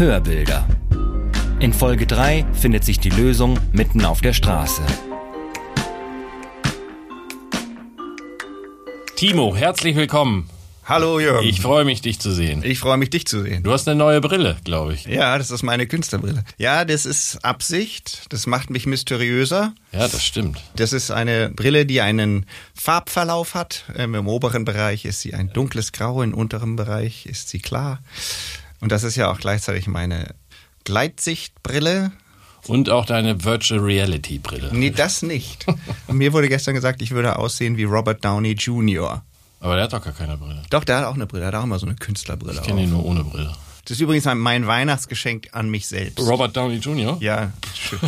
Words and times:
Hörbilder. 0.00 0.66
In 1.58 1.74
Folge 1.74 2.06
3 2.06 2.46
findet 2.54 2.86
sich 2.86 3.00
die 3.00 3.10
Lösung 3.10 3.60
mitten 3.70 4.02
auf 4.06 4.22
der 4.22 4.32
Straße. 4.32 4.80
Timo, 9.14 9.54
herzlich 9.54 9.96
willkommen. 9.96 10.48
Hallo 10.86 11.20
Jürgen. 11.20 11.46
Ich 11.46 11.60
freue 11.60 11.84
mich, 11.84 12.00
dich 12.00 12.18
zu 12.18 12.32
sehen. 12.32 12.62
Ich 12.64 12.78
freue 12.78 12.96
mich, 12.96 13.10
dich 13.10 13.26
zu 13.26 13.42
sehen. 13.42 13.62
Du 13.62 13.72
hast 13.72 13.86
eine 13.88 13.98
neue 13.98 14.22
Brille, 14.22 14.56
glaube 14.64 14.94
ich. 14.94 15.04
Ja, 15.04 15.36
das 15.36 15.50
ist 15.50 15.62
meine 15.62 15.86
Künstlerbrille. 15.86 16.44
Ja, 16.56 16.86
das 16.86 17.04
ist 17.04 17.44
Absicht. 17.44 18.22
Das 18.30 18.46
macht 18.46 18.70
mich 18.70 18.86
mysteriöser. 18.86 19.74
Ja, 19.92 20.08
das 20.08 20.24
stimmt. 20.24 20.62
Das 20.76 20.94
ist 20.94 21.10
eine 21.10 21.50
Brille, 21.50 21.84
die 21.84 22.00
einen 22.00 22.46
Farbverlauf 22.74 23.52
hat. 23.52 23.84
Ähm, 23.94 24.14
Im 24.14 24.28
oberen 24.28 24.64
Bereich 24.64 25.04
ist 25.04 25.20
sie 25.20 25.34
ein 25.34 25.52
dunkles 25.52 25.92
Grau, 25.92 26.22
im 26.22 26.32
unteren 26.32 26.76
Bereich 26.76 27.26
ist 27.26 27.50
sie 27.50 27.58
klar. 27.58 27.98
Und 28.80 28.92
das 28.92 29.02
ist 29.02 29.16
ja 29.16 29.30
auch 29.30 29.38
gleichzeitig 29.38 29.86
meine 29.86 30.34
Gleitsichtbrille. 30.84 32.12
Und 32.66 32.90
auch 32.90 33.06
deine 33.06 33.44
Virtual 33.44 33.80
Reality 33.80 34.38
Brille. 34.38 34.70
Nee, 34.72 34.90
das 34.90 35.22
nicht. 35.22 35.66
Mir 36.08 36.32
wurde 36.32 36.48
gestern 36.48 36.74
gesagt, 36.74 37.00
ich 37.02 37.10
würde 37.10 37.38
aussehen 37.38 37.76
wie 37.76 37.84
Robert 37.84 38.24
Downey 38.24 38.52
Jr. 38.52 39.22
Aber 39.60 39.74
der 39.74 39.84
hat 39.84 39.92
doch 39.92 40.02
gar 40.02 40.12
keine 40.12 40.36
Brille. 40.36 40.62
Doch, 40.70 40.84
der 40.84 40.98
hat 40.98 41.04
auch 41.04 41.14
eine 41.14 41.26
Brille. 41.26 41.40
Der 41.40 41.48
hat 41.48 41.54
auch 41.54 41.64
immer 41.64 41.78
so 41.78 41.86
eine 41.86 41.96
Künstlerbrille. 41.96 42.60
Ich 42.60 42.66
kenne 42.66 42.82
ihn 42.82 42.90
nur 42.90 43.04
ohne 43.04 43.24
Brille. 43.24 43.52
Das 43.84 43.96
ist 43.96 44.00
übrigens 44.00 44.26
mein 44.26 44.66
Weihnachtsgeschenk 44.66 45.48
an 45.52 45.70
mich 45.70 45.88
selbst. 45.88 46.20
Robert 46.20 46.56
Downey 46.56 46.76
Jr.? 46.76 47.16
Ja, 47.20 47.52
schön. 47.74 47.98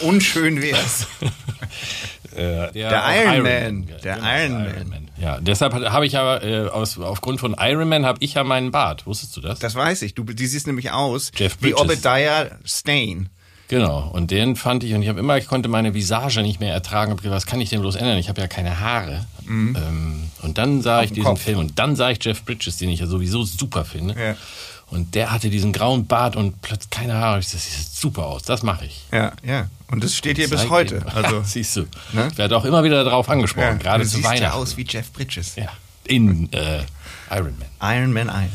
unschön 0.00 0.60
wär's. 0.60 1.06
Äh, 2.38 2.72
der 2.72 3.02
Iron 3.26 3.42
Man. 3.42 3.88
Ja, 3.88 3.96
Der 3.98 4.14
genau, 4.16 4.28
Iron 4.58 4.64
der 4.74 4.84
Man. 4.84 5.08
Ja, 5.20 5.38
deshalb 5.40 5.74
habe 5.74 6.06
ich 6.06 6.16
aber 6.16 6.42
äh, 6.44 6.68
aus, 6.68 6.98
aufgrund 6.98 7.40
von 7.40 7.56
Iron 7.58 7.88
Man 7.88 8.06
habe 8.06 8.18
ich 8.20 8.34
ja 8.34 8.44
meinen 8.44 8.70
Bart. 8.70 9.06
Wusstest 9.06 9.36
du 9.36 9.40
das? 9.40 9.58
Das 9.58 9.74
weiß 9.74 10.02
ich. 10.02 10.14
Du, 10.14 10.22
die 10.24 10.46
siehst 10.46 10.66
nämlich 10.66 10.90
aus 10.92 11.30
Jeff 11.34 11.56
wie. 11.60 11.74
Obadiah 11.74 12.46
Stane. 12.64 13.26
Genau. 13.68 14.08
Und 14.12 14.30
den 14.30 14.56
fand 14.56 14.82
ich 14.82 14.94
und 14.94 15.02
ich 15.02 15.08
habe 15.10 15.20
immer, 15.20 15.36
ich 15.36 15.46
konnte 15.46 15.68
meine 15.68 15.92
Visage 15.92 16.40
nicht 16.40 16.58
mehr 16.58 16.72
ertragen. 16.72 17.10
Hab 17.10 17.18
gedacht, 17.18 17.36
was 17.36 17.44
kann 17.46 17.60
ich 17.60 17.68
denn 17.68 17.80
bloß 17.80 17.96
ändern? 17.96 18.16
Ich 18.16 18.28
habe 18.30 18.40
ja 18.40 18.46
keine 18.46 18.80
Haare. 18.80 19.26
Ähm, 19.46 20.30
und 20.42 20.56
dann 20.56 20.80
sah 20.80 21.02
ich 21.02 21.10
dem 21.10 21.16
diesen 21.16 21.26
Kopf. 21.28 21.42
Film 21.42 21.58
und 21.58 21.78
dann 21.78 21.94
sah 21.96 22.10
ich 22.10 22.18
Jeff 22.24 22.44
Bridges, 22.44 22.76
den 22.78 22.88
ich 22.88 23.00
ja 23.00 23.06
sowieso 23.06 23.42
super 23.44 23.84
finde. 23.84 24.14
Ja. 24.18 24.36
Und 24.90 25.14
der 25.14 25.32
hatte 25.32 25.50
diesen 25.50 25.72
grauen 25.74 26.06
Bart 26.06 26.34
und 26.34 26.62
plötzlich 26.62 26.88
keine 26.88 27.14
Haare. 27.14 27.40
Ich 27.40 27.46
dachte, 27.46 27.58
Das 27.58 27.66
sieht 27.66 27.92
super 27.94 28.26
aus. 28.26 28.42
Das 28.44 28.62
mache 28.62 28.86
ich. 28.86 29.04
Ja, 29.12 29.32
ja. 29.44 29.66
Und 29.90 30.04
das 30.04 30.14
steht 30.14 30.36
hier 30.36 30.48
bis 30.50 30.68
heute. 30.68 31.02
Also, 31.14 31.36
ja, 31.36 31.44
siehst 31.44 31.76
du. 31.76 31.86
Ne? 32.12 32.28
Ich 32.30 32.38
werde 32.38 32.56
auch 32.56 32.64
immer 32.64 32.84
wieder 32.84 33.04
darauf 33.04 33.28
angesprochen, 33.28 33.66
ja, 33.66 33.74
gerade 33.74 34.04
zu 34.04 34.10
siehst 34.10 34.24
ja 34.24 34.30
Weihnachten. 34.30 34.58
aus 34.58 34.76
wie 34.76 34.84
Jeff 34.88 35.12
Bridges. 35.12 35.56
ja, 35.56 35.68
in 36.04 36.52
äh, 36.52 36.80
Iron 37.30 37.54
Man. 37.58 37.96
Iron 37.96 38.12
Man 38.12 38.30
1. 38.30 38.50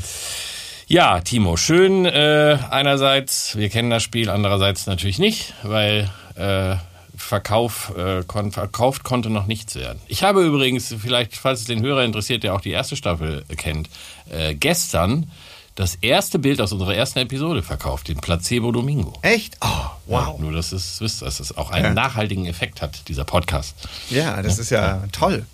Ja, 0.88 1.22
Timo, 1.22 1.58
schön 1.58 2.06
äh, 2.06 2.58
einerseits, 2.70 3.56
wir 3.56 3.70
kennen 3.70 3.90
das 3.90 4.04
Spiel, 4.04 4.30
andererseits 4.30 4.86
natürlich 4.86 5.18
nicht, 5.18 5.54
weil 5.64 6.10
äh, 6.36 6.76
Verkauf, 7.16 7.94
äh, 7.98 8.24
kon 8.28 8.52
verkauft 8.52 9.04
konnte 9.04 9.30
noch 9.30 9.46
nichts 9.46 9.76
werden. 9.76 10.00
Ich 10.08 10.24
habe 10.24 10.44
übrigens, 10.44 10.94
vielleicht, 11.00 11.36
falls 11.36 11.62
es 11.62 11.66
den 11.66 11.82
Hörer 11.82 12.04
interessiert, 12.04 12.44
der 12.44 12.54
auch 12.54 12.62
die 12.62 12.72
erste 12.72 12.96
Staffel 12.96 13.46
kennt, 13.56 13.90
äh, 14.30 14.56
gestern 14.56 15.32
das 15.76 15.96
erste 15.96 16.38
Bild 16.40 16.62
aus 16.62 16.72
unserer 16.72 16.96
ersten 16.96 17.20
Episode 17.20 17.64
verkauft, 17.64 18.08
den 18.08 18.18
Placebo 18.18 18.72
Domingo. 18.72 19.14
Echt? 19.24 19.58
Oh, 19.62 19.68
wow. 20.06 20.36
Ja, 20.38 20.42
nur, 20.42 20.52
dass 20.52 20.72
es 20.72 21.02
wisst, 21.02 21.22
dass 21.24 21.40
es 21.40 21.58
auch 21.58 21.72
einen 21.72 21.86
Ja. 21.86 21.94
nachhaltigen 21.94 22.46
Effekt 22.46 22.82
hat, 22.82 23.08
dieser 23.08 23.24
Podcast. 23.26 23.76
Ja, 24.10 24.42
das 24.42 24.60
ist 24.60 24.70
ja 24.70 25.04
toll. 25.12 25.46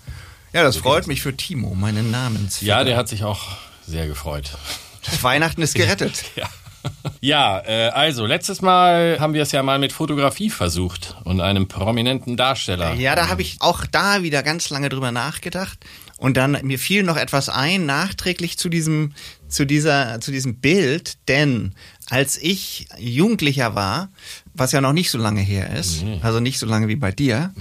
Ja, 0.52 0.62
das 0.62 0.76
freut 0.76 1.06
mich 1.06 1.22
für 1.22 1.34
Timo, 1.36 1.74
meinen 1.74 2.10
Namens. 2.10 2.60
Ja, 2.60 2.84
der 2.84 2.96
hat 2.96 3.08
sich 3.08 3.24
auch 3.24 3.40
sehr 3.86 4.06
gefreut. 4.06 4.50
Weihnachten 5.22 5.62
ist 5.62 5.74
gerettet. 5.74 6.24
Ja. 6.36 6.48
Ja, 7.22 7.60
äh, 7.66 7.90
also 7.90 8.24
letztes 8.24 8.62
Mal 8.62 9.18
haben 9.20 9.34
wir 9.34 9.42
es 9.42 9.52
ja 9.52 9.62
mal 9.62 9.78
mit 9.78 9.92
Fotografie 9.92 10.48
versucht 10.48 11.16
und 11.24 11.42
einem 11.42 11.68
prominenten 11.68 12.38
Darsteller. 12.38 12.94
Ja, 12.94 13.14
da 13.14 13.28
habe 13.28 13.42
ich 13.42 13.58
auch 13.60 13.84
da 13.84 14.22
wieder 14.22 14.42
ganz 14.42 14.70
lange 14.70 14.88
drüber 14.88 15.12
nachgedacht. 15.12 15.78
Und 16.16 16.36
dann 16.36 16.58
mir 16.62 16.78
fiel 16.78 17.02
noch 17.02 17.16
etwas 17.16 17.48
ein, 17.48 17.86
nachträglich 17.86 18.58
zu 18.58 18.68
diesem, 18.70 19.12
zu 19.48 19.66
dieser, 19.66 20.20
zu 20.20 20.30
diesem 20.32 20.56
Bild, 20.56 21.16
denn 21.28 21.74
als 22.08 22.36
ich 22.36 22.88
Jugendlicher 22.98 23.74
war, 23.74 24.08
was 24.52 24.72
ja 24.72 24.80
noch 24.80 24.92
nicht 24.92 25.10
so 25.10 25.16
lange 25.18 25.40
her 25.40 25.70
ist, 25.74 26.04
also 26.22 26.40
nicht 26.40 26.58
so 26.58 26.66
lange 26.66 26.88
wie 26.88 26.96
bei 26.96 27.10
dir, 27.12 27.54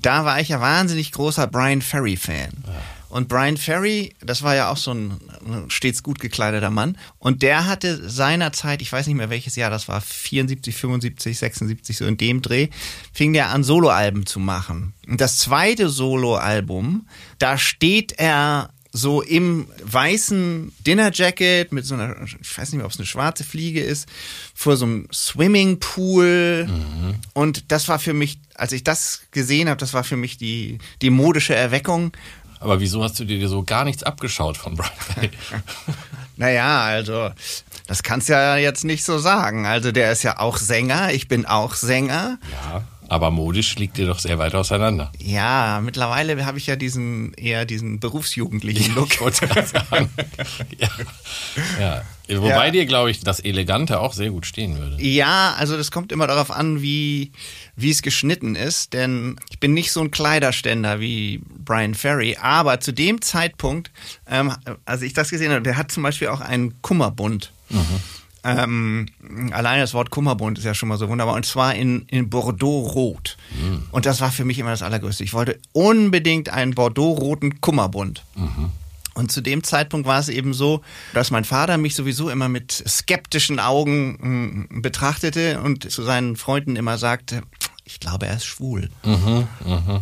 da 0.00 0.24
war 0.24 0.40
ich 0.40 0.50
ja 0.50 0.60
wahnsinnig 0.60 1.10
großer 1.10 1.46
Brian 1.48 1.82
Ferry 1.82 2.16
Fan. 2.16 2.50
Und 3.14 3.28
Brian 3.28 3.56
Ferry, 3.56 4.12
das 4.20 4.42
war 4.42 4.56
ja 4.56 4.70
auch 4.70 4.76
so 4.76 4.92
ein 4.92 5.20
stets 5.68 6.02
gut 6.02 6.18
gekleideter 6.18 6.70
Mann. 6.70 6.98
Und 7.20 7.42
der 7.42 7.68
hatte 7.68 8.10
seinerzeit, 8.10 8.82
ich 8.82 8.90
weiß 8.90 9.06
nicht 9.06 9.14
mehr 9.14 9.30
welches 9.30 9.54
Jahr 9.54 9.70
das 9.70 9.86
war, 9.86 10.00
74, 10.00 10.74
75, 10.74 11.38
76, 11.38 11.96
so 11.96 12.06
in 12.06 12.16
dem 12.16 12.42
Dreh, 12.42 12.70
fing 13.12 13.32
der 13.32 13.50
an, 13.50 13.62
Soloalben 13.62 14.26
zu 14.26 14.40
machen. 14.40 14.94
Und 15.06 15.20
das 15.20 15.38
zweite 15.38 15.90
Soloalbum, 15.90 17.06
da 17.38 17.56
steht 17.56 18.18
er 18.18 18.70
so 18.90 19.22
im 19.22 19.68
weißen 19.84 20.72
Dinnerjacket 20.84 21.72
mit 21.72 21.84
so 21.84 21.94
einer, 21.94 22.16
ich 22.22 22.58
weiß 22.58 22.70
nicht 22.70 22.78
mehr, 22.78 22.86
ob 22.86 22.92
es 22.92 22.98
eine 22.98 23.06
schwarze 23.06 23.44
Fliege 23.44 23.80
ist, 23.80 24.08
vor 24.54 24.76
so 24.76 24.86
einem 24.86 25.08
Swimmingpool. 25.12 26.68
Und 27.32 27.70
das 27.70 27.88
war 27.88 28.00
für 28.00 28.12
mich, 28.12 28.38
als 28.54 28.72
ich 28.72 28.82
das 28.82 29.22
gesehen 29.30 29.68
habe, 29.68 29.78
das 29.78 29.94
war 29.94 30.02
für 30.04 30.16
mich 30.16 30.36
die, 30.36 30.78
die 31.02 31.10
modische 31.10 31.54
Erweckung. 31.56 32.12
Aber 32.64 32.80
wieso 32.80 33.04
hast 33.04 33.20
du 33.20 33.26
dir 33.26 33.46
so 33.46 33.62
gar 33.62 33.84
nichts 33.84 34.02
abgeschaut 34.02 34.56
von 34.56 34.74
Brian 34.74 34.90
Ferry? 34.98 35.30
Naja, 36.36 36.80
also, 36.80 37.30
das 37.86 38.02
kannst 38.02 38.28
du 38.28 38.32
ja 38.32 38.56
jetzt 38.56 38.82
nicht 38.82 39.04
so 39.04 39.18
sagen. 39.18 39.66
Also, 39.66 39.92
der 39.92 40.10
ist 40.10 40.24
ja 40.24 40.40
auch 40.40 40.56
Sänger, 40.56 41.12
ich 41.12 41.28
bin 41.28 41.46
auch 41.46 41.74
Sänger. 41.74 42.38
ja, 42.50 42.82
aber 43.08 43.30
modisch 43.30 43.76
liegt 43.76 43.96
dir 43.96 44.06
doch 44.06 44.18
sehr 44.18 44.38
weit 44.38 44.54
auseinander. 44.54 45.12
Ja, 45.18 45.80
mittlerweile 45.82 46.44
habe 46.46 46.58
ich 46.58 46.66
ja 46.66 46.76
diesen, 46.76 47.32
eher 47.34 47.64
diesen 47.64 48.00
berufsjugendlichen 48.00 48.94
Look. 48.96 49.12
Ich 49.14 49.20
wollte 49.20 49.46
gerade 49.46 49.66
sagen. 49.68 50.10
ja. 50.78 50.88
ja. 51.80 52.02
Wobei 52.40 52.66
Ja. 52.66 52.70
dir, 52.70 52.86
glaube 52.86 53.10
ich, 53.10 53.20
das 53.20 53.38
Elegante 53.40 54.00
auch 54.00 54.14
sehr 54.14 54.30
gut 54.30 54.46
stehen 54.46 54.78
würde. 54.78 54.96
Ja, 55.02 55.54
also 55.58 55.76
das 55.76 55.90
kommt 55.90 56.10
immer 56.10 56.26
darauf 56.26 56.50
an, 56.50 56.80
wie, 56.80 57.32
wie 57.76 57.90
es 57.90 58.00
geschnitten 58.00 58.56
ist, 58.56 58.94
denn 58.94 59.36
ich 59.50 59.60
bin 59.60 59.74
nicht 59.74 59.92
so 59.92 60.00
ein 60.00 60.10
Kleiderständer 60.10 61.00
wie 61.00 61.42
Brian 61.58 61.94
Ferry, 61.94 62.38
aber 62.40 62.80
zu 62.80 62.92
dem 62.92 63.20
Zeitpunkt, 63.20 63.90
ähm, 64.26 64.54
als 64.86 65.02
ich 65.02 65.12
das 65.12 65.28
gesehen 65.28 65.52
habe, 65.52 65.60
der 65.62 65.76
hat 65.76 65.92
zum 65.92 66.02
Beispiel 66.02 66.28
auch 66.28 66.40
einen 66.40 66.80
Kummerbund. 66.80 67.52
Ähm, 68.44 69.06
alleine 69.52 69.80
das 69.80 69.94
Wort 69.94 70.10
Kummerbund 70.10 70.58
ist 70.58 70.64
ja 70.64 70.74
schon 70.74 70.88
mal 70.90 70.98
so 70.98 71.08
wunderbar. 71.08 71.34
Und 71.34 71.46
zwar 71.46 71.74
in, 71.74 72.02
in 72.08 72.28
Bordeaux-Rot. 72.28 73.36
Und 73.90 74.06
das 74.06 74.20
war 74.20 74.30
für 74.30 74.44
mich 74.44 74.58
immer 74.58 74.70
das 74.70 74.82
Allergrößte. 74.82 75.24
Ich 75.24 75.32
wollte 75.32 75.58
unbedingt 75.72 76.50
einen 76.50 76.74
Bordeaux-roten 76.74 77.60
Kummerbund. 77.60 78.22
Und 79.14 79.30
zu 79.32 79.40
dem 79.40 79.62
Zeitpunkt 79.62 80.06
war 80.06 80.18
es 80.18 80.28
eben 80.28 80.52
so, 80.54 80.82
dass 81.12 81.30
mein 81.30 81.44
Vater 81.44 81.78
mich 81.78 81.94
sowieso 81.94 82.30
immer 82.30 82.48
mit 82.48 82.72
skeptischen 82.72 83.60
Augen 83.60 84.66
mh, 84.70 84.80
betrachtete 84.82 85.60
und 85.60 85.90
zu 85.90 86.02
seinen 86.02 86.36
Freunden 86.36 86.74
immer 86.76 86.98
sagte, 86.98 87.42
ich 87.86 88.00
glaube, 88.00 88.26
er 88.26 88.36
ist 88.36 88.46
schwul. 88.46 88.88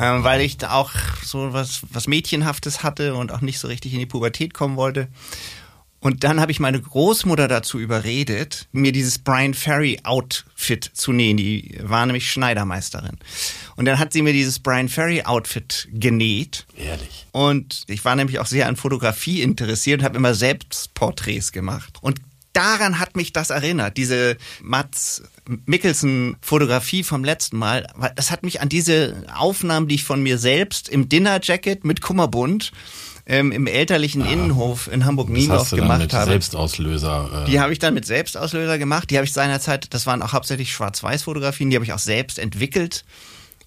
ähm, 0.00 0.24
weil 0.24 0.40
ich 0.40 0.56
da 0.56 0.70
auch 0.72 0.92
so 1.24 1.52
was, 1.52 1.82
was 1.90 2.06
Mädchenhaftes 2.08 2.82
hatte 2.82 3.14
und 3.14 3.32
auch 3.32 3.40
nicht 3.40 3.58
so 3.58 3.68
richtig 3.68 3.92
in 3.92 3.98
die 3.98 4.06
Pubertät 4.06 4.54
kommen 4.54 4.76
wollte. 4.76 5.08
Und 6.02 6.24
dann 6.24 6.40
habe 6.40 6.50
ich 6.50 6.58
meine 6.58 6.80
Großmutter 6.80 7.46
dazu 7.46 7.78
überredet, 7.78 8.66
mir 8.72 8.90
dieses 8.90 9.20
Brian 9.20 9.54
Ferry 9.54 10.00
Outfit 10.02 10.90
zu 10.92 11.12
nähen. 11.12 11.36
Die 11.36 11.78
war 11.80 12.04
nämlich 12.04 12.28
Schneidermeisterin. 12.28 13.18
Und 13.76 13.84
dann 13.84 14.00
hat 14.00 14.12
sie 14.12 14.22
mir 14.22 14.32
dieses 14.32 14.58
Brian 14.58 14.88
Ferry 14.88 15.22
Outfit 15.22 15.86
genäht. 15.92 16.66
Ehrlich. 16.76 17.26
Und 17.30 17.84
ich 17.86 18.04
war 18.04 18.16
nämlich 18.16 18.40
auch 18.40 18.46
sehr 18.46 18.66
an 18.66 18.74
Fotografie 18.74 19.42
interessiert 19.42 20.00
und 20.00 20.04
habe 20.04 20.16
immer 20.16 20.34
selbst 20.34 20.92
Porträts 20.94 21.52
gemacht. 21.52 21.98
Und 22.00 22.20
daran 22.52 22.98
hat 22.98 23.14
mich 23.14 23.32
das 23.32 23.50
erinnert, 23.50 23.96
diese 23.96 24.36
Mats 24.60 25.22
Mikkelsen 25.66 26.36
Fotografie 26.40 27.04
vom 27.04 27.22
letzten 27.22 27.58
Mal. 27.58 27.86
Das 28.16 28.32
hat 28.32 28.42
mich 28.42 28.60
an 28.60 28.68
diese 28.68 29.24
Aufnahmen, 29.34 29.86
die 29.86 29.94
ich 29.94 30.04
von 30.04 30.20
mir 30.20 30.38
selbst 30.38 30.88
im 30.88 31.08
Dinnerjacket 31.08 31.84
mit 31.84 32.00
Kummerbund 32.00 32.72
ähm, 33.26 33.52
im 33.52 33.66
elterlichen 33.66 34.24
Innenhof 34.24 34.88
in 34.92 35.04
Hamburg-Niendorf 35.04 35.70
gemacht 35.70 36.12
habe. 36.12 36.30
Selbstauslöser. 36.30 37.44
Äh, 37.46 37.50
Die 37.50 37.60
habe 37.60 37.72
ich 37.72 37.78
dann 37.78 37.94
mit 37.94 38.04
Selbstauslöser 38.04 38.78
gemacht. 38.78 39.10
Die 39.10 39.16
habe 39.16 39.24
ich 39.24 39.32
seinerzeit, 39.32 39.94
das 39.94 40.06
waren 40.06 40.22
auch 40.22 40.32
hauptsächlich 40.32 40.72
Schwarz-Weiß-Fotografien, 40.72 41.70
die 41.70 41.76
habe 41.76 41.84
ich 41.84 41.92
auch 41.92 41.98
selbst 41.98 42.38
entwickelt. 42.38 43.04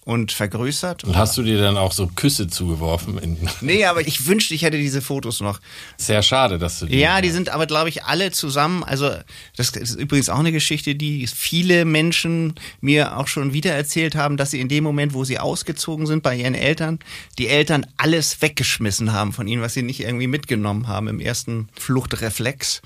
Und 0.06 0.30
vergrößert. 0.30 1.02
Und 1.02 1.16
hast 1.16 1.36
du 1.36 1.42
dir 1.42 1.60
dann 1.60 1.76
auch 1.76 1.90
so 1.90 2.06
Küsse 2.06 2.46
zugeworfen? 2.46 3.36
Nee, 3.60 3.86
aber 3.86 4.06
ich 4.06 4.26
wünschte, 4.26 4.54
ich 4.54 4.62
hätte 4.62 4.78
diese 4.78 5.02
Fotos 5.02 5.40
noch. 5.40 5.60
Sehr 5.96 6.22
schade, 6.22 6.58
dass 6.58 6.78
du 6.78 6.86
die. 6.86 6.96
Ja, 6.96 7.20
die 7.20 7.30
sind 7.30 7.48
aber, 7.48 7.66
glaube 7.66 7.88
ich, 7.88 8.04
alle 8.04 8.30
zusammen. 8.30 8.84
Also, 8.84 9.10
das 9.56 9.70
ist 9.70 9.96
übrigens 9.96 10.28
auch 10.28 10.38
eine 10.38 10.52
Geschichte, 10.52 10.94
die 10.94 11.26
viele 11.26 11.84
Menschen 11.84 12.54
mir 12.80 13.18
auch 13.18 13.26
schon 13.26 13.52
wieder 13.52 13.72
erzählt 13.72 14.14
haben, 14.14 14.36
dass 14.36 14.52
sie 14.52 14.60
in 14.60 14.68
dem 14.68 14.84
Moment, 14.84 15.12
wo 15.12 15.24
sie 15.24 15.40
ausgezogen 15.40 16.06
sind 16.06 16.22
bei 16.22 16.36
ihren 16.36 16.54
Eltern, 16.54 17.00
die 17.40 17.48
Eltern 17.48 17.84
alles 17.96 18.40
weggeschmissen 18.40 19.12
haben 19.12 19.32
von 19.32 19.48
ihnen, 19.48 19.60
was 19.60 19.74
sie 19.74 19.82
nicht 19.82 19.98
irgendwie 19.98 20.28
mitgenommen 20.28 20.86
haben 20.86 21.08
im 21.08 21.18
ersten 21.18 21.68
Fluchtreflex. 21.74 22.80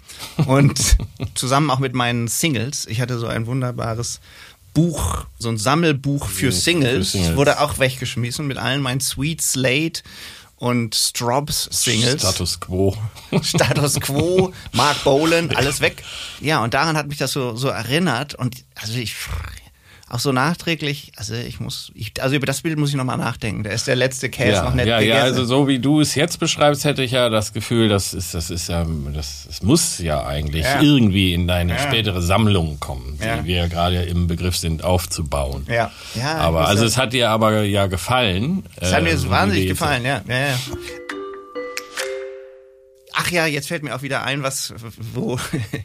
Und 0.47 0.97
zusammen 1.35 1.69
auch 1.69 1.81
mit 1.81 1.93
meinen 1.93 2.29
Singles. 2.29 2.87
Ich 2.87 3.03
hatte 3.03 3.19
so 3.19 3.27
ein 3.27 3.47
wunderbares 3.47 4.21
Buch, 4.75 5.27
so 5.39 5.49
ein 5.49 5.59
Sammelbuch 5.59 6.27
für 6.27 6.53
Singles, 6.53 7.11
für 7.11 7.19
Singles. 7.19 7.37
wurde 7.37 7.61
auch 7.61 7.79
weggeschmissen 7.79 8.47
mit 8.47 8.59
allen 8.59 8.81
meinen 8.83 9.01
Sweet 9.01 9.43
Slate 9.43 10.03
und 10.57 10.95
Strobs 10.95 11.69
Singles. 11.71 12.21
Status 12.21 12.61
quo. 12.61 12.97
Status 13.43 14.01
Quo, 14.01 14.53
Mark 14.73 15.03
Bolan, 15.05 15.55
alles 15.57 15.81
weg. 15.81 16.03
Ja, 16.41 16.63
und 16.63 16.75
daran 16.75 16.97
hat 16.97 17.09
mich 17.09 17.19
das 17.19 17.33
so, 17.33 17.57
so 17.57 17.69
erinnert. 17.69 18.35
Und 18.35 18.65
also 18.75 18.95
ich 18.95 19.15
auch 20.11 20.19
so 20.19 20.33
nachträglich, 20.33 21.13
also 21.17 21.35
ich 21.35 21.61
muss, 21.61 21.93
ich, 21.95 22.13
also 22.21 22.35
über 22.35 22.45
das 22.47 22.63
Bild 22.63 22.77
muss 22.79 22.91
ich 22.91 22.97
nochmal 22.97 23.17
nachdenken. 23.17 23.63
Da 23.63 23.71
ist 23.71 23.87
der 23.87 23.95
letzte 23.97 24.29
Käse 24.29 24.51
Ja, 24.57 24.65
noch 24.65 24.75
nicht 24.75 24.87
ja, 24.87 24.99
gegessen. 24.99 25.17
ja, 25.19 25.23
also 25.23 25.45
so 25.45 25.69
wie 25.69 25.79
du 25.79 26.01
es 26.01 26.15
jetzt 26.17 26.41
beschreibst, 26.41 26.85
hätte 26.85 27.03
ich 27.05 27.13
ja 27.13 27.29
das 27.29 27.53
Gefühl, 27.53 27.89
das 27.89 28.13
ist, 28.13 28.35
das 28.35 28.51
ist 28.51 28.69
ja, 28.69 28.85
das, 29.15 29.45
das 29.47 29.63
muss 29.63 29.99
ja 29.99 30.27
eigentlich 30.27 30.65
Ja. 30.65 30.83
irgendwie 30.83 31.33
in 31.33 31.47
deine 31.47 31.79
spätere 31.79 32.21
Sammlung 32.23 32.81
kommen, 32.81 33.19
die 33.23 33.25
Ja. 33.27 33.45
wir 33.45 33.69
gerade 33.69 34.03
im 34.03 34.27
Begriff 34.27 34.57
sind 34.57 34.83
aufzubauen. 34.85 35.65
Ja. 35.69 35.91
Ja, 36.17 36.37
aber 36.39 36.67
also 36.67 36.83
ja- 36.83 36.89
es 36.89 36.97
hat 36.97 37.13
dir 37.13 37.31
aber 37.31 37.63
ja 37.63 37.87
gefallen. 37.87 38.65
Das 38.81 38.93
hat 38.93 39.03
mir 39.05 39.11
äh, 39.11 39.23
wie 39.23 39.31
wahnsinnig 39.31 39.69
gefallen, 39.69 40.05
ja. 40.05 40.23
ja, 40.29 40.39
ja. 40.49 40.59
Ach 43.15 43.31
ja, 43.31 43.47
jetzt 43.47 43.69
fällt 43.69 43.83
mir 43.83 43.95
auch 43.95 44.03
wieder 44.03 44.25
ein, 44.25 44.43
was, 44.43 44.75
wo, 44.97 45.39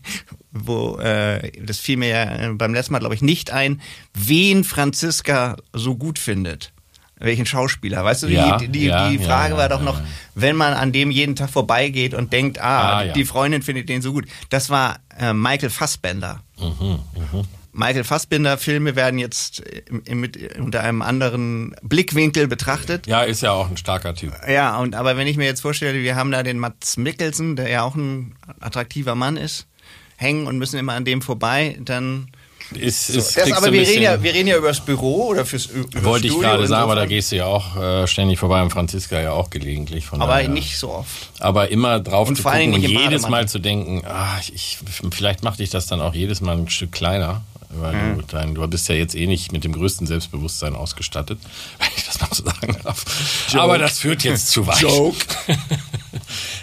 wo, 0.52 0.98
äh, 0.98 1.52
das 1.62 1.80
fiel 1.80 1.98
mir 1.98 2.10
ja 2.10 2.54
beim 2.54 2.74
letzten 2.74 2.94
Mal, 2.94 3.00
glaube 3.00 3.16
ich, 3.16 3.22
nicht 3.22 3.52
ein, 3.52 3.82
wen 4.14 4.64
Franziska 4.64 5.58
so 5.74 5.96
gut 5.96 6.20
findet. 6.20 6.72
Welchen 7.18 7.46
Schauspieler? 7.46 8.04
Weißt 8.04 8.24
du, 8.24 8.28
die, 8.28 8.34
Ja, 8.34 8.58
die, 8.58 8.68
die, 8.68 8.86
ja, 8.88 9.10
die 9.10 9.20
Frage 9.20 9.54
ja, 9.54 9.58
war 9.58 9.70
doch 9.70 9.82
noch, 9.82 10.02
wenn 10.34 10.56
man 10.58 10.74
an 10.74 10.92
dem 10.92 11.12
jeden 11.12 11.36
Tag 11.38 11.50
vorbeigeht 11.50 12.14
und 12.14 12.34
denkt, 12.34 12.60
ah, 12.62 13.00
Ah, 13.00 13.06
die 13.06 13.24
Freundin 13.24 13.62
findet 13.62 13.88
den 13.88 14.02
so 14.02 14.12
gut. 14.12 14.26
Das 14.50 14.70
war 14.70 15.00
äh, 15.18 15.32
Michael 15.32 15.70
Fassbender. 15.70 16.42
Mhm, 16.60 17.00
Michael 17.76 18.06
Fassbender-Filme 18.06 18.96
werden 18.96 19.20
jetzt 19.20 19.60
im, 19.90 20.02
im, 20.06 20.22
mit, 20.22 20.58
unter 20.58 20.82
einem 20.82 21.02
anderen 21.02 21.76
Blickwinkel 21.82 22.48
betrachtet. 22.48 23.06
Ja, 23.06 23.24
ist 23.24 23.42
ja 23.42 23.52
auch 23.52 23.70
ein 23.70 23.76
starker 23.76 24.16
Typ. 24.16 24.34
Ja, 24.48 24.78
und 24.78 24.96
aber 24.96 25.18
wenn 25.18 25.28
ich 25.28 25.36
mir 25.36 25.46
jetzt 25.46 25.60
vorstelle, 25.62 26.02
wir 26.02 26.16
haben 26.16 26.32
da 26.32 26.42
den 26.42 26.58
Mats 26.58 26.96
Mikkelsen, 26.96 27.58
der 27.58 27.68
ja 27.70 27.84
auch 27.84 27.96
ein 27.96 28.36
attraktiver 28.62 29.16
Mann 29.16 29.36
ist, 29.36 29.68
hängen 30.16 30.48
und 30.48 30.58
müssen 30.58 30.80
immer 30.80 30.94
an 30.94 31.04
dem 31.04 31.22
vorbei, 31.22 31.78
dann. 31.82 32.32
Ist, 32.74 33.08
So, 33.08 33.20
ist, 33.20 33.36
das, 33.38 33.44
kriegst 33.44 33.58
aber 33.58 33.72
wir 33.72 33.82
reden, 33.82 34.02
ja, 34.02 34.24
wir 34.24 34.34
reden 34.34 34.48
ja 34.48 34.58
über 34.58 34.70
das 34.70 34.84
Büro 34.84 35.28
oder 35.28 35.46
fürs 35.46 35.70
Wollte 36.02 36.28
ich 36.28 36.40
gerade 36.40 36.66
sagen, 36.66 36.82
aber 36.82 36.96
da 36.96 37.06
gehst 37.06 37.32
du 37.32 37.36
ja 37.36 37.46
auch 37.46 37.76
äh, 37.76 38.08
ständig 38.08 38.40
vorbei 38.40 38.64
und 38.64 38.72
Franziska 38.72 39.20
ja 39.22 39.34
auch 39.34 39.52
gelegentlich. 39.52 40.08
Von 40.08 40.20
Aber 40.20 40.36
daher. 40.36 40.50
nicht 40.50 40.78
so 40.78 40.92
oft. 40.92 41.30
Aber 41.40 41.70
immer 41.70 42.00
drauf 42.00 42.28
Und 42.28 42.38
zu 42.38 42.44
gucken 42.44 42.74
und 42.74 42.82
jedes 42.82 43.28
Mal 43.28 43.48
zu 43.48 43.60
denken, 43.60 44.02
ah, 44.08 44.40
ich, 44.40 44.56
ich, 44.56 44.80
vielleicht 45.12 45.44
macht 45.44 45.60
dich 45.60 45.70
das 45.70 45.86
dann 45.86 46.02
auch 46.02 46.16
jedes 46.16 46.42
Mal 46.42 46.58
ein 46.58 46.70
Stück 46.70 46.92
kleiner. 46.92 47.44
Weil 47.80 48.16
du, 48.16 48.22
dein, 48.24 48.56
du 48.56 48.68
bist 48.68 48.88
ja 48.90 48.96
jetzt 48.96 49.16
eh 49.16 49.28
nicht 49.28 49.52
mit 49.52 49.64
dem 49.64 49.74
größten 49.74 50.08
Selbstbewusstsein 50.08 50.76
ausgestattet, 50.76 51.40
wenn 51.80 51.88
ich 51.96 52.06
das 52.06 52.20
mal 52.22 52.30
so 52.32 52.44
sagen 52.44 52.78
darf. 52.84 53.06
Aber 53.56 53.78
das 53.78 54.00
führt 54.00 54.24
jetzt 54.24 54.50
zu 54.50 54.66
weit. 54.68 54.82
Joke. 54.82 55.18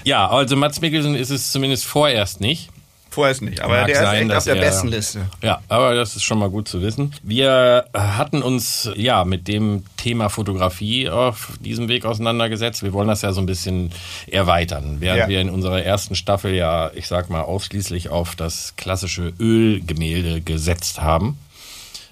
Ja, 0.04 0.28
also 0.28 0.56
Mats 0.56 0.80
Mikkelsen 0.80 1.14
ist 1.14 1.30
es 1.30 1.52
zumindest 1.52 1.84
vorerst 1.84 2.40
nicht. 2.40 2.70
Vorher 3.12 3.36
nicht, 3.42 3.60
aber 3.60 3.76
Mag 3.76 3.86
der 3.88 3.96
sein, 3.96 4.24
ist 4.26 4.30
echt 4.30 4.38
auf 4.38 4.44
der 4.44 4.54
er- 4.56 4.60
besten 4.62 4.88
Liste. 4.88 5.20
Ja, 5.42 5.60
aber 5.68 5.94
das 5.94 6.16
ist 6.16 6.22
schon 6.24 6.38
mal 6.38 6.48
gut 6.48 6.66
zu 6.66 6.80
wissen. 6.80 7.12
Wir 7.22 7.84
hatten 7.92 8.42
uns 8.42 8.90
ja 8.96 9.24
mit 9.26 9.46
dem 9.48 9.84
Thema 9.98 10.30
Fotografie 10.30 11.10
auf 11.10 11.52
diesem 11.60 11.88
Weg 11.88 12.06
auseinandergesetzt. 12.06 12.82
Wir 12.82 12.94
wollen 12.94 13.08
das 13.08 13.20
ja 13.22 13.32
so 13.32 13.40
ein 13.42 13.46
bisschen 13.46 13.90
erweitern. 14.28 14.96
Während 15.00 15.20
Ja. 15.20 15.28
wir 15.28 15.40
in 15.42 15.50
unserer 15.50 15.82
ersten 15.82 16.14
Staffel 16.14 16.54
ja, 16.54 16.90
ich 16.94 17.06
sag 17.06 17.28
mal, 17.28 17.42
ausschließlich 17.42 18.08
auf 18.08 18.34
das 18.34 18.74
klassische 18.76 19.32
Ölgemälde 19.38 20.40
gesetzt 20.40 21.00
haben. 21.02 21.36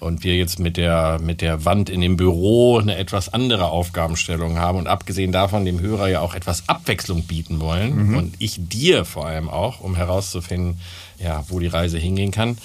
Und 0.01 0.23
wir 0.23 0.35
jetzt 0.35 0.59
mit 0.59 0.77
der, 0.77 1.19
mit 1.21 1.41
der 1.41 1.63
Wand 1.63 1.89
in 1.89 2.01
dem 2.01 2.17
Büro 2.17 2.79
eine 2.79 2.97
etwas 2.97 3.31
andere 3.31 3.67
Aufgabenstellung 3.67 4.57
haben 4.57 4.79
und 4.79 4.87
abgesehen 4.87 5.31
davon 5.31 5.63
dem 5.63 5.79
Hörer 5.79 6.09
ja 6.09 6.21
auch 6.21 6.33
etwas 6.33 6.67
Abwechslung 6.67 7.23
bieten 7.23 7.59
wollen 7.59 8.15
und 8.15 8.35
ich 8.39 8.55
dir 8.57 9.05
vor 9.05 9.27
allem 9.27 9.47
auch, 9.47 9.79
um 9.79 9.95
herauszufinden, 9.95 10.79
ja, 11.19 11.45
wo 11.49 11.59
die 11.59 11.67
Reise 11.67 11.99
hingehen 11.99 12.31
kann, 12.31 12.57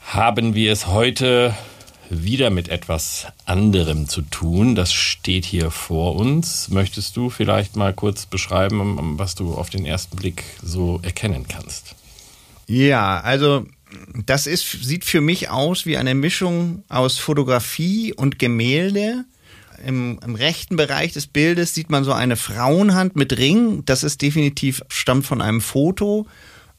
haben 0.00 0.54
wir 0.54 0.72
es 0.72 0.88
heute 0.88 1.54
wieder 2.10 2.50
mit 2.50 2.68
etwas 2.68 3.26
anderem 3.46 4.08
zu 4.08 4.22
tun. 4.22 4.74
Das 4.74 4.92
steht 4.92 5.44
hier 5.44 5.70
vor 5.70 6.16
uns. 6.16 6.68
Möchtest 6.68 7.16
du 7.16 7.30
vielleicht 7.30 7.76
mal 7.76 7.94
kurz 7.94 8.26
beschreiben, 8.26 9.18
was 9.18 9.34
du 9.34 9.54
auf 9.54 9.70
den 9.70 9.86
ersten 9.86 10.16
Blick 10.16 10.44
so 10.62 11.00
erkennen 11.02 11.46
kannst? 11.48 11.94
Ja, 12.66 13.20
also 13.20 13.66
das 14.26 14.46
ist, 14.46 14.70
sieht 14.82 15.04
für 15.04 15.20
mich 15.20 15.50
aus 15.50 15.86
wie 15.86 15.96
eine 15.96 16.14
Mischung 16.14 16.84
aus 16.88 17.18
Fotografie 17.18 18.12
und 18.12 18.38
Gemälde. 18.38 19.24
Im, 19.84 20.20
Im 20.24 20.34
rechten 20.34 20.76
Bereich 20.76 21.12
des 21.12 21.26
Bildes 21.26 21.74
sieht 21.74 21.90
man 21.90 22.04
so 22.04 22.12
eine 22.12 22.36
Frauenhand 22.36 23.16
mit 23.16 23.36
Ring. 23.36 23.84
Das 23.84 24.04
ist 24.04 24.22
definitiv, 24.22 24.82
stammt 24.88 25.26
von 25.26 25.42
einem 25.42 25.60
Foto. 25.60 26.26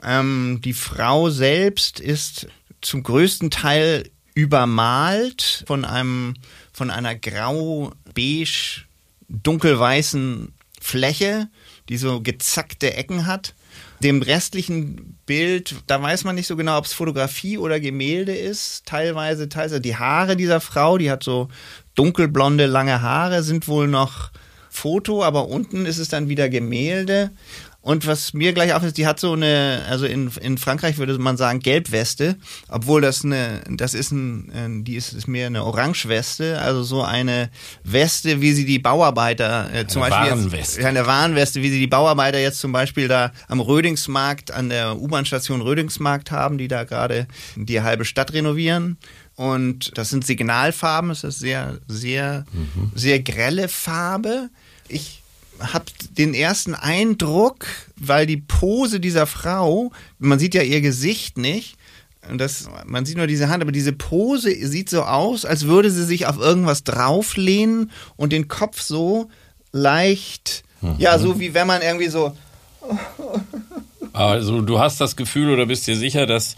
Ähm, 0.01 0.59
die 0.63 0.73
Frau 0.73 1.29
selbst 1.29 1.99
ist 1.99 2.47
zum 2.81 3.03
größten 3.03 3.51
Teil 3.51 4.09
übermalt 4.35 5.63
von 5.67 5.85
einem, 5.85 6.35
von 6.71 6.89
einer 6.89 7.15
grau-beige, 7.15 8.83
dunkelweißen 9.29 10.53
Fläche, 10.79 11.49
die 11.89 11.97
so 11.97 12.21
gezackte 12.21 12.93
Ecken 12.93 13.25
hat. 13.25 13.53
Dem 14.01 14.21
restlichen 14.21 15.17
Bild, 15.25 15.75
da 15.87 16.01
weiß 16.01 16.23
man 16.23 16.35
nicht 16.35 16.47
so 16.47 16.55
genau, 16.55 16.77
ob 16.77 16.85
es 16.85 16.93
Fotografie 16.93 17.57
oder 17.57 17.79
Gemälde 17.79 18.35
ist. 18.35 18.85
Teilweise, 18.85 19.49
teilweise 19.49 19.81
die 19.81 19.95
Haare 19.95 20.35
dieser 20.35 20.59
Frau, 20.59 20.97
die 20.97 21.09
hat 21.09 21.23
so 21.23 21.47
dunkelblonde, 21.95 22.65
lange 22.65 23.01
Haare, 23.01 23.43
sind 23.43 23.67
wohl 23.67 23.87
noch 23.87 24.31
Foto, 24.69 25.23
aber 25.23 25.47
unten 25.47 25.85
ist 25.85 25.99
es 25.99 26.09
dann 26.09 26.29
wieder 26.29 26.49
Gemälde. 26.49 27.31
Und 27.83 28.07
was 28.07 28.33
mir 28.33 28.53
gleich 28.53 28.73
aufist, 28.73 28.97
die 28.97 29.05
hat 29.05 29.19
so 29.19 29.33
eine, 29.33 29.81
also 29.89 30.05
in, 30.05 30.31
in 30.39 30.57
Frankreich 30.57 30.97
würde 30.97 31.17
man 31.19 31.35
sagen 31.35 31.59
Gelbweste, 31.59 32.37
obwohl 32.69 33.01
das 33.01 33.25
eine, 33.25 33.61
das 33.69 33.93
ist 33.93 34.13
ein, 34.13 34.85
die 34.85 34.95
ist, 34.95 35.11
ist 35.11 35.27
mehr 35.27 35.47
eine 35.47 35.65
Orangeweste, 35.65 36.61
also 36.61 36.81
so 36.83 37.03
eine 37.03 37.49
Weste, 37.83 38.39
wie 38.39 38.53
sie 38.53 38.63
die 38.63 38.79
Bauarbeiter 38.79 39.69
äh, 39.73 39.85
zum 39.85 40.01
Eine 40.01 40.11
Beispiel 40.11 40.31
Warenweste. 40.31 40.77
Jetzt, 40.77 40.87
eine 40.87 41.05
Warnweste, 41.05 41.61
wie 41.61 41.69
sie 41.69 41.79
die 41.79 41.87
Bauarbeiter 41.87 42.39
jetzt 42.39 42.61
zum 42.61 42.71
Beispiel 42.71 43.09
da 43.09 43.33
am 43.49 43.59
Rödingsmarkt, 43.59 44.51
an 44.51 44.69
der 44.69 44.97
U-Bahn-Station 44.97 45.59
Rödingsmarkt 45.59 46.31
haben, 46.31 46.57
die 46.57 46.69
da 46.69 46.85
gerade 46.85 47.27
die 47.57 47.81
halbe 47.81 48.05
Stadt 48.05 48.31
renovieren. 48.31 48.97
Und 49.35 49.97
das 49.97 50.09
sind 50.09 50.25
Signalfarben, 50.25 51.11
es 51.11 51.25
ist 51.25 51.39
sehr, 51.39 51.79
sehr, 51.89 52.45
sehr 52.95 53.19
grelle 53.19 53.67
Farbe. 53.67 54.49
Ich 54.87 55.22
habe 55.59 55.85
den 56.11 56.33
ersten 56.33 56.75
Eindruck, 56.75 57.65
weil 57.95 58.25
die 58.25 58.37
Pose 58.37 58.99
dieser 58.99 59.25
Frau, 59.25 59.91
man 60.19 60.39
sieht 60.39 60.55
ja 60.55 60.61
ihr 60.61 60.81
Gesicht 60.81 61.37
nicht, 61.37 61.75
und 62.29 62.37
das, 62.37 62.69
man 62.85 63.05
sieht 63.05 63.17
nur 63.17 63.27
diese 63.27 63.49
Hand, 63.49 63.61
aber 63.61 63.73
diese 63.73 63.91
Pose 63.91 64.49
sieht 64.65 64.89
so 64.89 65.03
aus, 65.03 65.43
als 65.43 65.67
würde 65.67 65.91
sie 65.91 66.05
sich 66.05 66.25
auf 66.25 66.37
irgendwas 66.37 66.85
drauflehnen 66.85 67.91
und 68.15 68.31
den 68.31 68.47
Kopf 68.47 68.81
so 68.81 69.29
leicht, 69.73 70.63
ja, 70.97 71.19
so 71.19 71.39
wie 71.39 71.53
wenn 71.53 71.67
man 71.67 71.81
irgendwie 71.81 72.09
so, 72.09 72.33
Also 74.13 74.61
du 74.61 74.79
hast 74.79 75.01
das 75.01 75.15
Gefühl 75.15 75.49
oder 75.49 75.65
bist 75.65 75.87
dir 75.87 75.97
sicher, 75.97 76.25
dass 76.27 76.55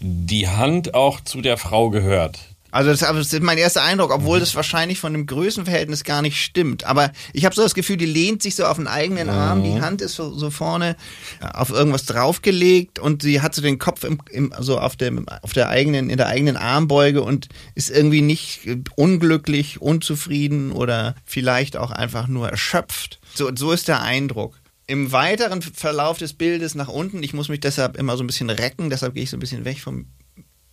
die 0.00 0.48
Hand 0.48 0.94
auch 0.94 1.20
zu 1.20 1.40
der 1.40 1.56
Frau 1.56 1.90
gehört. 1.90 2.40
Also 2.70 2.90
das, 2.90 3.32
ist 3.32 3.42
mein 3.42 3.56
erster 3.56 3.82
Eindruck, 3.82 4.12
obwohl 4.12 4.40
das 4.40 4.54
wahrscheinlich 4.54 4.98
von 4.98 5.12
dem 5.12 5.26
Größenverhältnis 5.26 6.04
gar 6.04 6.20
nicht 6.20 6.42
stimmt. 6.42 6.84
Aber 6.84 7.12
ich 7.32 7.44
habe 7.44 7.54
so 7.54 7.62
das 7.62 7.74
Gefühl, 7.74 7.96
die 7.96 8.06
lehnt 8.06 8.42
sich 8.42 8.54
so 8.54 8.66
auf 8.66 8.76
den 8.76 8.86
eigenen 8.86 9.30
Arm, 9.30 9.62
die 9.62 9.80
Hand 9.80 10.02
ist 10.02 10.16
so, 10.16 10.34
so 10.34 10.50
vorne 10.50 10.96
auf 11.40 11.70
irgendwas 11.70 12.04
draufgelegt 12.04 12.98
und 12.98 13.22
sie 13.22 13.40
hat 13.40 13.54
so 13.54 13.62
den 13.62 13.78
Kopf 13.78 14.04
im, 14.04 14.18
im, 14.30 14.52
so 14.58 14.78
auf 14.78 14.96
dem 14.96 15.26
auf 15.28 15.52
der 15.52 15.68
eigenen 15.70 16.10
in 16.10 16.18
der 16.18 16.26
eigenen 16.26 16.56
Armbeuge 16.56 17.22
und 17.22 17.48
ist 17.74 17.90
irgendwie 17.90 18.22
nicht 18.22 18.60
unglücklich, 18.96 19.80
unzufrieden 19.80 20.72
oder 20.72 21.14
vielleicht 21.24 21.76
auch 21.76 21.90
einfach 21.90 22.28
nur 22.28 22.50
erschöpft. 22.50 23.18
So 23.34 23.50
so 23.54 23.72
ist 23.72 23.88
der 23.88 24.02
Eindruck. 24.02 24.60
Im 24.86 25.12
weiteren 25.12 25.60
Verlauf 25.62 26.18
des 26.18 26.32
Bildes 26.32 26.74
nach 26.74 26.88
unten, 26.88 27.22
ich 27.22 27.34
muss 27.34 27.48
mich 27.48 27.60
deshalb 27.60 27.96
immer 27.96 28.16
so 28.16 28.24
ein 28.24 28.26
bisschen 28.26 28.50
recken, 28.50 28.90
deshalb 28.90 29.14
gehe 29.14 29.22
ich 29.22 29.30
so 29.30 29.36
ein 29.36 29.40
bisschen 29.40 29.64
weg 29.64 29.80
vom 29.80 30.06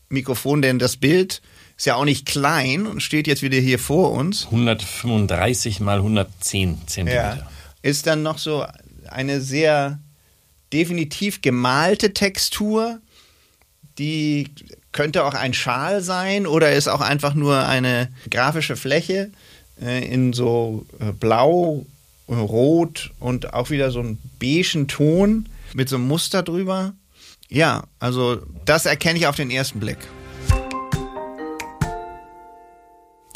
Mikrofon, 0.09 0.61
denn 0.61 0.79
das 0.79 0.97
Bild 0.97 1.41
ist 1.77 1.85
ja 1.85 1.95
auch 1.95 2.05
nicht 2.05 2.25
klein 2.25 2.87
und 2.87 3.01
steht 3.01 3.27
jetzt 3.27 3.41
wieder 3.41 3.57
hier 3.57 3.79
vor 3.79 4.11
uns. 4.11 4.45
135 4.45 5.79
mal 5.79 5.97
110 5.97 6.87
Zentimeter. 6.87 7.49
Ist 7.81 8.07
dann 8.07 8.23
noch 8.23 8.37
so 8.37 8.65
eine 9.09 9.41
sehr 9.41 9.99
definitiv 10.71 11.41
gemalte 11.41 12.13
Textur, 12.13 12.99
die 13.97 14.49
könnte 14.91 15.25
auch 15.25 15.33
ein 15.33 15.53
Schal 15.53 16.01
sein 16.01 16.47
oder 16.47 16.71
ist 16.71 16.87
auch 16.87 17.01
einfach 17.01 17.33
nur 17.33 17.65
eine 17.65 18.09
grafische 18.29 18.75
Fläche 18.75 19.31
äh, 19.81 20.05
in 20.07 20.33
so 20.33 20.85
äh, 20.99 21.11
blau, 21.11 21.85
äh, 22.27 22.33
rot 22.33 23.11
und 23.19 23.53
auch 23.53 23.69
wieder 23.69 23.91
so 23.91 23.99
einen 23.99 24.17
beigen 24.39 24.87
Ton 24.87 25.49
mit 25.73 25.89
so 25.89 25.97
einem 25.97 26.07
Muster 26.07 26.43
drüber. 26.43 26.93
Ja, 27.49 27.83
also 27.99 28.41
das 28.65 28.85
erkenne 28.85 29.19
ich 29.19 29.27
auf 29.27 29.35
den 29.35 29.51
ersten 29.51 29.79
Blick. 29.79 29.97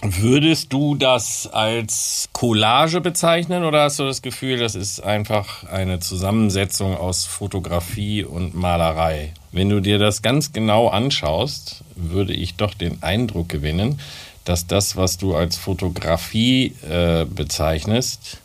Würdest 0.02 0.72
du 0.72 0.96
das 0.96 1.50
als 1.52 2.30
Collage 2.32 3.02
bezeichnen 3.02 3.66
oder 3.66 3.84
hast 3.84 4.00
du 4.00 4.06
das 4.06 4.22
Gefühl, 4.22 4.58
das 4.58 4.76
ist 4.76 5.02
einfach 5.02 5.66
eine 5.66 6.00
Zusammensetzung 6.00 6.96
aus 6.96 7.26
Fotografie 7.26 8.24
und 8.24 8.56
Malerei? 8.56 9.34
Wenn 9.52 9.70
du 9.70 9.82
dir 9.82 10.00
das 10.00 10.22
ganz 10.22 10.54
genau 10.54 10.88
anschaust, 10.88 11.84
würde 11.96 12.34
ich 12.34 12.56
doch 12.56 12.74
den 12.76 13.04
Eindruck 13.04 13.50
gewinnen, 13.50 14.00
dass 14.46 14.68
das, 14.68 14.96
was 14.96 15.18
du 15.18 15.36
als 15.36 15.58
Fotografie 15.58 16.76
äh, 16.90 17.26
bezeichnest, 17.26 18.38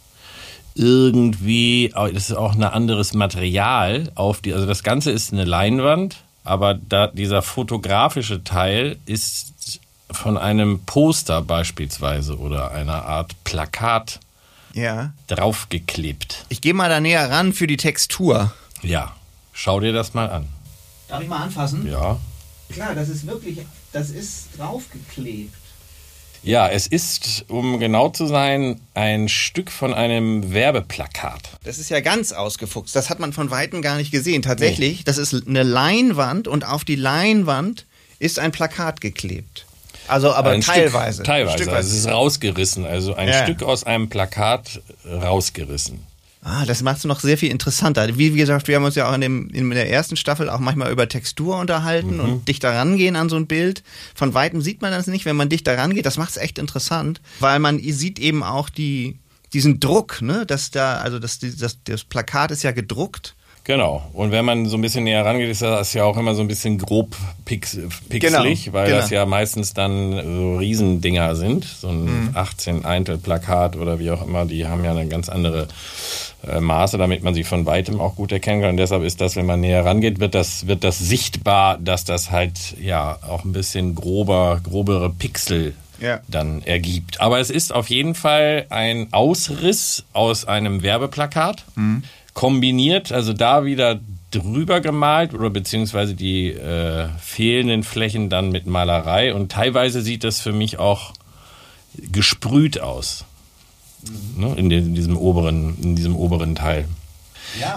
irgendwie, 0.74 1.92
das 1.94 2.30
ist 2.30 2.36
auch 2.36 2.56
ein 2.56 2.64
anderes 2.64 3.14
Material 3.14 4.10
auf 4.16 4.40
die, 4.40 4.54
also 4.54 4.66
das 4.66 4.82
Ganze 4.82 5.12
ist 5.12 5.32
eine 5.32 5.44
Leinwand, 5.44 6.16
aber 6.42 6.74
da, 6.74 7.06
dieser 7.06 7.42
fotografische 7.42 8.42
Teil 8.42 8.96
ist 9.06 9.53
von 10.14 10.36
einem 10.38 10.80
Poster 10.84 11.42
beispielsweise 11.42 12.38
oder 12.38 12.70
einer 12.72 13.04
Art 13.04 13.32
Plakat 13.44 14.20
Ja. 14.72 15.12
draufgeklebt. 15.26 16.46
Ich 16.48 16.60
gehe 16.60 16.74
mal 16.74 16.88
da 16.88 17.00
näher 17.00 17.30
ran 17.30 17.52
für 17.52 17.66
die 17.66 17.76
Textur. 17.76 18.52
Ja, 18.82 19.14
schau 19.52 19.80
dir 19.80 19.92
das 19.92 20.14
mal 20.14 20.30
an. 20.30 20.48
Darf 21.08 21.22
ich 21.22 21.28
mal 21.28 21.42
anfassen? 21.42 21.86
Ja. 21.90 22.18
Klar, 22.70 22.94
das 22.94 23.08
ist 23.08 23.26
wirklich, 23.26 23.58
das 23.92 24.10
ist 24.10 24.48
draufgeklebt. 24.58 25.54
Ja, 26.42 26.68
es 26.68 26.86
ist, 26.86 27.46
um 27.48 27.78
genau 27.80 28.10
zu 28.10 28.26
sein, 28.26 28.78
ein 28.92 29.30
Stück 29.30 29.70
von 29.70 29.94
einem 29.94 30.52
Werbeplakat. 30.52 31.40
Das 31.62 31.78
ist 31.78 31.88
ja 31.88 32.00
ganz 32.00 32.32
ausgefuchst. 32.32 32.94
Das 32.94 33.08
hat 33.08 33.18
man 33.18 33.32
von 33.32 33.50
Weitem 33.50 33.80
gar 33.80 33.96
nicht 33.96 34.10
gesehen. 34.10 34.42
Tatsächlich, 34.42 35.04
das 35.04 35.16
ist 35.16 35.46
eine 35.46 35.62
Leinwand 35.62 36.46
und 36.46 36.66
auf 36.66 36.84
die 36.84 36.96
Leinwand 36.96 37.86
ist 38.18 38.38
ein 38.38 38.52
Plakat 38.52 39.00
geklebt. 39.00 39.64
Also 40.08 40.32
aber 40.32 40.50
ein 40.50 40.60
teilweise. 40.60 41.14
Stück, 41.16 41.26
teilweise. 41.26 41.56
Stückweise. 41.58 41.76
Also 41.76 41.90
es 41.90 41.98
ist 42.00 42.08
rausgerissen. 42.08 42.84
Also 42.86 43.14
ein 43.14 43.28
Ja. 43.28 43.42
Stück 43.44 43.62
aus 43.62 43.84
einem 43.84 44.08
Plakat 44.08 44.80
rausgerissen. 45.24 46.00
Ah, 46.46 46.66
das 46.66 46.82
macht 46.82 46.98
es 46.98 47.04
noch 47.04 47.20
sehr 47.20 47.38
viel 47.38 47.50
interessanter. 47.50 48.06
Wie, 48.18 48.34
wie 48.34 48.38
gesagt, 48.38 48.68
wir 48.68 48.76
haben 48.76 48.84
uns 48.84 48.96
ja 48.96 49.08
auch 49.08 49.14
in, 49.14 49.22
dem, 49.22 49.48
in 49.48 49.70
der 49.70 49.90
ersten 49.90 50.14
Staffel 50.16 50.50
auch 50.50 50.58
manchmal 50.58 50.92
über 50.92 51.08
Textur 51.08 51.56
unterhalten 51.56 52.16
Mhm. 52.16 52.20
und 52.20 52.48
dichter 52.48 52.74
rangehen 52.74 53.16
an 53.16 53.30
so 53.30 53.36
ein 53.36 53.46
Bild. 53.46 53.82
Von 54.14 54.34
weitem 54.34 54.60
sieht 54.60 54.82
man 54.82 54.92
das 54.92 55.06
nicht, 55.06 55.24
wenn 55.24 55.36
man 55.36 55.48
dichter 55.48 55.78
rangeht. 55.78 56.04
Das 56.04 56.18
macht 56.18 56.30
es 56.30 56.36
echt 56.36 56.58
interessant, 56.58 57.22
weil 57.40 57.60
man 57.60 57.78
sieht 57.78 58.18
eben 58.18 58.42
auch 58.42 58.68
die, 58.68 59.18
diesen 59.54 59.80
Druck, 59.80 60.20
ne, 60.20 60.44
dass 60.44 60.70
da, 60.70 60.98
also 60.98 61.18
das, 61.18 61.38
das, 61.38 61.78
das 61.84 62.04
Plakat 62.04 62.50
ist 62.50 62.62
ja 62.62 62.72
gedruckt. 62.72 63.34
Genau. 63.66 64.02
Und 64.12 64.30
wenn 64.30 64.44
man 64.44 64.66
so 64.66 64.76
ein 64.76 64.82
bisschen 64.82 65.04
näher 65.04 65.24
rangeht, 65.24 65.48
ist 65.48 65.62
das 65.62 65.94
ja 65.94 66.04
auch 66.04 66.18
immer 66.18 66.34
so 66.34 66.42
ein 66.42 66.48
bisschen 66.48 66.76
grob 66.76 67.16
pix, 67.46 67.78
pixelig, 68.10 68.64
Genau, 68.66 68.76
weil 68.76 68.86
genau. 68.88 68.98
das 69.00 69.08
ja 69.08 69.24
meistens 69.24 69.72
dann 69.72 70.12
so 70.12 70.56
Riesendinger 70.58 71.34
sind. 71.34 71.64
So 71.64 71.88
ein 71.88 72.04
Mhm. 72.04 72.30
18 72.34 72.84
Eintel 72.84 73.16
Plakat 73.16 73.76
oder 73.76 73.98
wie 73.98 74.10
auch 74.10 74.22
immer, 74.26 74.44
die 74.44 74.66
haben 74.66 74.84
ja 74.84 74.90
eine 74.90 75.06
ganz 75.08 75.30
andere 75.30 75.68
äh, 76.46 76.60
Maße, 76.60 76.98
damit 76.98 77.22
man 77.22 77.32
sie 77.32 77.42
von 77.42 77.64
weitem 77.64 78.02
auch 78.02 78.16
gut 78.16 78.32
erkennen 78.32 78.60
kann. 78.60 78.70
Und 78.72 78.76
deshalb 78.76 79.02
ist 79.02 79.22
das, 79.22 79.34
wenn 79.34 79.46
man 79.46 79.60
näher 79.62 79.82
rangeht, 79.82 80.20
wird 80.20 80.34
das, 80.34 80.66
wird 80.66 80.84
das 80.84 80.98
sichtbar, 80.98 81.78
dass 81.78 82.04
das 82.04 82.30
halt 82.30 82.76
ja 82.78 83.18
auch 83.26 83.44
ein 83.44 83.52
bisschen 83.52 83.94
grober, 83.94 84.60
grobere 84.62 85.08
Pixel 85.08 85.72
Ja. 86.00 86.20
dann 86.28 86.60
ergibt. 86.64 87.18
Aber 87.22 87.40
es 87.40 87.48
ist 87.48 87.72
auf 87.72 87.88
jeden 87.88 88.14
Fall 88.14 88.66
ein 88.68 89.08
Ausriss 89.12 90.04
aus 90.12 90.44
einem 90.44 90.82
Werbeplakat, 90.82 91.64
kombiniert, 92.34 93.10
also 93.12 93.32
da 93.32 93.64
wieder 93.64 94.00
drüber 94.30 94.80
gemalt 94.80 95.32
oder 95.34 95.48
beziehungsweise 95.50 96.14
die 96.14 96.50
äh, 96.50 97.08
fehlenden 97.20 97.84
Flächen 97.84 98.28
dann 98.28 98.50
mit 98.50 98.66
Malerei 98.66 99.32
und 99.32 99.52
teilweise 99.52 100.02
sieht 100.02 100.24
das 100.24 100.40
für 100.40 100.52
mich 100.52 100.78
auch 100.78 101.12
gesprüht 102.12 102.80
aus. 102.80 103.24
Ne, 104.36 104.52
in, 104.56 104.70
in, 104.70 104.94
diesem 104.94 105.16
oberen, 105.16 105.78
in 105.80 105.96
diesem 105.96 106.14
oberen 106.16 106.54
Teil. 106.54 106.86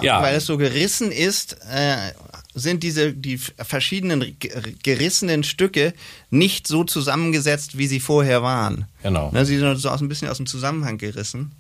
Ja. 0.01 0.21
Weil 0.21 0.35
es 0.35 0.45
so 0.47 0.57
gerissen 0.57 1.11
ist, 1.11 1.53
äh, 1.71 2.11
sind 2.53 2.81
diese 2.83 3.13
die 3.13 3.37
verschiedenen 3.37 4.35
ge- 4.39 4.73
gerissenen 4.81 5.43
Stücke 5.43 5.93
nicht 6.31 6.67
so 6.67 6.83
zusammengesetzt, 6.83 7.77
wie 7.77 7.85
sie 7.87 7.99
vorher 7.99 8.41
waren. 8.41 8.87
Genau, 9.03 9.29
Ne, 9.31 9.45
sie 9.45 9.57
sind 9.59 9.77
so 9.77 9.89
aus, 9.89 10.01
ein 10.01 10.09
bisschen 10.09 10.27
aus 10.29 10.37
dem 10.37 10.47
Zusammenhang 10.47 10.97
gerissen. 10.97 11.51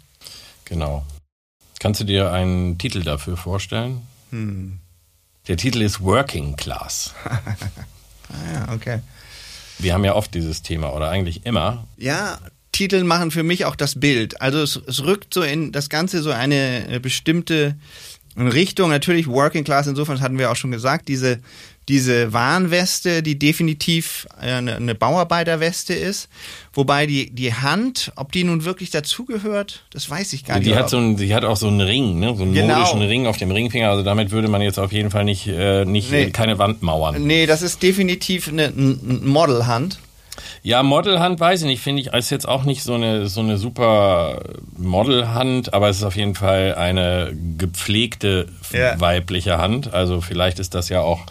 genau. 0.65 1.05
Kannst 1.79 2.01
du 2.01 2.05
dir 2.05 2.31
einen 2.31 2.77
Titel 2.77 3.03
dafür 3.03 3.37
vorstellen? 3.37 4.01
Hm. 4.31 4.79
Der 5.47 5.57
Titel 5.57 5.81
ist 5.81 6.01
Working 6.01 6.55
Class. 6.55 7.13
Ah 8.29 8.53
ja, 8.53 8.73
okay. 8.73 8.99
Wir 9.79 9.93
haben 9.93 10.03
ja 10.03 10.13
oft 10.13 10.33
dieses 10.33 10.61
Thema 10.61 10.93
oder 10.93 11.09
eigentlich 11.09 11.45
immer. 11.45 11.87
Ja, 11.95 12.39
Titel 12.73 13.05
machen 13.05 13.31
für 13.31 13.43
mich 13.43 13.63
auch 13.63 13.77
das 13.77 13.99
Bild. 13.99 14.41
Also 14.41 14.61
es, 14.61 14.75
es 14.85 15.03
rückt 15.05 15.33
so 15.33 15.43
in 15.43 15.71
das 15.71 15.87
Ganze 15.87 16.21
so 16.21 16.31
eine 16.31 16.89
äh, 16.89 16.99
bestimmte 16.99 17.75
Richtung. 18.37 18.89
Natürlich 18.89 19.27
Working 19.27 19.63
Class, 19.63 19.87
insofern 19.87 20.19
hatten 20.19 20.37
wir 20.37 20.51
auch 20.51 20.57
schon 20.57 20.71
gesagt, 20.71 21.07
diese, 21.07 21.39
diese 21.89 22.33
Warnweste, 22.33 23.23
die 23.23 23.39
definitiv 23.39 24.27
äh, 24.41 24.51
eine, 24.51 24.75
eine 24.75 24.95
Bauarbeiterweste 24.95 25.93
ist. 25.93 26.27
Wobei 26.73 27.07
die, 27.07 27.29
die 27.29 27.53
Hand, 27.53 28.11
ob 28.15 28.31
die 28.31 28.43
nun 28.43 28.65
wirklich 28.65 28.89
dazugehört, 28.91 29.83
das 29.91 30.09
weiß 30.09 30.33
ich 30.33 30.43
gar 30.45 30.59
nicht. 30.59 30.67
Die 30.67 30.75
hat, 30.75 30.89
so 30.89 30.97
ein, 30.97 31.15
die 31.17 31.33
hat 31.33 31.43
auch 31.45 31.57
so 31.57 31.67
einen 31.67 31.81
Ring, 31.81 32.19
ne? 32.19 32.35
so 32.35 32.43
einen 32.43 32.53
Genau. 32.53 32.75
modischen 32.75 33.01
Ring 33.01 33.25
auf 33.25 33.37
dem 33.37 33.51
Ringfinger. 33.51 33.89
Also 33.89 34.03
damit 34.03 34.31
würde 34.31 34.47
man 34.47 34.61
jetzt 34.61 34.77
auf 34.79 34.91
jeden 34.91 35.09
Fall 35.09 35.23
nicht, 35.23 35.47
äh, 35.47 35.85
nicht 35.85 36.11
Nee. 36.11 36.29
keine 36.31 36.59
Wand 36.59 36.81
mauern. 36.83 37.23
Nee, 37.25 37.45
das 37.45 37.61
ist 37.61 37.81
definitiv 37.81 38.47
eine, 38.49 38.65
eine 38.67 38.97
Modelhand. 39.23 39.99
Ja, 40.63 40.83
Modelhand 40.83 41.39
weiß 41.39 41.61
ich 41.61 41.67
nicht, 41.67 41.81
finde 41.81 42.01
ich, 42.01 42.13
ist 42.13 42.29
jetzt 42.29 42.47
auch 42.47 42.63
nicht 42.63 42.83
so 42.83 42.93
eine, 42.93 43.27
so 43.27 43.41
eine 43.41 43.57
super 43.57 44.41
Modelhand, 44.77 45.73
aber 45.73 45.89
es 45.89 45.97
ist 45.97 46.03
auf 46.03 46.15
jeden 46.15 46.35
Fall 46.35 46.75
eine 46.75 47.31
gepflegte 47.57 48.47
Ja. 48.71 48.99
weibliche 48.99 49.57
Hand. 49.57 49.93
Also 49.93 50.21
vielleicht 50.21 50.59
ist 50.59 50.73
das 50.75 50.89
ja 50.89 51.01
auch, 51.01 51.21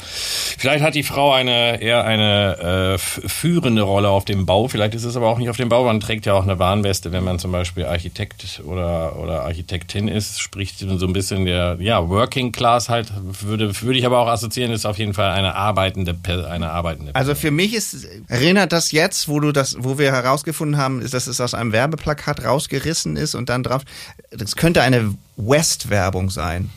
vielleicht 0.58 0.82
hat 0.84 0.94
die 0.94 1.02
Frau 1.02 1.32
eine 1.32 1.80
eher 1.82 2.04
eine 2.04 2.94
äh, 2.94 2.98
führende 2.98 3.82
Rolle 3.82 4.08
auf 4.08 4.24
dem 4.24 4.46
Bau, 4.46 4.68
vielleicht 4.68 4.94
ist 4.94 5.04
es 5.04 5.16
aber 5.16 5.28
auch 5.28 5.38
nicht 5.38 5.50
auf 5.50 5.56
dem 5.56 5.68
Bau. 5.68 5.84
Man 5.84 6.00
trägt 6.00 6.26
ja 6.26 6.34
auch 6.34 6.42
eine 6.42 6.58
Warnweste, 6.58 7.12
wenn 7.12 7.24
man 7.24 7.38
zum 7.38 7.52
Beispiel 7.52 7.84
Architekt 7.86 8.62
oder, 8.64 9.16
oder 9.18 9.42
Architektin 9.42 10.08
ist, 10.08 10.40
spricht 10.40 10.78
so 10.78 11.06
ein 11.06 11.12
bisschen 11.12 11.44
der, 11.44 11.76
ja, 11.80 12.08
Working 12.08 12.52
Class 12.52 12.88
halt, 12.88 13.08
würde, 13.16 13.80
würde 13.82 13.98
ich 13.98 14.06
aber 14.06 14.20
auch 14.20 14.28
assoziieren, 14.28 14.72
ist 14.72 14.86
auf 14.86 14.98
jeden 14.98 15.14
Fall 15.14 15.30
eine 15.30 15.54
arbeitende, 15.54 16.16
eine 16.50 16.70
arbeitende 16.70 17.14
Also 17.14 17.34
für 17.34 17.50
mich 17.50 17.74
ist, 17.74 18.06
erinnert 18.28 18.72
das 18.72 18.92
jetzt, 18.92 18.96
wo 19.28 19.40
du 19.40 19.52
das, 19.52 19.76
wo 19.78 19.98
wir 19.98 20.12
herausgefunden 20.12 20.76
haben, 20.78 21.00
ist, 21.02 21.14
dass 21.14 21.26
es 21.26 21.40
aus 21.40 21.54
einem 21.54 21.72
Werbeplakat 21.72 22.44
rausgerissen 22.44 23.16
ist 23.16 23.34
und 23.34 23.48
dann 23.48 23.62
drauf, 23.62 23.82
das 24.30 24.56
könnte 24.56 24.82
eine 24.82 25.14
West-Werbung 25.36 26.30
sein. 26.30 26.70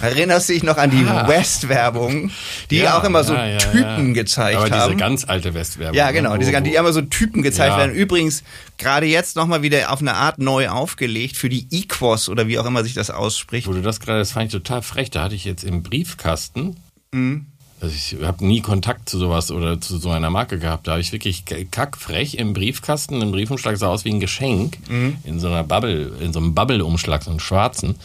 Erinnerst 0.00 0.48
du 0.48 0.54
dich 0.54 0.62
noch 0.62 0.78
an 0.78 0.90
die 0.90 1.04
Ah. 1.04 1.28
West-Werbung, 1.28 2.30
die 2.70 2.78
Ja, 2.78 2.98
auch 2.98 3.04
immer 3.04 3.24
so 3.24 3.34
ja, 3.34 3.46
ja, 3.46 3.58
Typen 3.58 4.14
gezeigt 4.14 4.56
aber 4.56 4.70
haben? 4.70 4.88
diese 4.92 4.96
ganz 4.98 5.24
alte 5.26 5.52
Westwerbung. 5.52 5.94
ja, 5.94 6.06
ne, 6.06 6.12
genau, 6.14 6.36
diese, 6.38 6.62
die 6.62 6.74
immer 6.74 6.94
so 6.94 7.02
Typen 7.02 7.42
gezeigt 7.42 7.76
werden. 7.76 7.94
Übrigens, 7.94 8.42
gerade 8.78 9.04
jetzt 9.04 9.36
nochmal 9.36 9.60
wieder 9.60 9.92
auf 9.92 10.00
eine 10.00 10.14
Art 10.14 10.38
neu 10.38 10.68
aufgelegt 10.70 11.36
für 11.36 11.50
die 11.50 11.66
Equos 11.70 12.30
oder 12.30 12.48
wie 12.48 12.58
auch 12.58 12.64
immer 12.64 12.84
sich 12.84 12.94
das 12.94 13.10
ausspricht. 13.10 13.66
Wo 13.66 13.72
du 13.74 13.82
das 13.82 14.00
gerade, 14.00 14.18
das 14.20 14.32
fand 14.32 14.46
ich 14.46 14.52
total 14.52 14.80
frech. 14.80 15.10
Da 15.10 15.24
hatte 15.24 15.34
ich 15.34 15.44
jetzt 15.44 15.62
im 15.62 15.82
Briefkasten. 15.82 16.76
Mhm. 17.12 17.44
Also 17.80 17.94
ich 17.94 18.16
habe 18.26 18.44
nie 18.46 18.62
Kontakt 18.62 19.08
zu 19.08 19.18
sowas 19.18 19.50
oder 19.50 19.80
zu 19.80 19.98
so 19.98 20.10
einer 20.10 20.30
Marke 20.30 20.58
gehabt. 20.58 20.86
Da 20.86 20.92
habe 20.92 21.00
ich 21.02 21.12
wirklich 21.12 21.44
kackfrech 21.70 22.34
im 22.36 22.52
Briefkasten, 22.54 23.20
ein 23.20 23.32
Briefumschlag 23.32 23.76
sah 23.76 23.88
aus 23.88 24.04
wie 24.04 24.10
ein 24.12 24.20
Geschenk 24.20 24.78
Mhm. 24.88 25.18
in 25.24 25.38
so 25.40 25.48
einer 25.48 25.62
Bubble, 25.62 26.12
in 26.20 26.32
so 26.32 26.38
einem 26.38 26.54
Bubble-Umschlag, 26.54 27.22
so 27.22 27.30
einen 27.30 27.40
schwarzen. 27.40 27.96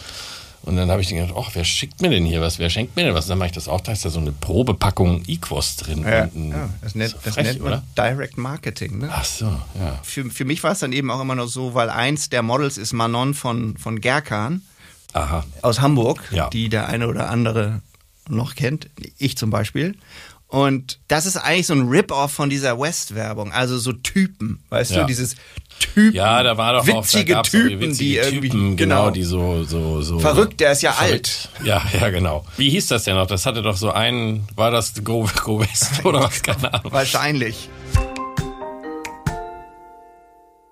Und 0.63 0.75
dann 0.75 0.91
habe 0.91 1.01
ich 1.01 1.09
gedacht, 1.09 1.33
ach, 1.35 1.49
wer 1.53 1.63
schickt 1.63 2.01
mir 2.01 2.09
denn 2.11 2.23
hier 2.25 2.39
was? 2.41 2.59
Wer 2.59 2.69
schenkt 2.69 2.95
mir 2.95 3.03
denn 3.05 3.15
was? 3.15 3.25
Und 3.25 3.29
dann 3.29 3.37
mache 3.39 3.47
ich 3.47 3.53
das 3.55 3.67
auch, 3.67 3.81
da 3.81 3.93
ist 3.93 4.05
da 4.05 4.11
so 4.11 4.19
eine 4.19 4.31
Probepackung 4.31 5.23
Equos 5.25 5.77
drin. 5.77 6.03
Ja, 6.03 6.23
ein- 6.25 6.49
ja, 6.51 6.69
das 6.83 6.93
nennt, 6.93 7.11
so 7.11 7.17
das 7.23 7.33
frech, 7.33 7.45
nennt 7.47 7.63
man 7.63 7.73
oder? 7.73 7.83
Direct 7.97 8.37
Marketing. 8.37 8.99
Ne? 8.99 9.09
Ach 9.11 9.25
so, 9.25 9.45
ja. 9.45 9.99
Für, 10.03 10.29
für 10.29 10.45
mich 10.45 10.61
war 10.63 10.73
es 10.73 10.79
dann 10.79 10.91
eben 10.93 11.09
auch 11.09 11.19
immer 11.21 11.33
noch 11.35 11.47
so, 11.47 11.73
weil 11.73 11.89
eins 11.89 12.29
der 12.29 12.43
Models 12.43 12.77
ist 12.77 12.93
Manon 12.93 13.33
von, 13.33 13.75
von 13.77 14.01
Gerkan 14.01 14.61
Aha. 15.13 15.43
aus 15.63 15.81
Hamburg, 15.81 16.21
Ja. 16.31 16.49
die 16.51 16.69
der 16.69 16.87
eine 16.89 17.07
oder 17.07 17.29
andere 17.31 17.81
noch 18.35 18.55
kennt, 18.55 18.89
ich 19.17 19.37
zum 19.37 19.49
Beispiel. 19.49 19.95
Und 20.47 20.99
das 21.07 21.25
ist 21.25 21.37
eigentlich 21.37 21.67
so 21.67 21.73
ein 21.73 21.87
Rip-Off 21.87 22.31
von 22.33 22.49
dieser 22.49 22.77
West-Werbung. 22.77 23.53
Also 23.53 23.77
so 23.77 23.93
Typen, 23.93 24.61
weißt 24.69 24.91
Ja. 24.91 25.01
du, 25.01 25.07
dieses 25.07 25.35
Typen. 25.79 26.13
Ja, 26.13 26.43
da 26.43 26.57
war 26.57 26.73
doch 26.73 26.85
witzige 26.85 27.39
auch, 27.39 27.43
Typen, 27.43 27.79
witzige 27.79 27.95
die 27.95 28.15
irgendwie 28.17 28.49
Typen, 28.49 28.75
genau, 28.75 29.11
die 29.11 29.23
so, 29.23 29.63
so, 29.63 30.01
so. 30.01 30.19
Verrückt, 30.19 30.59
der 30.59 30.73
ist 30.73 30.81
ja 30.81 30.91
Verrückt. 30.91 31.49
Ja, 31.63 31.81
ja, 31.99 32.09
genau. 32.09 32.45
Wie 32.57 32.69
hieß 32.69 32.87
das 32.87 33.05
denn 33.05 33.15
noch? 33.15 33.27
Das 33.27 33.45
hatte 33.45 33.61
doch 33.61 33.77
so 33.77 33.91
einen, 33.91 34.45
war 34.55 34.71
das 34.71 34.93
Go, 35.05 35.27
Go 35.43 35.61
West 35.61 36.03
oder 36.05 36.19
was? 36.23 36.43
Keine 36.43 36.73
Ahnung. 36.73 36.91
wahrscheinlich. 36.91 37.69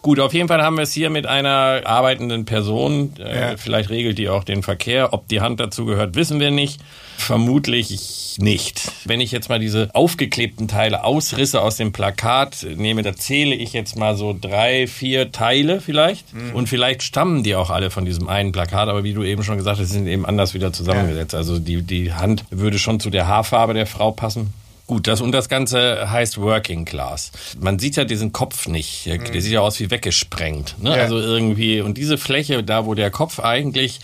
Gut, 0.02 0.22
auf 0.22 0.34
jeden 0.34 0.48
Fall 0.48 0.62
haben 0.64 0.78
wir 0.78 0.84
es 0.84 0.94
hier 0.94 1.10
mit 1.10 1.26
einer 1.26 1.82
arbeitenden 1.84 2.46
Person. 2.46 3.14
Äh, 3.20 3.40
Ja. 3.52 3.58
Vielleicht 3.58 3.90
regelt 3.90 4.18
die 4.18 4.30
auch 4.30 4.46
den 4.46 4.64
Verkehr. 4.64 5.12
Ob 5.12 5.28
die 5.28 5.42
Hand 5.42 5.60
dazu 5.60 5.86
gehört, 5.86 6.16
wissen 6.16 6.40
wir 6.40 6.52
nicht. 6.52 6.80
Vermutlich 7.18 8.38
nicht. 8.40 8.92
Wenn 9.04 9.20
ich 9.20 9.32
jetzt 9.32 9.50
mal 9.50 9.60
diese 9.60 9.90
aufgeklebten 9.94 10.70
Teile 10.70 11.04
ausrisse 11.04 11.62
aus 11.62 11.76
dem 11.76 11.92
Plakat 11.92 12.66
nehme, 12.76 13.02
da 13.02 13.14
zähle 13.14 13.56
ich 13.56 13.74
jetzt 13.74 13.98
mal 13.98 14.16
so 14.16 14.34
drei, 14.40 14.88
vier 14.88 15.34
Teile 15.34 15.82
vielleicht. 15.82 16.26
Und 16.54 16.68
vielleicht 16.70 17.04
stammen 17.04 17.44
die 17.44 17.56
auch 17.56 17.70
alle 17.70 17.92
von 17.92 18.06
diesem 18.06 18.30
einen 18.30 18.54
Plakat. 18.54 18.88
Aber 18.88 19.04
wie 19.04 19.14
du 19.14 19.24
eben 19.24 19.44
schon 19.44 19.58
gesagt 19.58 19.80
hast, 19.80 19.90
sind 19.90 20.08
eben 20.08 20.26
anders 20.26 20.54
wieder 20.54 20.72
zusammengesetzt. 20.72 21.36
Also 21.36 21.60
die, 21.60 21.82
die 21.82 22.14
Hand 22.14 22.46
würde 22.52 22.80
schon 22.80 23.00
zu 23.02 23.10
der 23.10 23.28
Haarfarbe 23.28 23.74
der 23.74 23.86
Frau 23.86 24.12
passen. 24.12 24.54
Gut, 24.90 25.06
das 25.06 25.22
und 25.22 25.34
das 25.34 25.50
Ganze 25.50 26.10
heißt 26.10 26.40
Working 26.40 26.84
Class. 26.84 27.32
Man 27.60 27.78
sieht 27.78 27.96
ja 27.96 28.06
diesen 28.06 28.34
Kopf 28.34 28.68
nicht. 28.68 29.06
Der, 29.06 29.20
der 29.20 29.40
sieht 29.40 29.52
ja 29.52 29.62
aus 29.62 29.80
wie 29.80 29.92
weggesprengt. 29.92 30.78
Ne? 30.82 30.90
Ja. 30.90 31.04
Also 31.04 31.20
irgendwie, 31.20 31.82
und 31.82 31.96
diese 31.96 32.18
Fläche, 32.18 32.64
da 32.64 32.88
wo 32.88 32.96
der 32.96 33.12
Kopf 33.12 33.40
eigentlich, 33.40 34.00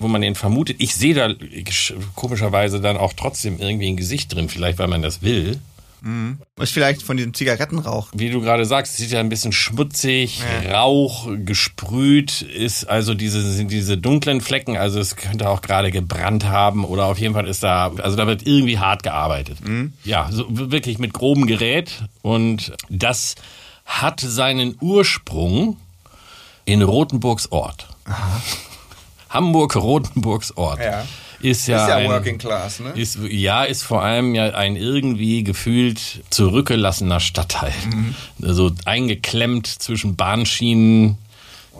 wo 0.00 0.08
man 0.08 0.22
den 0.22 0.34
vermutet, 0.34 0.78
ich 0.80 0.96
sehe 0.96 1.14
da 1.14 1.32
komischerweise 2.16 2.80
dann 2.80 2.96
auch 2.96 3.12
trotzdem 3.12 3.60
irgendwie 3.60 3.86
ein 3.86 3.96
Gesicht 3.96 4.34
drin, 4.34 4.48
vielleicht 4.48 4.80
weil 4.80 4.88
man 4.88 5.02
das 5.02 5.22
will. 5.22 5.60
Ist 6.60 6.72
vielleicht 6.72 7.02
von 7.02 7.16
diesem 7.16 7.32
Zigarettenrauch. 7.32 8.08
Wie 8.14 8.28
du 8.28 8.40
gerade 8.40 8.66
sagst, 8.66 8.92
es 8.92 8.98
sieht 8.98 9.10
ja 9.10 9.20
ein 9.20 9.30
bisschen 9.30 9.52
schmutzig, 9.52 10.42
Rauch 10.70 11.28
gesprüht, 11.44 12.42
ist 12.42 12.84
also 12.84 13.14
diese, 13.14 13.40
sind 13.42 13.70
diese 13.70 13.96
dunklen 13.96 14.40
Flecken, 14.42 14.76
also 14.76 15.00
es 15.00 15.16
könnte 15.16 15.48
auch 15.48 15.62
gerade 15.62 15.90
gebrannt 15.90 16.44
haben 16.44 16.84
oder 16.84 17.06
auf 17.06 17.18
jeden 17.18 17.32
Fall 17.32 17.48
ist 17.48 17.62
da, 17.62 17.90
also 18.02 18.16
da 18.16 18.26
wird 18.26 18.46
irgendwie 18.46 18.78
hart 18.78 19.02
gearbeitet. 19.02 19.58
Ja, 20.04 20.28
so 20.30 20.46
wirklich 20.48 20.98
mit 20.98 21.14
grobem 21.14 21.46
Gerät 21.46 22.04
und 22.20 22.72
das 22.90 23.34
hat 23.86 24.20
seinen 24.20 24.76
Ursprung 24.80 25.78
in 26.66 26.82
Rothenburgs 26.82 27.50
Ort. 27.50 27.88
Hamburg-Rothenburgs 29.30 30.56
Ort. 30.56 30.80
Ja. 30.80 31.04
Ist 31.44 31.66
ja, 31.68 31.82
Ist 31.82 31.88
ja 31.90 31.96
ein, 31.96 32.08
Working 32.08 32.38
Class, 32.38 32.80
ne? 32.80 32.90
ist, 32.94 33.18
ja, 33.28 33.64
ist 33.64 33.82
vor 33.82 34.02
allem 34.02 34.34
ja 34.34 34.46
ein 34.54 34.76
irgendwie 34.76 35.44
gefühlt 35.44 36.22
zurückgelassener 36.30 37.20
Stadtteil. 37.20 37.74
Mhm. 37.92 38.14
Also 38.42 38.70
eingeklemmt 38.86 39.66
zwischen 39.66 40.16
Bahnschienen, 40.16 41.18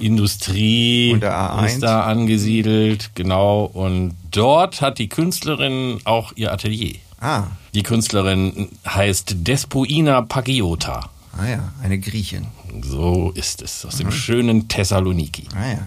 Industrie 0.00 1.12
Und 1.14 1.20
der 1.22 1.34
A1. 1.34 1.66
ist 1.66 1.82
da 1.82 2.02
angesiedelt, 2.04 3.10
genau. 3.14 3.64
Und 3.64 4.14
dort 4.30 4.80
hat 4.80 4.98
die 4.98 5.08
Künstlerin 5.08 5.98
auch 6.04 6.32
ihr 6.36 6.52
Atelier. 6.52 6.96
Ah, 7.20 7.44
Die 7.74 7.82
Künstlerin 7.82 8.68
heißt 8.86 9.36
Despoina 9.48 10.20
Pagiota. 10.22 11.08
ah 11.38 11.46
ja, 11.48 11.72
eine 11.82 11.98
Griechin. 11.98 12.46
So 12.82 13.32
ist 13.34 13.62
es, 13.62 13.84
aus 13.86 13.96
dem 13.96 14.08
Mhm. 14.08 14.12
schönen 14.12 14.68
Thessaloniki. 14.68 15.44
Ah 15.56 15.68
ja. 15.70 15.78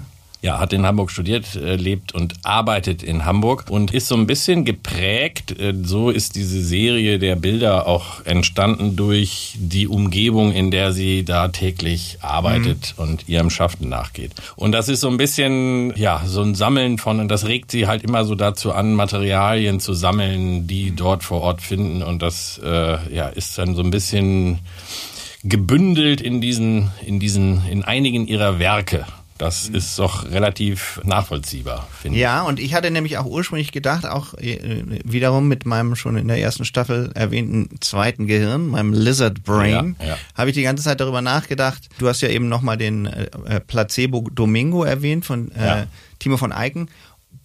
Ja, 0.44 0.60
hat 0.60 0.72
in 0.72 0.86
Hamburg 0.86 1.10
studiert, 1.10 1.56
äh, 1.56 1.77
lebt 1.77 2.13
und 2.13 2.36
arbeitet 2.44 3.01
in 3.01 3.25
Hamburg 3.25 3.65
und 3.70 3.91
ist 3.91 4.08
so 4.08 4.15
ein 4.15 4.27
bisschen 4.27 4.65
geprägt. 4.65 5.60
äh, 5.60 5.74
So 5.82 6.12
ist 6.12 6.36
diese 6.36 6.62
Serie 6.63 7.17
der 7.17 7.36
Bilder 7.36 7.88
auch 7.88 8.24
entstanden 8.24 8.96
durch 8.96 9.56
die 9.58 9.88
Umgebung, 9.88 10.51
in 10.51 10.70
der 10.70 10.94
sie 10.94 11.25
da 11.25 11.48
täglich 11.48 12.20
arbeitet 12.22 12.94
und 12.98 13.27
ihrem 13.27 13.50
Schaffen 13.50 13.89
nachgeht. 13.89 14.34
Und 14.56 14.74
das 14.74 14.89
ist 14.89 15.01
so 15.01 15.10
ein 15.10 15.17
bisschen, 15.17 15.91
ja, 15.96 16.22
so 16.25 16.44
ein 16.44 16.53
Sammeln 16.53 17.00
von, 17.00 17.20
und 17.20 17.29
das 17.29 17.48
regt 17.48 17.72
sie 17.72 17.88
halt 17.88 18.03
immer 18.03 18.24
so 18.24 18.36
dazu 18.36 18.72
an, 18.74 18.94
Materialien 18.94 19.79
zu 19.79 19.94
sammeln, 19.94 20.67
die 20.67 20.96
dort 20.96 21.24
vor 21.24 21.41
Ort 21.41 21.62
finden. 21.63 22.03
Und 22.03 22.22
das, 22.22 22.62
äh, 22.63 22.98
ja, 23.13 23.27
ist 23.27 23.58
dann 23.58 23.74
so 23.75 23.82
ein 23.82 23.89
bisschen 23.89 24.60
gebündelt 25.44 26.22
in 26.22 26.41
diesen, 26.41 26.91
in 27.06 27.20
diesen, 27.20 27.65
in 27.67 27.84
einigen 27.84 28.27
ihrer 28.27 28.60
Werke. 28.60 29.06
Das 29.38 29.67
ist 29.70 29.98
doch 30.00 30.29
relativ 30.29 31.00
nachvollziehbar, 31.03 31.88
finde 32.01 32.17
ich. 32.17 32.22
Ja, 32.22 32.41
und 32.41 32.60
ich 32.60 32.74
hatte 32.74 32.89
nämlich 32.91 33.17
auch 33.17 33.25
ursprünglich 33.25 33.72
gedacht, 33.72 34.06
auch 34.06 34.34
äh, 34.36 34.84
wiederum 35.03 35.48
mit 35.48 35.65
meinem 35.65 35.96
schon 35.96 36.17
in 36.17 36.27
der 36.27 36.39
ersten 36.39 36.65
Staffel 36.65 37.12
erwähnten 37.13 37.70
zweiten 37.79 38.27
Gehirn, 38.27 38.67
meinem 38.67 38.94
Lizard 38.94 39.44
Brain, 39.44 39.96
Ja, 40.00 40.07
ja. 40.07 40.18
habe 40.35 40.50
ich 40.50 40.55
die 40.55 40.64
ganze 40.64 40.83
Zeit 40.83 41.00
darüber 41.00 41.22
nachgedacht. 41.22 41.88
Du 42.00 42.07
hast 42.07 42.22
ja 42.22 42.29
eben 42.29 42.50
nochmal 42.50 42.77
den 42.77 43.05
äh, 43.05 43.29
äh, 43.48 43.59
Placebo 43.59 44.27
Domingo 44.31 44.83
erwähnt 44.83 45.25
von 45.25 45.51
äh. 45.51 45.85
Timo 46.20 46.38
von 46.38 46.51
Eiken. 46.51 46.90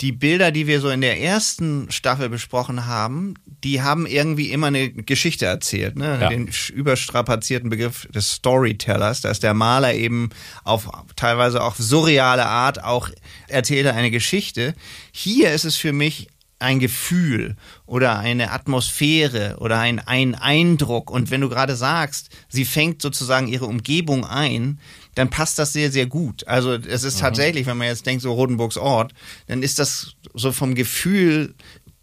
Die 0.00 0.12
Bilder, 0.12 0.50
die 0.50 0.66
wir 0.66 0.80
so 0.80 0.88
in 0.88 1.00
der 1.00 1.20
ersten 1.20 1.90
Staffel 1.90 2.28
besprochen 2.28 2.86
haben, 2.86 3.34
die 3.46 3.82
haben 3.82 4.06
irgendwie 4.06 4.50
immer 4.50 4.68
eine 4.68 4.90
Geschichte 4.90 5.46
erzählt. 5.46 5.96
Ne? 5.96 6.18
Ja. 6.20 6.28
Den 6.28 6.50
überstrapazierten 6.72 7.70
Begriff 7.70 8.08
des 8.12 8.32
Storytellers, 8.32 9.20
dass 9.20 9.40
der 9.40 9.54
Maler 9.54 9.94
eben 9.94 10.30
auf 10.64 10.88
teilweise 11.16 11.62
auch 11.62 11.76
surreale 11.76 12.46
Art 12.46 12.82
auch 12.82 13.10
erzählte 13.48 13.94
eine 13.94 14.10
Geschichte. 14.10 14.74
Hier 15.12 15.52
ist 15.52 15.64
es 15.64 15.76
für 15.76 15.92
mich 15.92 16.28
ein 16.62 16.78
Gefühl 16.78 17.56
oder 17.86 18.18
eine 18.18 18.52
Atmosphäre 18.52 19.56
oder 19.58 19.78
ein, 19.78 19.98
ein 19.98 20.34
Eindruck. 20.34 21.10
Und 21.10 21.30
wenn 21.30 21.40
du 21.40 21.48
gerade 21.48 21.76
sagst, 21.76 22.30
sie 22.48 22.64
fängt 22.64 23.02
sozusagen 23.02 23.48
ihre 23.48 23.66
Umgebung 23.66 24.24
ein, 24.24 24.78
dann 25.14 25.30
passt 25.30 25.58
das 25.58 25.72
sehr, 25.72 25.90
sehr 25.90 26.06
gut. 26.06 26.46
Also 26.46 26.72
es 26.74 27.04
ist 27.04 27.20
tatsächlich, 27.20 27.66
wenn 27.66 27.76
man 27.76 27.88
jetzt 27.88 28.06
denkt, 28.06 28.22
so 28.22 28.32
Rodenburgs 28.32 28.76
Ort, 28.76 29.12
dann 29.46 29.62
ist 29.62 29.78
das 29.78 30.14
so 30.34 30.52
vom 30.52 30.74
Gefühl 30.74 31.54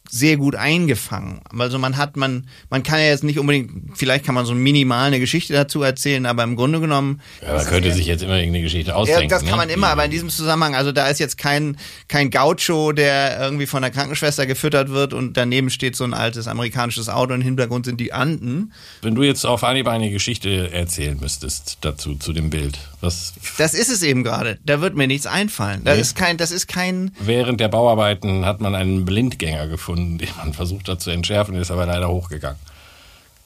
sehr 0.09 0.37
gut 0.37 0.55
eingefangen. 0.55 1.41
Also 1.57 1.77
man 1.77 1.97
hat, 1.97 2.17
man, 2.17 2.47
man 2.69 2.81
kann 2.81 2.99
ja 2.99 3.05
jetzt 3.05 3.23
nicht 3.23 3.37
unbedingt, 3.37 3.95
vielleicht 3.95 4.25
kann 4.25 4.33
man 4.33 4.45
so 4.45 4.55
minimal 4.55 5.07
eine 5.07 5.19
Geschichte 5.19 5.53
dazu 5.53 5.83
erzählen, 5.83 6.25
aber 6.25 6.43
im 6.43 6.55
Grunde 6.55 6.79
genommen 6.79 7.21
Ja, 7.41 7.53
man 7.53 7.65
könnte 7.65 7.93
sich 7.93 8.07
jetzt 8.07 8.23
immer 8.23 8.37
irgendeine 8.37 8.63
Geschichte 8.63 8.91
ja, 8.91 8.95
ausdenken. 8.95 9.29
das 9.29 9.41
kann 9.41 9.51
ne? 9.51 9.57
man 9.57 9.69
immer, 9.69 9.87
aber 9.87 10.05
in 10.05 10.11
diesem 10.11 10.29
Zusammenhang, 10.29 10.75
also 10.75 10.91
da 10.91 11.07
ist 11.07 11.19
jetzt 11.19 11.37
kein, 11.37 11.77
kein 12.07 12.31
Gaucho, 12.31 12.91
der 12.91 13.39
irgendwie 13.39 13.67
von 13.67 13.83
der 13.83 13.91
Krankenschwester 13.91 14.47
gefüttert 14.47 14.89
wird 14.89 15.13
und 15.13 15.37
daneben 15.37 15.69
steht 15.69 15.95
so 15.95 16.03
ein 16.03 16.15
altes 16.15 16.47
amerikanisches 16.47 17.07
Auto 17.07 17.33
und 17.33 17.41
im 17.41 17.45
Hintergrund 17.45 17.85
sind 17.85 17.99
die 17.99 18.11
Anden. 18.11 18.73
Wenn 19.03 19.13
du 19.13 19.21
jetzt 19.21 19.45
auf 19.45 19.63
Anhieb 19.63 19.87
eine 19.87 20.09
Geschichte 20.09 20.71
erzählen 20.73 21.19
müsstest 21.19 21.77
dazu, 21.81 22.15
zu 22.15 22.33
dem 22.33 22.49
Bild, 22.49 22.79
was 23.01 23.33
Das 23.57 23.73
ist 23.73 23.89
es 23.89 24.03
eben 24.03 24.23
gerade. 24.23 24.57
Da 24.65 24.81
wird 24.81 24.95
mir 24.95 25.07
nichts 25.07 25.25
einfallen. 25.27 25.83
Das 25.83 25.95
Nee. 25.95 26.01
ist 26.01 26.15
kein, 26.15 26.37
das 26.37 26.51
ist 26.51 26.67
kein, 26.67 27.11
während 27.19 27.59
der 27.61 27.67
Bauarbeiten 27.69 28.45
hat 28.45 28.61
man 28.61 28.75
einen 28.75 29.05
Blindgänger 29.05 29.67
gefunden, 29.67 30.17
den 30.17 30.29
man 30.37 30.53
versucht 30.53 30.87
hat 30.89 31.01
zu 31.01 31.09
entschärfen, 31.11 31.53
der 31.53 31.61
ist 31.61 31.71
aber 31.71 31.85
leider 31.85 32.09
hochgegangen. 32.09 32.59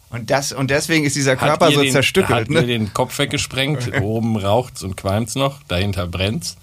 und 0.09 0.29
das, 0.29 0.51
und 0.51 0.69
deswegen 0.71 1.05
ist 1.05 1.15
dieser 1.15 1.35
Körper 1.35 1.71
so 1.71 1.81
den, 1.81 1.91
zerstückelt, 1.91 2.31
Hat 2.41 2.49
ne? 2.49 2.65
den 2.65 2.93
Kopf 2.93 3.17
weggesprengt, 3.19 3.91
oben 4.01 4.37
raucht's 4.37 4.83
und 4.83 4.95
qualmt's 4.97 5.35
noch, 5.35 5.61
dahinter 5.67 6.07
brennt's. 6.07 6.55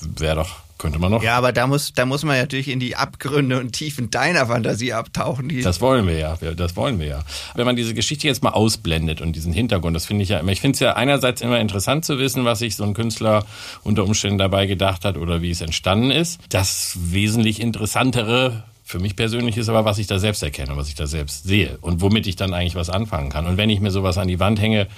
Wäre 0.00 0.36
doch, 0.36 0.56
könnte 0.82 0.98
man 0.98 1.12
noch. 1.12 1.22
Ja, 1.22 1.38
aber 1.38 1.52
da 1.52 1.66
muss, 1.66 1.92
da 1.94 2.04
muss 2.04 2.24
man 2.24 2.36
natürlich 2.36 2.68
in 2.68 2.80
die 2.80 2.96
Abgründe 2.96 3.58
und 3.58 3.72
Tiefen 3.72 4.10
deiner 4.10 4.46
Fantasie 4.46 4.92
abtauchen. 4.92 5.62
Das 5.62 5.80
wollen 5.80 6.06
wir 6.06 6.18
ja, 6.18 6.36
das 6.36 6.76
wollen 6.76 6.98
wir 6.98 7.06
ja. 7.06 7.24
Wenn 7.54 7.64
man 7.64 7.76
diese 7.76 7.94
Geschichte 7.94 8.26
jetzt 8.26 8.42
mal 8.42 8.50
ausblendet 8.50 9.20
und 9.20 9.34
diesen 9.34 9.52
Hintergrund, 9.52 9.94
das 9.96 10.04
finde 10.04 10.24
ich 10.24 10.28
ja 10.28 10.38
immer, 10.38 10.52
ich 10.52 10.60
finde 10.60 10.74
es 10.74 10.80
ja 10.80 10.94
einerseits 10.94 11.40
immer 11.40 11.60
interessant 11.60 12.04
zu 12.04 12.18
wissen, 12.18 12.44
was 12.44 12.58
sich 12.58 12.76
so 12.76 12.84
ein 12.84 12.94
Künstler 12.94 13.46
unter 13.84 14.04
Umständen 14.04 14.38
dabei 14.38 14.66
gedacht 14.66 15.04
hat 15.04 15.16
oder 15.16 15.40
wie 15.40 15.52
es 15.52 15.60
entstanden 15.60 16.10
ist. 16.10 16.40
Das 16.48 16.98
wesentlich 17.00 17.60
interessantere 17.60 18.64
für 18.84 18.98
mich 18.98 19.16
persönlich 19.16 19.56
ist 19.56 19.68
aber, 19.68 19.84
was 19.84 19.98
ich 19.98 20.08
da 20.08 20.18
selbst 20.18 20.42
erkenne, 20.42 20.76
was 20.76 20.88
ich 20.88 20.96
da 20.96 21.06
selbst 21.06 21.44
sehe 21.44 21.78
und 21.80 22.00
womit 22.00 22.26
ich 22.26 22.36
dann 22.36 22.52
eigentlich 22.52 22.74
was 22.74 22.90
anfangen 22.90 23.30
kann. 23.30 23.46
Und 23.46 23.56
wenn 23.56 23.70
ich 23.70 23.80
mir 23.80 23.90
sowas 23.90 24.18
an 24.18 24.28
die 24.28 24.40
Wand 24.40 24.60
hänge, 24.60 24.88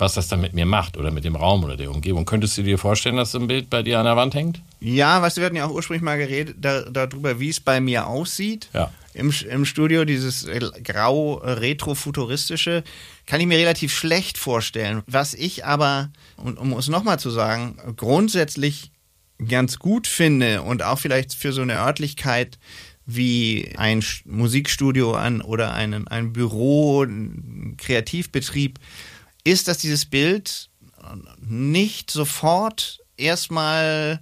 was 0.00 0.14
das 0.14 0.28
dann 0.28 0.40
mit 0.40 0.52
mir 0.52 0.66
macht 0.66 0.96
oder 0.96 1.10
mit 1.10 1.24
dem 1.24 1.36
Raum 1.36 1.64
oder 1.64 1.76
der 1.76 1.90
Umgebung. 1.90 2.24
Könntest 2.24 2.58
du 2.58 2.62
dir 2.62 2.78
vorstellen, 2.78 3.16
dass 3.16 3.32
so 3.32 3.38
ein 3.38 3.46
Bild 3.46 3.70
bei 3.70 3.82
dir 3.82 3.98
an 3.98 4.04
der 4.04 4.16
Wand 4.16 4.34
hängt? 4.34 4.60
Ja, 4.80 5.20
weißt 5.20 5.36
du, 5.36 5.40
wir 5.40 5.46
hatten 5.46 5.56
ja 5.56 5.66
auch 5.66 5.72
ursprünglich 5.72 6.02
mal 6.02 6.18
geredet 6.18 6.56
da, 6.60 6.82
darüber, 6.82 7.38
wie 7.38 7.48
es 7.48 7.60
bei 7.60 7.80
mir 7.80 8.06
aussieht. 8.06 8.68
Ja. 8.72 8.90
Im, 9.12 9.32
Im 9.48 9.64
Studio, 9.64 10.04
dieses 10.04 10.44
äh, 10.44 10.60
grau 10.84 11.40
äh, 11.40 11.52
retrofuturistische, 11.52 12.84
kann 13.26 13.40
ich 13.40 13.46
mir 13.46 13.58
relativ 13.58 13.92
schlecht 13.92 14.38
vorstellen. 14.38 15.02
Was 15.06 15.34
ich 15.34 15.64
aber, 15.64 16.10
und 16.36 16.58
um 16.58 16.72
es 16.74 16.88
nochmal 16.88 17.18
zu 17.18 17.30
sagen, 17.30 17.76
grundsätzlich 17.96 18.92
ganz 19.48 19.78
gut 19.78 20.06
finde 20.06 20.62
und 20.62 20.82
auch 20.82 20.98
vielleicht 20.98 21.34
für 21.34 21.52
so 21.52 21.62
eine 21.62 21.78
Örtlichkeit 21.78 22.58
wie 23.06 23.72
ein 23.76 24.04
Musikstudio 24.24 25.14
an 25.14 25.40
oder 25.40 25.74
einen, 25.74 26.06
ein 26.06 26.32
Büro, 26.32 27.02
ein 27.02 27.74
Kreativbetrieb, 27.78 28.78
ist, 29.44 29.68
dass 29.68 29.78
dieses 29.78 30.06
Bild 30.06 30.68
nicht 31.40 32.10
sofort 32.10 33.00
erstmal 33.16 34.20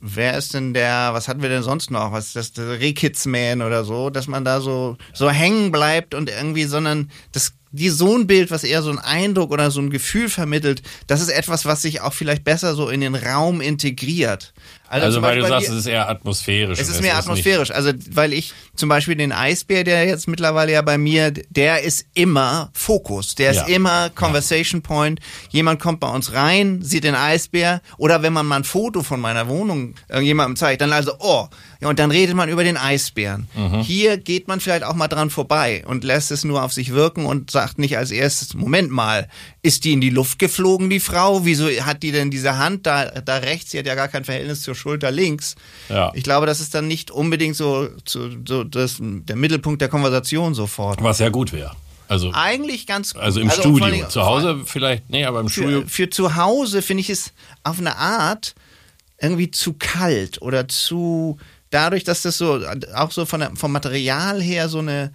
wer 0.00 0.36
ist 0.36 0.54
denn 0.54 0.74
der, 0.74 1.10
was 1.12 1.28
hatten 1.28 1.42
wir 1.42 1.48
denn 1.48 1.62
sonst 1.62 1.90
noch? 1.90 2.12
Was 2.12 2.28
ist 2.28 2.36
das, 2.36 2.52
der 2.52 2.80
Rehkitzman 2.80 3.62
oder 3.62 3.84
so, 3.84 4.10
dass 4.10 4.26
man 4.26 4.44
da 4.44 4.60
so, 4.60 4.96
so 5.12 5.30
hängen 5.30 5.70
bleibt 5.70 6.14
und 6.14 6.30
irgendwie, 6.30 6.64
sondern 6.64 7.10
das 7.32 7.52
die 7.72 7.90
so 7.90 8.16
ein 8.16 8.26
Bild, 8.26 8.50
was 8.50 8.64
eher 8.64 8.82
so 8.82 8.88
einen 8.88 8.98
Eindruck 8.98 9.50
oder 9.50 9.70
so 9.70 9.80
ein 9.80 9.90
Gefühl 9.90 10.30
vermittelt, 10.30 10.82
das 11.06 11.20
ist 11.20 11.28
etwas, 11.28 11.66
was 11.66 11.82
sich 11.82 12.00
auch 12.00 12.14
vielleicht 12.14 12.42
besser 12.42 12.74
so 12.74 12.88
in 12.88 13.02
den 13.02 13.14
Raum 13.14 13.60
integriert. 13.60 14.54
Also, 14.88 15.06
also 15.06 15.22
weil 15.22 15.38
du 15.40 15.46
sagst, 15.46 15.68
es 15.68 15.74
ist 15.74 15.86
eher 15.86 16.08
atmosphärisch. 16.08 16.78
Es 16.78 16.88
ist 16.88 17.02
mehr 17.02 17.16
atmosphärisch. 17.16 17.70
Also 17.70 17.90
weil 18.10 18.32
ich 18.32 18.52
zum 18.76 18.88
Beispiel 18.88 19.16
den 19.16 19.32
Eisbär, 19.32 19.82
der 19.82 20.06
jetzt 20.06 20.28
mittlerweile 20.28 20.72
ja 20.72 20.82
bei 20.82 20.96
mir, 20.96 21.32
der 21.32 21.82
ist 21.82 22.06
immer 22.14 22.70
Fokus, 22.72 23.34
der 23.34 23.50
ist 23.50 23.68
ja. 23.68 23.74
immer 23.74 24.10
Conversation 24.10 24.82
ja. 24.82 24.86
Point. 24.86 25.20
Jemand 25.50 25.80
kommt 25.80 26.00
bei 26.00 26.08
uns 26.08 26.32
rein, 26.34 26.82
sieht 26.82 27.04
den 27.04 27.16
Eisbär 27.16 27.80
oder 27.98 28.22
wenn 28.22 28.32
man 28.32 28.46
mal 28.46 28.56
ein 28.56 28.64
Foto 28.64 29.02
von 29.02 29.20
meiner 29.20 29.48
Wohnung 29.48 29.94
irgendjemandem 30.08 30.56
zeigt, 30.56 30.80
dann 30.80 30.92
also, 30.92 31.14
oh, 31.18 31.48
ja, 31.80 31.88
und 31.88 31.98
dann 31.98 32.10
redet 32.10 32.36
man 32.36 32.48
über 32.48 32.64
den 32.64 32.76
Eisbären. 32.76 33.48
Mhm. 33.54 33.80
Hier 33.80 34.16
geht 34.16 34.48
man 34.48 34.60
vielleicht 34.60 34.84
auch 34.84 34.94
mal 34.94 35.08
dran 35.08 35.30
vorbei 35.30 35.82
und 35.86 36.04
lässt 36.04 36.30
es 36.30 36.44
nur 36.44 36.62
auf 36.62 36.72
sich 36.72 36.92
wirken 36.92 37.26
und 37.26 37.50
sagt 37.50 37.78
nicht 37.78 37.98
als 37.98 38.10
erstes, 38.10 38.54
Moment 38.54 38.90
mal, 38.90 39.28
ist 39.62 39.84
die 39.84 39.92
in 39.92 40.00
die 40.00 40.10
Luft 40.10 40.38
geflogen, 40.38 40.90
die 40.90 41.00
Frau? 41.00 41.44
Wieso 41.44 41.68
hat 41.68 42.02
die 42.02 42.12
denn 42.12 42.30
diese 42.30 42.56
Hand 42.56 42.86
da, 42.86 43.06
da 43.06 43.38
rechts? 43.38 43.72
Sie 43.72 43.78
hat 43.78 43.86
ja 43.86 43.94
gar 43.94 44.08
kein 44.08 44.24
Verhältnis 44.24 44.55
zur 44.62 44.74
Schulter 44.74 45.10
links. 45.10 45.54
Ja. 45.88 46.12
Ich 46.14 46.22
glaube, 46.22 46.46
das 46.46 46.60
ist 46.60 46.74
dann 46.74 46.88
nicht 46.88 47.10
unbedingt 47.10 47.56
so, 47.56 47.88
so, 48.06 48.30
so 48.46 48.64
das, 48.64 48.96
der 49.00 49.36
Mittelpunkt 49.36 49.80
der 49.80 49.88
Konversation 49.88 50.54
sofort. 50.54 51.02
Was 51.02 51.18
ja 51.18 51.28
gut 51.28 51.52
wäre. 51.52 51.74
Also 52.08 52.30
eigentlich 52.32 52.86
ganz 52.86 53.14
gut. 53.14 53.22
Also 53.22 53.40
im 53.40 53.50
also 53.50 53.62
Studio. 53.62 54.08
Zu 54.08 54.24
Hause 54.24 54.60
vielleicht, 54.64 55.10
nee, 55.10 55.24
aber 55.24 55.40
im 55.40 55.48
für, 55.48 55.60
Studio. 55.62 55.82
Für 55.86 56.10
zu 56.10 56.36
Hause 56.36 56.82
finde 56.82 57.00
ich 57.00 57.10
es 57.10 57.32
auf 57.64 57.78
eine 57.78 57.96
Art 57.96 58.54
irgendwie 59.20 59.50
zu 59.50 59.72
kalt 59.72 60.40
oder 60.42 60.68
zu 60.68 61.38
dadurch, 61.70 62.04
dass 62.04 62.22
das 62.22 62.38
so 62.38 62.62
auch 62.94 63.10
so 63.10 63.26
von 63.26 63.56
vom 63.56 63.72
Material 63.72 64.40
her 64.40 64.68
so 64.68 64.78
eine 64.78 65.12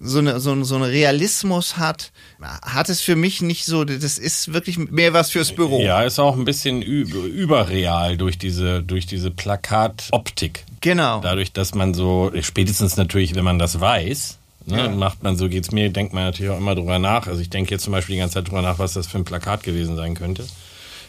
so 0.00 0.18
eine 0.18 0.40
so, 0.40 0.62
so 0.64 0.76
eine 0.76 0.88
Realismus 0.88 1.76
hat, 1.76 2.10
hat 2.40 2.88
es 2.88 3.02
für 3.02 3.16
mich 3.16 3.42
nicht 3.42 3.66
so. 3.66 3.84
Das 3.84 4.18
ist 4.18 4.52
wirklich 4.52 4.78
mehr 4.78 5.12
was 5.12 5.30
fürs 5.30 5.52
Büro. 5.52 5.82
Ja, 5.82 6.02
ist 6.02 6.18
auch 6.18 6.36
ein 6.36 6.44
bisschen 6.44 6.80
überreal 6.82 8.16
durch 8.16 8.38
diese 8.38 8.82
durch 8.82 9.06
diese 9.06 9.30
Plakatoptik. 9.30 10.64
Genau. 10.80 11.20
Dadurch, 11.20 11.52
dass 11.52 11.74
man 11.74 11.92
so 11.92 12.32
spätestens 12.40 12.96
natürlich, 12.96 13.34
wenn 13.34 13.44
man 13.44 13.58
das 13.58 13.80
weiß. 13.80 14.38
Ne, 14.66 14.76
ja. 14.76 14.88
macht 14.88 15.22
man 15.22 15.36
so 15.36 15.48
geht's 15.48 15.72
mir, 15.72 15.90
denkt 15.90 16.12
man 16.12 16.24
natürlich 16.24 16.52
auch 16.52 16.58
immer 16.58 16.74
drüber 16.74 16.98
nach. 16.98 17.26
Also 17.26 17.40
ich 17.40 17.48
denke 17.48 17.70
jetzt 17.70 17.82
zum 17.82 17.92
Beispiel 17.92 18.14
die 18.16 18.20
ganze 18.20 18.34
Zeit 18.34 18.48
drüber 18.48 18.62
nach, 18.62 18.78
was 18.78 18.92
das 18.92 19.06
für 19.06 19.18
ein 19.18 19.24
Plakat 19.24 19.62
gewesen 19.62 19.96
sein 19.96 20.14
könnte. 20.14 20.44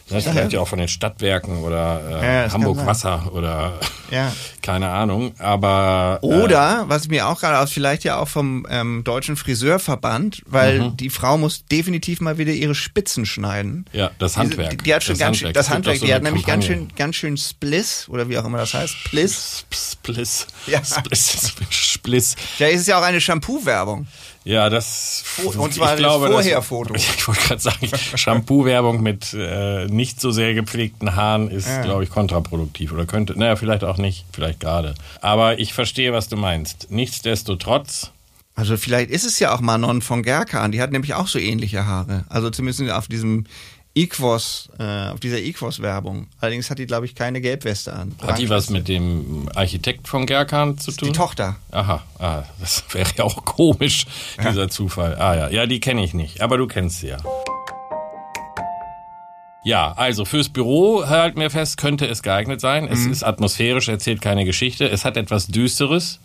Das 0.08 0.26
ne, 0.26 0.32
vielleicht 0.32 0.52
ja 0.52 0.60
auch 0.60 0.68
von 0.68 0.78
den 0.78 0.88
Stadtwerken 0.88 1.62
oder 1.62 2.22
äh, 2.22 2.44
ja, 2.44 2.52
Hamburg 2.52 2.84
Wasser 2.86 3.30
oder 3.32 3.78
ja. 4.10 4.32
keine 4.62 4.90
Ahnung. 4.90 5.32
Aber 5.38 6.20
äh, 6.22 6.26
oder 6.26 6.84
was 6.88 7.08
mir 7.08 7.28
auch 7.28 7.40
gerade 7.40 7.58
aus, 7.58 7.72
vielleicht 7.72 8.04
ja 8.04 8.18
auch 8.18 8.28
vom 8.28 8.66
ähm, 8.68 9.04
deutschen 9.04 9.36
Friseurverband, 9.36 10.42
weil 10.46 10.80
mhm. 10.80 10.96
die 10.96 11.10
Frau 11.10 11.38
muss 11.38 11.64
definitiv 11.66 12.20
mal 12.20 12.38
wieder 12.38 12.52
ihre 12.52 12.74
Spitzen 12.74 13.26
schneiden. 13.26 13.86
Ja, 13.92 14.10
das 14.18 14.36
Handwerk. 14.36 14.70
Die, 14.70 14.76
die 14.78 14.94
hat 14.94 15.04
schon 15.04 15.14
das 15.14 15.20
ganz 15.20 15.36
Handwerk. 15.38 15.48
schön 15.48 15.52
das 15.54 15.70
Handwerk. 15.70 15.98
So 15.98 16.06
die 16.06 16.14
hat 16.14 16.22
nämlich 16.22 16.46
ganz 16.46 16.64
schön 16.64 16.88
ganz 16.96 17.16
schön 17.16 17.36
Spliss 17.36 18.08
oder 18.08 18.28
wie 18.28 18.38
auch 18.38 18.44
immer 18.44 18.58
das 18.58 18.74
heißt. 18.74 18.94
Spliss. 18.94 19.64
Spliss. 19.72 20.46
Ja. 20.66 20.82
Spliss. 20.84 21.54
Spliss. 21.70 22.36
Ja, 22.58 22.66
ist 22.68 22.82
es 22.82 22.86
ja 22.86 22.98
auch 22.98 23.02
eine 23.02 23.20
Shampoo-Werbung. 23.20 24.06
Ja, 24.44 24.68
das. 24.70 25.24
Und 25.44 25.74
zwar 25.74 25.92
ich 25.92 25.98
glaube, 25.98 26.26
das 26.26 26.34
Vorherfoto. 26.34 26.94
Ich 26.96 27.28
wollte 27.28 27.42
gerade 27.42 27.60
sagen, 27.60 27.88
Shampoo-Werbung 28.16 29.02
mit 29.02 29.34
äh, 29.34 29.86
nicht 29.86 30.20
so 30.20 30.30
sehr 30.30 30.54
gepflegten 30.54 31.14
Haaren 31.14 31.50
ist, 31.50 31.68
ja. 31.68 31.82
glaube 31.82 32.04
ich, 32.04 32.10
kontraproduktiv. 32.10 32.92
Oder 32.92 33.06
könnte, 33.06 33.38
naja, 33.38 33.56
vielleicht 33.56 33.84
auch 33.84 33.98
nicht, 33.98 34.24
vielleicht 34.32 34.60
gerade. 34.60 34.94
Aber 35.20 35.58
ich 35.58 35.74
verstehe, 35.74 36.12
was 36.12 36.28
du 36.28 36.36
meinst. 36.36 36.90
Nichtsdestotrotz. 36.90 38.10
Also 38.54 38.76
vielleicht 38.76 39.10
ist 39.10 39.24
es 39.24 39.38
ja 39.38 39.54
auch 39.54 39.60
Manon 39.60 40.02
von 40.02 40.22
Gerkan, 40.22 40.72
die 40.72 40.82
hat 40.82 40.92
nämlich 40.92 41.14
auch 41.14 41.26
so 41.26 41.38
ähnliche 41.38 41.86
Haare. 41.86 42.24
Also 42.28 42.50
zumindest 42.50 42.90
auf 42.90 43.08
diesem 43.08 43.46
Equos, 43.94 44.70
äh, 44.78 45.08
auf 45.08 45.20
dieser 45.20 45.38
Equos-Werbung. 45.38 46.28
Allerdings 46.40 46.70
hat 46.70 46.78
die, 46.78 46.86
glaube 46.86 47.04
ich, 47.04 47.14
keine 47.14 47.42
Gelbweste 47.42 47.92
an. 47.92 48.14
Hat 48.22 48.38
die 48.38 48.48
was 48.48 48.70
mit 48.70 48.88
dem 48.88 49.50
Architekt 49.54 50.08
von 50.08 50.24
Gerkan 50.24 50.78
zu 50.78 50.92
tun? 50.92 51.08
Die 51.08 51.12
Tochter. 51.12 51.56
Aha, 51.70 52.02
ah, 52.18 52.44
das 52.58 52.84
wäre 52.92 53.10
ja 53.16 53.24
auch 53.24 53.44
komisch, 53.44 54.06
dieser 54.38 54.62
ja. 54.62 54.68
Zufall. 54.68 55.16
Ah 55.16 55.36
ja, 55.36 55.48
ja, 55.50 55.66
die 55.66 55.80
kenne 55.80 56.02
ich 56.02 56.14
nicht, 56.14 56.40
aber 56.40 56.56
du 56.56 56.66
kennst 56.66 57.00
sie 57.00 57.08
ja. 57.08 57.18
Ja, 59.64 59.92
also 59.92 60.24
fürs 60.24 60.48
Büro 60.48 61.06
halten 61.06 61.38
wir 61.38 61.50
fest, 61.50 61.76
könnte 61.76 62.06
es 62.06 62.22
geeignet 62.22 62.60
sein. 62.60 62.88
Es 62.88 63.00
mhm. 63.00 63.12
ist 63.12 63.22
atmosphärisch, 63.22 63.88
erzählt 63.88 64.20
keine 64.20 64.44
Geschichte. 64.44 64.88
Es 64.88 65.04
hat 65.04 65.16
etwas 65.16 65.46
Düsteres 65.46 66.18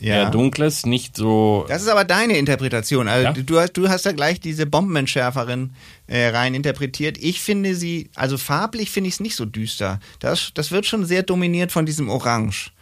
ja. 0.00 0.14
eher 0.14 0.30
dunkles, 0.30 0.86
nicht 0.86 1.16
so. 1.16 1.66
Das 1.68 1.82
ist 1.82 1.88
aber 1.88 2.04
deine 2.04 2.36
Interpretation. 2.36 3.08
Also 3.08 3.24
ja? 3.24 3.32
du, 3.32 3.60
hast, 3.60 3.72
du 3.74 3.88
hast 3.88 4.06
da 4.06 4.12
gleich 4.12 4.40
diese 4.40 4.66
Bombenentschärferin 4.66 5.74
äh, 6.10 6.28
rein 6.28 6.54
interpretiert. 6.54 7.16
Ich 7.18 7.40
finde 7.40 7.74
sie, 7.74 8.10
also 8.14 8.36
farblich 8.36 8.90
finde 8.90 9.08
ich 9.08 9.14
es 9.14 9.20
nicht 9.20 9.36
so 9.36 9.46
düster. 9.46 10.00
Das, 10.18 10.50
das 10.54 10.70
wird 10.72 10.84
schon 10.84 11.06
sehr 11.06 11.22
dominiert 11.22 11.72
von 11.72 11.86
diesem 11.86 12.10
Orange 12.10 12.72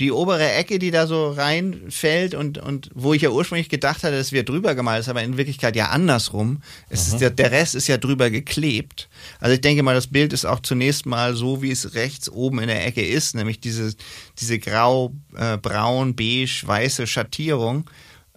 die 0.00 0.10
obere 0.10 0.50
Ecke, 0.50 0.78
die 0.78 0.90
da 0.90 1.06
so 1.06 1.30
reinfällt 1.30 2.34
und, 2.34 2.58
und 2.58 2.88
wo 2.94 3.12
ich 3.12 3.22
ja 3.22 3.30
ursprünglich 3.30 3.68
gedacht 3.68 4.02
hatte, 4.02 4.16
es 4.16 4.32
wird 4.32 4.48
drüber 4.48 4.74
gemalt, 4.74 5.00
ist 5.00 5.08
aber 5.08 5.22
in 5.22 5.36
Wirklichkeit 5.36 5.76
ja 5.76 5.90
andersrum. 5.90 6.62
Es 6.88 7.08
ist 7.08 7.20
der, 7.20 7.30
der 7.30 7.52
Rest 7.52 7.74
ist 7.74 7.88
ja 7.88 7.98
drüber 7.98 8.30
geklebt. 8.30 9.08
Also 9.38 9.54
ich 9.54 9.60
denke 9.60 9.82
mal, 9.82 9.94
das 9.94 10.06
Bild 10.06 10.32
ist 10.32 10.46
auch 10.46 10.60
zunächst 10.60 11.04
mal 11.04 11.36
so, 11.36 11.62
wie 11.62 11.70
es 11.70 11.94
rechts 11.94 12.30
oben 12.30 12.60
in 12.60 12.68
der 12.68 12.86
Ecke 12.86 13.02
ist, 13.02 13.34
nämlich 13.34 13.60
diese, 13.60 13.94
diese 14.40 14.58
grau, 14.58 15.12
äh, 15.36 15.58
braun, 15.58 16.16
beige, 16.16 16.62
weiße 16.64 17.06
Schattierung 17.06 17.84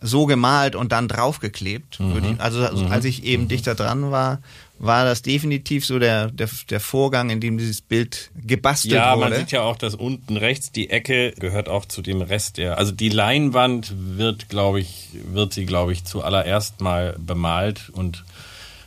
so 0.06 0.26
gemalt 0.26 0.76
und 0.76 0.92
dann 0.92 1.08
draufgeklebt. 1.08 2.00
Mhm. 2.00 2.36
Also 2.38 2.60
mhm. 2.60 2.92
als 2.92 3.06
ich 3.06 3.24
eben 3.24 3.44
mhm. 3.44 3.48
dichter 3.48 3.76
dran 3.76 4.12
war, 4.12 4.40
war 4.78 5.06
das 5.06 5.22
definitiv 5.22 5.86
so 5.86 6.00
der, 6.00 6.30
der, 6.32 6.50
der 6.70 6.80
Vorgang, 6.80 7.30
in 7.30 7.40
dem 7.40 7.58
dieses 7.58 7.82
Bild 7.82 8.32
gebastelt 8.36 8.96
ja, 8.96 9.16
wurde. 9.16 9.22
Ja, 9.22 9.30
man 9.30 9.40
sieht 9.40 9.52
ja 9.52 9.62
auch, 9.62 9.78
dass 9.78 9.96
unten 9.96 10.38
rechts 10.38 10.72
die 10.72 10.90
Ecke 10.90 11.34
gehört 11.40 11.70
auch 11.70 11.86
zu 11.86 12.02
dem 12.02 12.22
Rest 12.22 12.58
der. 12.58 12.78
Also 12.78 12.92
die 12.92 13.10
Leinwand 13.10 13.94
wird, 13.96 14.50
glaube 14.50 14.82
ich, 14.82 15.10
wird 15.32 15.54
sie, 15.54 15.66
glaube 15.66 15.94
ich, 15.94 16.04
zuallererst 16.04 16.82
mal 16.82 17.16
bemalt 17.18 17.90
und 17.90 18.26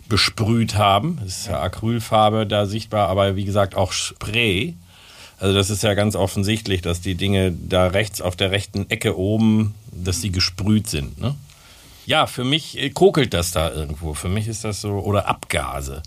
besprüht 0.08 0.74
haben. 0.74 1.20
Es 1.24 1.40
ist 1.40 1.46
ja 1.48 1.60
Acrylfarbe 1.60 2.46
da 2.46 2.66
sichtbar, 2.66 3.08
aber 3.08 3.36
wie 3.36 3.44
gesagt 3.44 3.74
auch 3.74 3.92
Spray. 3.92 4.74
Also 5.38 5.54
das 5.54 5.70
ist 5.70 5.82
ja 5.82 5.94
ganz 5.94 6.16
offensichtlich, 6.16 6.82
dass 6.82 7.00
die 7.00 7.14
Dinge 7.14 7.52
da 7.52 7.88
rechts 7.88 8.20
auf 8.20 8.34
der 8.34 8.50
rechten 8.50 8.90
Ecke 8.90 9.16
oben, 9.16 9.74
dass 10.04 10.20
die 10.20 10.32
gesprüht 10.32 10.88
sind. 10.88 11.20
Ne? 11.20 11.34
Ja, 12.06 12.26
für 12.26 12.44
mich 12.44 12.78
äh, 12.78 12.90
kokelt 12.90 13.34
das 13.34 13.52
da 13.52 13.72
irgendwo. 13.72 14.14
Für 14.14 14.28
mich 14.28 14.48
ist 14.48 14.64
das 14.64 14.80
so, 14.80 14.92
oder 14.92 15.28
Abgase. 15.28 16.02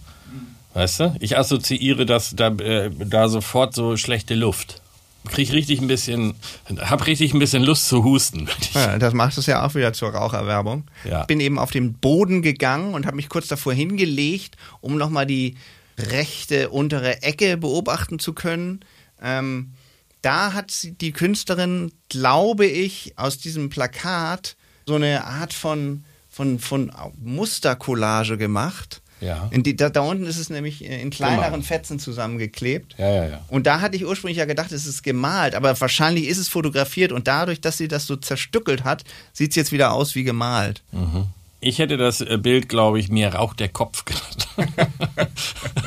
Weißt 0.74 1.00
du? 1.02 1.16
Ich 1.20 1.38
assoziiere 1.38 2.06
das 2.06 2.36
da, 2.36 2.48
äh, 2.48 2.90
da 2.92 3.28
sofort 3.28 3.76
so 3.76 3.98
schlechte 3.98 4.36
Luft. 4.36 4.82
Krieg 5.28 5.52
richtig 5.52 5.80
ein 5.80 5.88
bisschen, 5.88 6.34
hab 6.80 7.06
richtig 7.06 7.34
ein 7.34 7.40
bisschen 7.40 7.64
Lust 7.64 7.88
zu 7.88 8.04
husten. 8.04 8.50
Ja, 8.74 8.98
das 8.98 9.14
macht 9.14 9.38
es 9.38 9.46
ja 9.46 9.64
auch 9.64 9.76
wieder 9.76 9.94
zur 9.94 10.10
Raucherwerbung. 10.10 10.86
Ja. 11.08 11.26
Bin 11.26 11.40
eben 11.40 11.60
auf 11.60 11.70
den 11.70 11.94
Boden 11.94 12.42
gegangen 12.42 12.96
und 12.96 13.06
habe 13.06 13.18
mich 13.18 13.30
kurz 13.30 13.48
davor 13.48 13.74
hingelegt, 13.74 14.56
um 14.80 14.98
nochmal 14.98 15.28
die 15.28 15.58
rechte 16.00 16.70
untere 16.70 17.22
Ecke 17.22 17.58
beobachten 17.58 18.18
zu 18.18 18.34
können. 18.34 18.80
Ähm, 19.22 19.74
da 20.22 20.54
hat 20.54 20.72
die 21.02 21.12
Künstlerin, 21.12 21.92
glaube 22.10 22.66
ich, 22.66 23.14
aus 23.18 23.38
diesem 23.38 23.70
Plakat 23.70 24.56
so 24.86 24.96
eine 24.96 25.26
Art 25.26 25.54
von, 25.54 26.04
von, 26.30 26.60
von 26.60 26.92
Mustercollage 27.20 28.38
gemacht. 28.38 29.02
Ja. 29.20 29.50
Die, 29.54 29.76
da, 29.76 29.90
da, 29.90 30.02
unten 30.02 30.26
ist 30.26 30.38
es 30.38 30.50
nämlich 30.50 30.84
in 30.84 31.12
kleineren 31.12 31.52
gemalt. 31.52 31.66
Fetzen 31.66 32.00
zusammengeklebt. 32.00 32.96
Ja, 32.98 33.10
ja, 33.10 33.26
ja. 33.30 33.46
Und 33.50 33.68
da 33.68 33.80
hatte 33.80 33.96
ich 33.96 34.06
ursprünglich 34.06 34.38
ja 34.38 34.46
gedacht, 34.46 34.72
es 34.72 34.88
ist 34.88 35.04
gemalt, 35.04 35.54
aber 35.54 35.80
wahrscheinlich 35.80 36.28
ist 36.28 36.40
es 36.40 36.48
fotografiert 36.48 37.12
und 37.12 37.28
dadurch, 37.28 37.62
dass 37.62 37.78
sie 37.78 37.88
das 37.88 38.08
so 38.08 38.16
zerstückelt 38.16 38.84
hat, 38.84 39.04
sieht 39.32 39.52
es 39.52 39.56
jetzt 39.56 39.72
wieder 39.72 39.94
aus 39.94 40.16
wie 40.16 40.24
gemalt. 40.24 40.82
Mhm. 40.92 41.28
Ich 41.60 41.78
hätte 41.78 41.98
das 41.98 42.22
äh, 42.22 42.40
Bild, 42.42 42.68
glaube 42.68 43.00
ich, 43.00 43.10
mir 43.10 43.36
raucht 43.36 43.60
der 43.60 43.70
Kopf 43.70 44.06
genannt. 44.06 44.48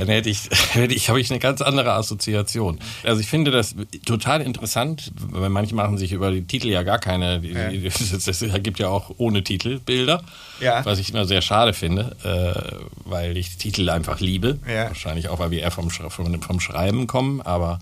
Dann 0.00 0.08
hätte 0.08 0.30
ich, 0.30 0.48
hätte 0.72 0.94
ich, 0.94 1.08
habe 1.10 1.20
ich 1.20 1.30
eine 1.30 1.38
ganz 1.38 1.60
andere 1.60 1.92
Assoziation. 1.92 2.78
Also 3.04 3.20
ich 3.20 3.26
finde 3.26 3.50
das 3.50 3.74
total 4.06 4.40
interessant, 4.40 5.12
weil 5.30 5.50
manche 5.50 5.74
machen 5.74 5.98
sich 5.98 6.12
über 6.12 6.30
die 6.30 6.42
Titel 6.42 6.68
ja 6.68 6.82
gar 6.82 6.98
keine, 6.98 7.40
ja. 7.44 7.70
es 7.70 8.44
gibt 8.62 8.78
ja 8.78 8.88
auch 8.88 9.14
ohne 9.18 9.44
Titel 9.44 9.78
Bilder, 9.78 10.22
ja. 10.60 10.84
was 10.84 10.98
ich 10.98 11.10
immer 11.10 11.26
sehr 11.26 11.42
schade 11.42 11.74
finde, 11.74 12.16
äh, 12.24 12.84
weil 13.04 13.36
ich 13.36 13.58
Titel 13.58 13.90
einfach 13.90 14.20
liebe. 14.20 14.58
Ja. 14.66 14.86
Wahrscheinlich 14.86 15.28
auch, 15.28 15.38
weil 15.38 15.50
wir 15.50 15.60
eher 15.60 15.70
vom, 15.70 15.90
vom, 15.90 16.40
vom 16.40 16.60
Schreiben 16.60 17.06
kommen, 17.06 17.42
aber 17.42 17.78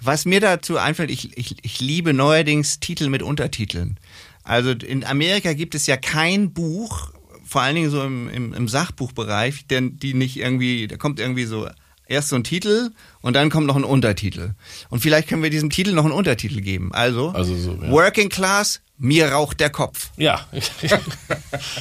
was 0.00 0.24
mir 0.24 0.40
dazu 0.40 0.78
einfällt, 0.78 1.10
ich, 1.10 1.36
ich, 1.38 1.56
ich 1.62 1.80
liebe 1.80 2.12
neuerdings 2.12 2.80
Titel 2.80 3.08
mit 3.08 3.22
Untertiteln. 3.22 3.98
Also 4.42 4.70
in 4.70 5.04
Amerika 5.04 5.52
gibt 5.52 5.76
es 5.76 5.86
ja 5.86 5.96
kein 5.96 6.52
Buch, 6.52 7.12
vor 7.52 7.60
allen 7.60 7.74
Dingen 7.74 7.90
so 7.90 8.02
im, 8.02 8.30
im, 8.30 8.54
im 8.54 8.66
Sachbuchbereich, 8.66 9.66
denn 9.66 9.98
die 9.98 10.14
nicht 10.14 10.38
irgendwie, 10.38 10.88
da 10.88 10.96
kommt 10.96 11.20
irgendwie 11.20 11.44
so 11.44 11.68
erst 12.06 12.30
so 12.30 12.36
ein 12.36 12.44
Titel 12.44 12.90
und 13.20 13.34
dann 13.34 13.50
kommt 13.50 13.66
noch 13.66 13.76
ein 13.76 13.84
Untertitel. 13.84 14.54
Und 14.88 15.00
vielleicht 15.00 15.28
können 15.28 15.42
wir 15.42 15.50
diesem 15.50 15.68
Titel 15.68 15.92
noch 15.92 16.04
einen 16.04 16.14
Untertitel 16.14 16.62
geben. 16.62 16.92
Also, 16.94 17.28
Also 17.30 17.54
so, 17.54 17.78
ja. 17.80 17.90
Working 17.90 18.30
Class, 18.30 18.80
mir 18.96 19.32
raucht 19.32 19.60
der 19.60 19.68
Kopf. 19.68 20.10
Ja, 20.16 20.46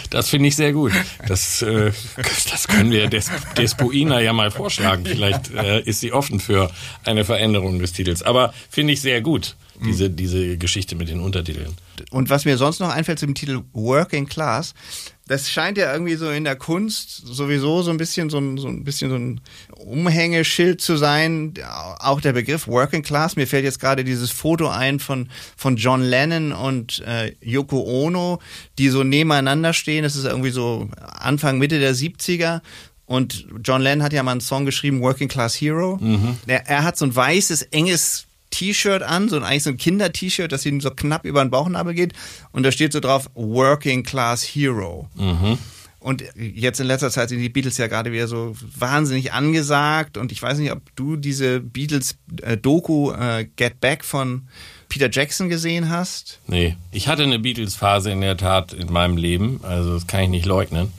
das 0.10 0.28
finde 0.28 0.50
ich 0.50 0.58
sehr 0.58 0.74
gut. 0.74 0.92
Das, 1.26 1.62
äh, 1.62 1.94
das 2.52 2.68
können 2.68 2.92
wir 2.92 3.08
Des 3.08 3.32
Despoina 3.58 4.20
ja 4.20 4.34
mal 4.34 4.52
vorschlagen. 4.52 5.06
Vielleicht 5.06 5.52
äh, 5.52 5.82
ist 5.82 6.02
sie 6.02 6.12
offen 6.12 6.42
für 6.42 6.70
eine 7.06 7.24
Veränderung 7.24 7.80
des 7.80 7.94
Titels. 7.94 8.24
Aber 8.24 8.54
finde 8.70 8.92
ich 8.92 9.02
sehr 9.02 9.22
gut, 9.22 9.56
diese, 9.86 10.10
diese 10.10 10.58
Geschichte 10.58 10.96
mit 10.96 11.10
den 11.10 11.20
Untertiteln. 11.20 11.76
Und 12.10 12.30
was 12.30 12.46
mir 12.46 12.58
sonst 12.58 12.80
noch 12.80 12.90
einfällt 12.90 13.20
zum 13.20 13.36
Titel 13.36 13.62
Working 13.74 14.28
Class, 14.28 14.74
das 15.28 15.50
scheint 15.50 15.78
ja 15.78 15.94
irgendwie 15.94 16.16
so 16.16 16.30
in 16.30 16.44
der 16.44 16.56
Kunst 16.56 17.26
sowieso 17.26 17.84
so 17.84 17.92
ein 17.92 17.98
bisschen 17.98 18.30
so 18.30 18.40
ein, 18.40 18.58
so 18.58 18.68
ein 18.68 18.84
bisschen 18.84 19.10
so 19.10 19.16
ein 19.16 19.42
Umhängeschild 19.78 20.82
zu 20.82 20.98
sein. 20.98 21.54
Auch 22.00 22.22
der 22.22 22.34
Begriff 22.34 22.68
Working 22.68 23.02
Class. 23.02 23.36
Mir 23.36 23.48
fällt 23.48 23.64
jetzt 23.64 23.80
gerade 23.80 24.04
dieses 24.04 24.32
Foto 24.32 24.68
ein 24.68 25.00
von, 25.00 25.30
von 25.56 25.78
John 25.78 26.02
Lennon 26.02 26.52
und 26.52 27.00
äh, 27.06 27.34
Yoko 27.42 27.82
Ono, 27.82 28.40
die 28.78 28.90
so 28.90 29.04
nebeneinander 29.04 29.74
stehen. 29.74 30.04
Das 30.04 30.16
ist 30.16 30.26
irgendwie 30.26 30.50
so 30.50 30.90
Anfang, 31.00 31.60
Mitte 31.60 31.80
der 31.80 31.96
70er. 31.96 32.62
Und 33.06 33.46
John 33.64 33.82
Lennon 33.82 34.04
hat 34.04 34.14
ja 34.14 34.24
mal 34.24 34.32
einen 34.32 34.42
Song 34.42 34.66
geschrieben, 34.66 35.02
Working 35.02 35.28
Class 35.28 35.56
Hero. 35.56 36.00
Er, 36.48 36.68
er 36.68 36.84
hat 36.84 36.98
so 36.98 37.06
ein 37.06 37.16
weißes, 37.16 37.64
enges 37.64 38.26
T-Shirt 38.52 39.02
an, 39.02 39.30
so 39.30 39.38
ein 39.38 39.44
eigentlich 39.44 39.64
so 39.64 39.72
ein 39.72 39.78
Kinder-T-Shirt, 39.78 40.52
das 40.52 40.66
ihm 40.66 40.82
so 40.82 40.92
knapp 40.92 41.26
über 41.26 41.44
den 41.44 41.50
Bauchnabel 41.50 41.94
geht. 41.94 42.14
Und 42.52 42.64
da 42.64 42.72
steht 42.72 42.94
so 42.94 43.00
drauf 43.00 43.30
Working 43.34 44.04
Class 44.04 44.44
Hero. 44.44 45.10
Und 46.00 46.24
jetzt 46.36 46.80
in 46.80 46.88
letzter 46.88 47.12
Zeit 47.12 47.30
sind 47.30 47.40
die 47.40 47.50
Beatles 47.50 47.78
ja 47.78 47.86
gerade 47.86 48.12
wieder 48.12 48.28
so 48.28 48.56
wahnsinnig 48.76 49.34
angesagt. 49.34 50.18
Und 50.18 50.32
ich 50.32 50.42
weiß 50.42 50.58
nicht, 50.58 50.72
ob 50.72 50.82
du 50.96 51.16
diese 51.16 51.60
Beatles-Doku 51.60 53.12
äh, 53.12 53.48
Get 53.56 53.80
Back 53.80 54.04
von 54.04 54.48
Peter 54.90 55.10
Jackson 55.12 55.48
gesehen 55.48 55.90
hast. 55.90 56.40
Nee, 56.48 56.76
ich 56.92 57.08
hatte 57.08 57.24
eine 57.24 57.40
Beatles-Phase 57.40 58.12
in 58.12 58.22
der 58.22 58.36
Tat 58.36 58.74
in 58.74 58.92
meinem 58.92 59.16
Leben, 59.16 59.62
also 59.64 59.94
das 59.94 60.06
kann 60.06 60.24
ich 60.24 60.30
nicht 60.30 60.46
leugnen. 60.46 60.92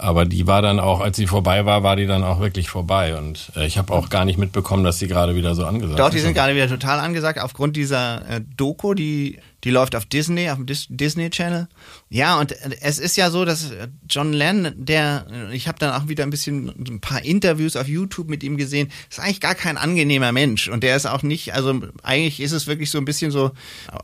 Aber 0.00 0.24
die 0.24 0.46
war 0.46 0.62
dann 0.62 0.80
auch, 0.80 1.00
als 1.00 1.16
sie 1.16 1.26
vorbei 1.26 1.66
war, 1.66 1.82
war 1.82 1.94
die 1.94 2.06
dann 2.06 2.24
auch 2.24 2.40
wirklich 2.40 2.70
vorbei. 2.70 3.16
Und 3.16 3.52
äh, 3.54 3.66
ich 3.66 3.76
habe 3.76 3.92
auch 3.92 4.08
gar 4.08 4.24
nicht 4.24 4.38
mitbekommen, 4.38 4.82
dass 4.82 4.98
sie 4.98 5.08
gerade 5.08 5.34
wieder 5.34 5.54
so 5.54 5.66
angesagt 5.66 5.98
Doch, 5.98 6.08
ist. 6.08 6.14
die 6.14 6.20
sind 6.20 6.34
gerade 6.34 6.54
wieder 6.54 6.68
total 6.68 7.00
angesagt 7.00 7.38
aufgrund 7.38 7.76
dieser 7.76 8.26
äh, 8.28 8.40
Doku, 8.56 8.94
die, 8.94 9.38
die 9.62 9.70
läuft 9.70 9.94
auf 9.94 10.06
Disney, 10.06 10.48
auf 10.48 10.56
dem 10.56 10.66
Dis 10.66 10.86
Disney 10.88 11.28
Channel. 11.28 11.68
Ja, 12.08 12.40
und 12.40 12.52
äh, 12.52 12.76
es 12.80 12.98
ist 12.98 13.16
ja 13.16 13.30
so, 13.30 13.44
dass 13.44 13.70
äh, 13.70 13.88
John 14.08 14.32
Lennon, 14.32 14.72
der, 14.76 15.26
äh, 15.30 15.54
ich 15.54 15.68
habe 15.68 15.78
dann 15.78 15.92
auch 15.92 16.08
wieder 16.08 16.24
ein 16.24 16.30
bisschen 16.30 16.68
ein 16.68 17.00
paar 17.00 17.22
Interviews 17.22 17.76
auf 17.76 17.86
YouTube 17.86 18.28
mit 18.28 18.42
ihm 18.42 18.56
gesehen, 18.56 18.90
ist 19.10 19.20
eigentlich 19.20 19.40
gar 19.40 19.54
kein 19.54 19.76
angenehmer 19.76 20.32
Mensch. 20.32 20.68
Und 20.68 20.82
der 20.82 20.96
ist 20.96 21.06
auch 21.06 21.22
nicht, 21.22 21.52
also 21.52 21.78
eigentlich 22.02 22.40
ist 22.40 22.52
es 22.52 22.66
wirklich 22.66 22.90
so 22.90 22.98
ein 22.98 23.04
bisschen 23.04 23.30
so, 23.30 23.50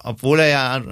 obwohl 0.04 0.40
er 0.40 0.48
ja 0.48 0.82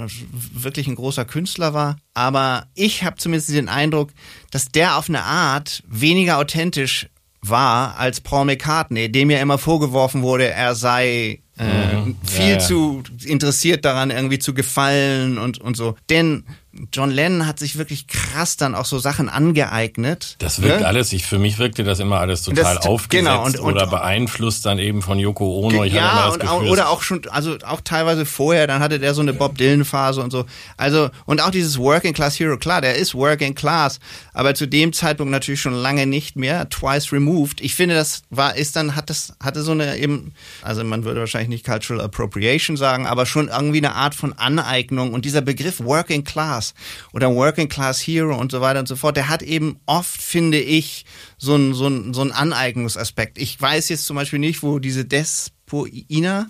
wirklich 0.52 0.86
ein 0.86 0.96
großer 0.96 1.26
Künstler 1.26 1.74
war, 1.74 1.96
aber 2.14 2.68
ich 2.74 3.02
habe 3.02 3.16
zumindest 3.16 3.50
den 3.50 3.68
Eindruck, 3.68 4.10
dass 4.52 4.68
der 4.68 4.93
auf 4.96 5.09
eine 5.09 5.22
Art 5.22 5.83
weniger 5.87 6.38
authentisch 6.38 7.09
war 7.40 7.98
als 7.98 8.20
Paul 8.20 8.46
McCartney, 8.46 9.11
dem 9.11 9.30
ja 9.30 9.38
immer 9.38 9.59
vorgeworfen 9.59 10.22
wurde, 10.22 10.48
er 10.48 10.74
sei 10.74 11.40
äh, 11.57 12.12
viel 12.24 12.52
ja. 12.52 12.59
zu 12.59 13.02
interessiert 13.24 13.85
daran, 13.85 14.11
irgendwie 14.11 14.38
zu 14.38 14.54
gefallen 14.54 15.38
und, 15.38 15.59
und 15.59 15.76
so. 15.76 15.94
Denn 16.11 16.44
John 16.92 17.10
Lennon 17.10 17.46
hat 17.46 17.58
sich 17.58 17.76
wirklich 17.78 18.06
krass 18.08 18.56
dann 18.56 18.74
auch 18.74 18.84
so 18.84 18.98
Sachen 18.98 19.28
angeeignet. 19.28 20.37
Das 20.38 20.62
wirkt 20.62 20.80
ne? 20.80 20.87
alles, 20.87 21.12
ich, 21.12 21.24
für 21.24 21.38
mich 21.38 21.58
wirkte 21.58 21.84
das 21.84 22.00
immer 22.00 22.18
alles 22.18 22.42
total 22.42 22.76
Das- 22.76 22.87
aufgesetzt 22.87 23.26
genau, 23.26 23.44
und- 23.44 23.58
und- 23.58 23.72
oder 23.74 23.87
beeinflusst 23.87 24.66
dann 24.66 24.78
eben 24.78 25.02
von 25.02 25.18
Yoko 25.18 25.60
Ono. 25.60 25.84
Ich 25.84 25.92
ja, 25.92 26.28
und 26.28 26.40
Gefühl, 26.40 26.68
oder 26.70 26.88
auch 26.88 27.02
schon, 27.02 27.22
also 27.28 27.56
auch 27.64 27.80
teilweise 27.82 28.26
vorher, 28.26 28.66
dann 28.66 28.80
hatte 28.80 28.98
der 28.98 29.14
so 29.14 29.20
eine 29.20 29.32
Bob 29.32 29.56
Dylan-Phase 29.56 30.20
und 30.20 30.30
so. 30.30 30.46
Also, 30.76 31.10
und 31.26 31.40
auch 31.42 31.50
dieses 31.50 31.78
Working 31.78 32.12
Class 32.12 32.38
Hero, 32.38 32.56
klar, 32.56 32.80
der 32.80 32.96
ist 32.96 33.14
Working 33.14 33.54
Class, 33.54 34.00
aber 34.32 34.54
zu 34.54 34.66
dem 34.66 34.92
Zeitpunkt 34.92 35.30
natürlich 35.30 35.60
schon 35.60 35.74
lange 35.74 36.06
nicht 36.06 36.37
mehr, 36.37 36.68
twice 36.68 37.12
removed. 37.12 37.60
Ich 37.60 37.74
finde, 37.74 37.94
das 37.94 38.22
war, 38.30 38.56
ist 38.56 38.76
dann, 38.76 38.96
hat 38.96 39.10
das, 39.10 39.34
hatte 39.42 39.62
so 39.62 39.72
eine 39.72 39.96
eben, 39.98 40.32
also 40.62 40.82
man 40.82 41.04
würde 41.04 41.20
wahrscheinlich 41.20 41.48
nicht 41.50 41.64
Cultural 41.64 42.02
Appropriation 42.04 42.76
sagen, 42.76 43.06
aber 43.06 43.26
schon 43.26 43.48
irgendwie 43.48 43.78
eine 43.78 43.94
Art 43.94 44.14
von 44.14 44.32
Aneignung 44.32 45.12
und 45.12 45.24
dieser 45.24 45.40
Begriff 45.40 45.80
Working 45.80 46.24
Class 46.24 46.63
oder 47.12 47.35
Working 47.35 47.68
Class 47.68 48.00
Hero 48.00 48.37
und 48.37 48.50
so 48.50 48.61
weiter 48.61 48.81
und 48.81 48.88
so 48.88 48.96
fort, 48.96 49.16
der 49.16 49.29
hat 49.29 49.42
eben 49.42 49.79
oft, 49.85 50.22
finde 50.22 50.59
ich, 50.59 51.05
so 51.37 51.57
ein, 51.57 51.74
so 51.74 51.88
ein, 51.88 52.14
so 52.14 52.22
ein 52.22 52.33
Aneignungsaspekt. 52.33 53.37
Ich 53.38 53.61
weiß 53.61 53.90
jetzt 53.90 54.07
zum 54.07 54.16
Beispiel 54.16 54.38
nicht, 54.38 54.62
wo 54.62 54.79
diese 54.79 55.05
Despoina 55.05 56.46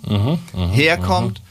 herkommt, 0.71 1.41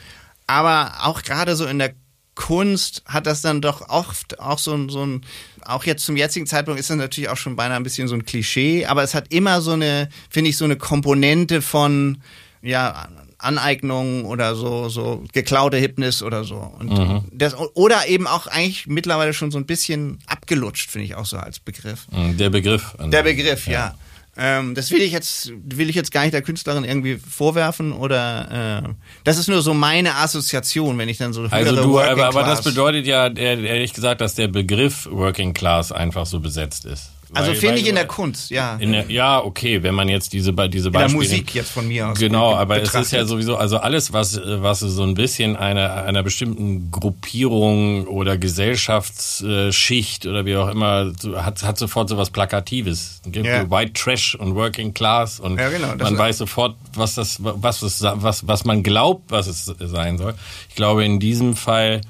aber 0.47 0.93
auch 1.03 1.23
gerade 1.23 1.57
so 1.57 1.67
in 1.67 1.79
der 1.79 1.95
Kunst 2.35 3.03
hat 3.07 3.27
das 3.27 3.43
dann 3.43 3.61
doch 3.61 3.89
oft 3.89 4.41
auch 4.41 4.59
so 4.59 4.75
ein, 4.75 4.89
so 4.89 5.05
ein, 5.05 5.21
auch 5.65 5.85
jetzt 5.85 6.05
zum 6.05 6.17
jetzigen 6.17 6.47
Zeitpunkt 6.47 6.81
ist 6.81 6.91
das 6.91 6.97
natürlich 6.97 7.31
auch 7.31 7.37
schon 7.37 7.57
beinahe 7.57 7.77
ein 7.77 7.85
bisschen 7.85 8.09
so 8.09 8.15
ein 8.15 8.25
Klischee, 8.25 8.87
aber 8.87 9.03
es 9.03 9.15
hat 9.15 9.33
immer 9.33 9.61
so 9.61 9.73
eine, 9.73 10.09
finde 10.31 10.51
ich, 10.51 10.57
so 10.57 10.65
eine 10.65 10.77
Komponente 10.77 11.63
von, 11.63 12.19
ja, 12.61 13.09
Aneignung 13.45 14.25
oder 14.25 14.55
so, 14.55 14.89
so 14.89 15.23
geklaute 15.33 15.77
Hipness 15.77 16.23
oder 16.23 16.45
so. 16.45 16.57
Und 16.79 17.25
das, 17.33 17.55
oder 17.75 18.09
eben 18.09 18.27
auch 18.27 18.47
eigentlich 18.47 18.87
mittlerweile 18.87 19.33
schon 19.33 19.51
so 19.51 19.59
ein 19.59 19.67
bisschen 19.67 20.19
abgelutscht, 20.27 20.91
finde 20.91 21.07
ich 21.07 21.15
auch 21.15 21.27
so 21.27 21.37
als 21.37 21.61
Begriff. 21.61 22.07
Mm, 22.11 22.37
der 22.37 22.51
Begriff. 22.51 22.97
Der. 22.99 23.23
Begriff, 23.23 23.67
ja. 23.67 23.95
Ähm, 24.37 24.75
das 24.75 24.91
will 24.91 25.01
ich 25.01 25.13
jetzt, 25.13 25.53
will 25.65 25.89
ich 25.89 25.95
jetzt 25.95 26.11
gar 26.11 26.23
nicht 26.23 26.35
der 26.35 26.43
Künstlerin 26.43 26.83
irgendwie 26.83 27.17
vorwerfen 27.17 27.93
oder 27.93 28.83
äh, 28.85 28.89
das 29.23 29.39
ist 29.39 29.49
nur 29.49 29.63
so 29.63 29.75
meine 29.75 30.17
Assoziation, 30.17 30.99
wenn 30.99 31.09
ich 31.09 31.19
dann 31.19 31.33
so 31.33 31.47
Also 31.49 31.77
du, 31.77 32.01
aber, 32.01 32.27
aber 32.27 32.43
das 32.43 32.63
bedeutet 32.63 33.07
ja 33.07 33.29
ehrlich 33.29 33.93
gesagt, 33.93 34.21
dass 34.21 34.35
der 34.35 34.49
Begriff 34.49 35.07
Working 35.09 35.55
Class 35.55 35.93
einfach 35.93 36.27
so 36.27 36.41
besetzt 36.41 36.85
ist. 36.85 37.14
Also 37.35 37.51
Weil- 37.51 37.57
finde 37.57 37.75
weil- 37.75 37.83
ich 37.83 37.89
in 37.89 37.95
der 37.97 38.07
Kunst, 38.07 38.51
ja. 38.51 38.77
der, 38.77 39.11
ja, 39.11 39.43
okay, 39.43 39.83
wenn 39.83 39.95
man 39.95 40.09
jetzt 40.09 40.33
diese, 40.33 40.53
diese 40.53 40.89
In 40.89 40.93
der 40.93 41.01
Beispiele... 41.01 41.23
Musik 41.23 41.55
jetzt 41.55 41.71
von 41.73 41.87
mir 41.89 42.09
aus. 42.09 42.19
Genau, 42.19 42.53
be- 42.53 42.59
aber 42.59 42.77
es 42.77 42.83
ist 42.85 42.93
betrachtet. 42.93 43.13
ja 43.19 43.25
sowieso, 43.27 43.57
also 43.57 43.79
alles, 43.79 44.13
was, 44.13 44.41
was 44.45 44.81
so 44.81 45.03
ein 45.03 45.15
bisschen 45.15 45.57
einer, 45.57 46.05
einer 46.05 46.23
bestimmten 46.23 46.91
Gruppierung 46.91 48.07
oder 48.07 48.39
Gesellschaftsschicht 48.39 50.27
oder 50.27 50.45
wie 50.47 50.57
auch 50.57 50.69
immer, 50.69 51.13
hat, 51.37 51.63
hat 51.63 51.79
sofort 51.79 52.09
so 52.09 52.17
was 52.17 52.31
Plakatives. 52.31 53.21
Ja. 53.33 53.71
White 53.71 53.93
Trash 53.95 54.35
und 54.35 54.55
Working 54.55 54.95
Class 54.95 55.41
und 55.41 55.59
Ja, 55.59 55.69
genau, 55.71 55.95
man 55.97 56.17
weiß 56.19 56.39
sofort, 56.39 56.77
was 56.95 57.15
das, 57.15 57.39
was, 57.41 57.83
es, 57.83 58.03
was, 58.03 58.47
was 58.47 58.65
man 58.65 58.83
glaubt, 58.83 59.31
was 59.31 59.47
es 59.47 59.65
sein 59.81 60.19
soll. 60.19 60.35
Ich 60.69 60.75
glaube, 60.75 61.05
in 61.05 61.21
diesem 61.21 61.57
Fall 61.57 62.01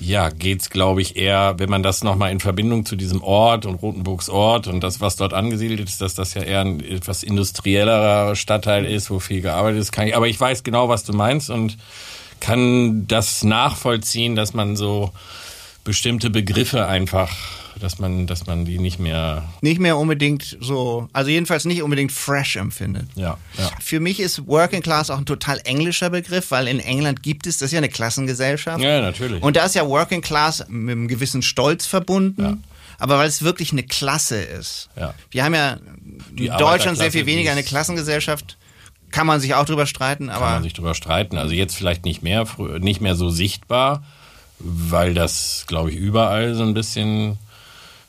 ja, 0.00 0.28
geht's, 0.28 0.70
glaube 0.70 1.02
ich, 1.02 1.16
eher, 1.16 1.54
wenn 1.58 1.70
man 1.70 1.82
das 1.82 2.04
nochmal 2.04 2.30
in 2.30 2.38
Verbindung 2.38 2.86
zu 2.86 2.94
diesem 2.94 3.22
Ort 3.22 3.66
und 3.66 3.76
Rotenburgs 3.76 4.28
Ort 4.28 4.68
und 4.68 4.80
das, 4.80 5.00
was 5.00 5.16
dort 5.16 5.34
angesiedelt 5.34 5.88
ist, 5.88 6.00
dass 6.00 6.14
das 6.14 6.34
ja 6.34 6.42
eher 6.42 6.60
ein 6.60 6.80
etwas 6.80 7.24
industriellerer 7.24 8.36
Stadtteil 8.36 8.84
ist, 8.84 9.10
wo 9.10 9.18
viel 9.18 9.40
gearbeitet 9.40 9.80
ist. 9.80 9.92
Kann 9.92 10.06
ich, 10.06 10.16
aber 10.16 10.28
ich 10.28 10.40
weiß 10.40 10.62
genau, 10.62 10.88
was 10.88 11.02
du 11.02 11.12
meinst 11.12 11.50
und 11.50 11.76
kann 12.40 13.08
das 13.08 13.42
nachvollziehen, 13.42 14.36
dass 14.36 14.54
man 14.54 14.76
so 14.76 15.10
bestimmte 15.82 16.30
Begriffe 16.30 16.86
einfach, 16.86 17.34
dass 17.78 17.98
man, 17.98 18.26
dass 18.26 18.46
man 18.46 18.64
die 18.64 18.78
nicht 18.78 18.98
mehr, 18.98 19.44
nicht 19.60 19.80
mehr 19.80 19.96
unbedingt 19.96 20.56
so, 20.60 21.08
also 21.12 21.30
jedenfalls 21.30 21.64
nicht 21.64 21.82
unbedingt 21.82 22.12
fresh 22.12 22.56
empfindet. 22.56 23.08
ja, 23.14 23.38
ja. 23.56 23.70
Für 23.80 24.00
mich 24.00 24.20
ist 24.20 24.46
Working 24.46 24.82
Class 24.82 25.10
auch 25.10 25.18
ein 25.18 25.26
total 25.26 25.60
englischer 25.64 26.10
Begriff, 26.10 26.50
weil 26.50 26.68
in 26.68 26.80
England 26.80 27.22
gibt 27.22 27.46
es, 27.46 27.58
das 27.58 27.66
ist 27.66 27.72
ja 27.72 27.78
eine 27.78 27.88
Klassengesellschaft. 27.88 28.82
Ja, 28.82 29.00
natürlich. 29.00 29.42
Und 29.42 29.56
da 29.56 29.64
ist 29.64 29.74
ja 29.74 29.86
Working 29.86 30.20
Class 30.20 30.64
mit 30.68 30.92
einem 30.92 31.08
gewissen 31.08 31.42
Stolz 31.42 31.86
verbunden. 31.86 32.64
Aber 32.98 33.18
weil 33.18 33.28
es 33.28 33.42
wirklich 33.42 33.70
eine 33.72 33.84
Klasse 33.84 34.40
ist. 34.40 34.88
Ja. 34.96 35.14
Wir 35.30 35.44
haben 35.44 35.54
ja 35.54 35.78
Die 36.32 36.46
in 36.46 36.56
Deutschland 36.56 36.98
sehr 36.98 37.12
viel 37.12 37.26
weniger 37.26 37.52
eine 37.52 37.62
Klassengesellschaft. 37.62 38.56
Kann 39.10 39.26
man 39.26 39.40
sich 39.40 39.54
auch 39.54 39.64
drüber 39.64 39.86
streiten, 39.86 40.26
kann 40.26 40.36
aber 40.36 40.50
man 40.50 40.62
sich 40.62 40.74
drüber 40.74 40.94
streiten. 40.94 41.38
Also 41.38 41.54
jetzt 41.54 41.76
vielleicht 41.76 42.04
nicht 42.04 42.22
mehr, 42.22 42.44
nicht 42.80 43.00
mehr 43.00 43.14
so 43.14 43.30
sichtbar, 43.30 44.02
weil 44.58 45.14
das, 45.14 45.64
glaube 45.66 45.90
ich, 45.90 45.96
überall 45.96 46.54
so 46.54 46.64
ein 46.64 46.74
bisschen 46.74 47.38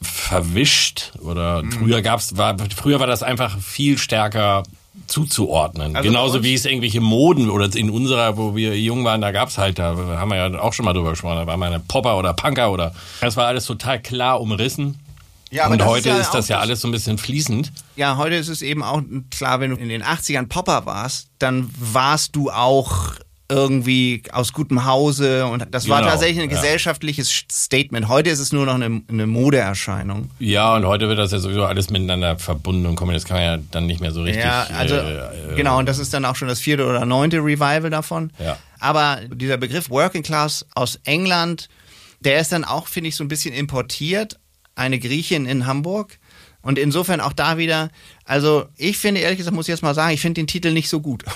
verwischt 0.02 1.12
oder 1.22 1.64
Mhm. 1.64 1.72
früher 1.72 2.02
gab's 2.02 2.38
war 2.38 2.56
früher 2.76 3.00
war 3.00 3.08
das 3.08 3.24
einfach 3.24 3.60
viel 3.60 3.98
stärker 3.98 4.64
zuzuordnen. 5.08 5.96
Also 5.96 6.08
Genauso 6.10 6.44
wie 6.44 6.54
es 6.54 6.66
irgendwelche 6.66 7.02
Moden 7.02 7.50
oder 7.50 7.74
in 7.76 7.90
unserer, 7.90 8.38
wo 8.38 8.56
wir 8.56 8.78
jung 8.80 9.04
waren, 9.06 9.22
da 9.22 9.32
gab's 9.32 9.58
halt, 9.58 9.80
da 9.80 9.96
haben 9.96 10.30
wir 10.30 10.38
ja 10.50 10.60
auch 10.60 10.74
schon 10.74 10.86
mal 10.86 10.94
drüber 10.94 11.12
gesprochen, 11.12 11.38
da 11.38 11.48
war 11.48 11.58
mal 11.58 11.68
eine 11.68 11.80
Popper 11.80 12.18
oder 12.18 12.34
Punker 12.34 12.72
oder 12.72 12.94
das 13.22 13.36
war 13.38 13.48
alles 13.48 13.66
total 13.66 14.00
klar 14.02 14.40
umrissen. 14.42 15.00
Ja, 15.52 15.64
aber 15.64 15.74
Und 15.74 15.80
das 15.80 15.88
ist 15.88 15.94
heute 15.94 16.10
ja 16.10 16.18
ist 16.18 16.32
das 16.32 16.48
ja 16.48 16.60
alles 16.60 16.82
so 16.82 16.88
ein 16.88 16.92
bisschen 16.92 17.18
fließend. 17.18 17.72
ja, 17.96 18.18
heute 18.18 18.36
ist 18.36 18.50
es 18.50 18.62
eben 18.62 18.84
auch 18.84 19.02
klar, 19.32 19.60
wenn 19.60 19.72
du 19.72 19.78
in 19.78 19.90
den 19.90 20.04
80ern 20.04 20.48
Popper 20.48 20.86
warst, 20.86 21.30
dann 21.40 21.72
warst 21.80 22.36
du 22.36 22.52
auch 22.52 23.14
irgendwie 23.50 24.22
aus 24.32 24.54
gutem 24.54 24.86
Hause 24.86 25.48
und 25.48 25.66
das 25.72 25.90
war 25.90 26.00
Genau, 26.00 26.12
tatsächlich 26.12 26.44
ein 26.44 26.50
ja. 26.50 26.56
gesellschaftliches 26.56 27.46
Statement. 27.52 28.08
Heute 28.08 28.30
ist 28.30 28.40
es 28.40 28.54
nur 28.54 28.68
noch 28.68 28.76
eine, 28.76 29.02
eine 29.10 29.26
Modeerscheinung. 29.28 30.30
Ja, 30.38 30.76
und 30.76 30.86
heute 30.86 31.10
wird 31.10 31.18
das 31.18 31.32
ja 31.32 31.40
sowieso 31.40 31.66
alles 31.66 31.90
miteinander 31.90 32.38
verbunden 32.38 32.86
und 32.86 32.96
kombiniert. 32.96 33.24
Das 33.24 33.28
kann 33.28 33.38
man 33.38 33.46
ja 33.46 33.58
dann 33.72 33.88
nicht 33.88 34.02
mehr 34.02 34.12
so 34.12 34.22
richtig. 34.22 34.44
Ja, 34.44 34.68
also 34.78 34.96
äh, 34.96 35.54
äh, 35.54 35.56
genau, 35.56 35.80
und 35.80 35.88
das 35.90 35.98
ist 35.98 36.14
dann 36.14 36.26
auch 36.26 36.36
schon 36.36 36.48
das 36.48 36.60
vierte 36.60 36.86
oder 36.86 37.06
neunte 37.06 37.38
Revival 37.38 37.90
davon. 37.90 38.32
Ja. 38.38 38.58
Aber 38.80 39.20
dieser 39.34 39.58
Begriff 39.58 39.90
Working 39.90 40.22
Class 40.24 40.66
aus 40.76 41.00
England, 41.04 41.70
der 42.20 42.40
ist 42.40 42.52
dann 42.52 42.64
auch, 42.64 42.88
finde 42.88 43.10
ich, 43.10 43.16
so 43.16 43.24
ein 43.24 43.30
bisschen 43.30 43.54
importiert. 43.54 44.40
Eine 44.76 45.00
Griechin 45.00 45.46
in 45.46 45.66
Hamburg. 45.66 46.20
Und 46.62 46.78
insofern 46.78 47.20
auch 47.22 47.34
da 47.34 47.58
wieder, 47.58 47.90
also 48.26 48.68
ich 48.76 48.98
finde, 48.98 49.22
ehrlich 49.22 49.38
gesagt, 49.38 49.56
muss 49.56 49.68
ich 49.68 49.74
jetzt 49.74 49.82
mal 49.82 49.96
sagen, 49.96 50.14
ich 50.14 50.22
finde 50.22 50.42
den 50.42 50.48
Titel 50.48 50.72
nicht 50.72 50.90
so 50.90 51.02
gut. 51.02 51.24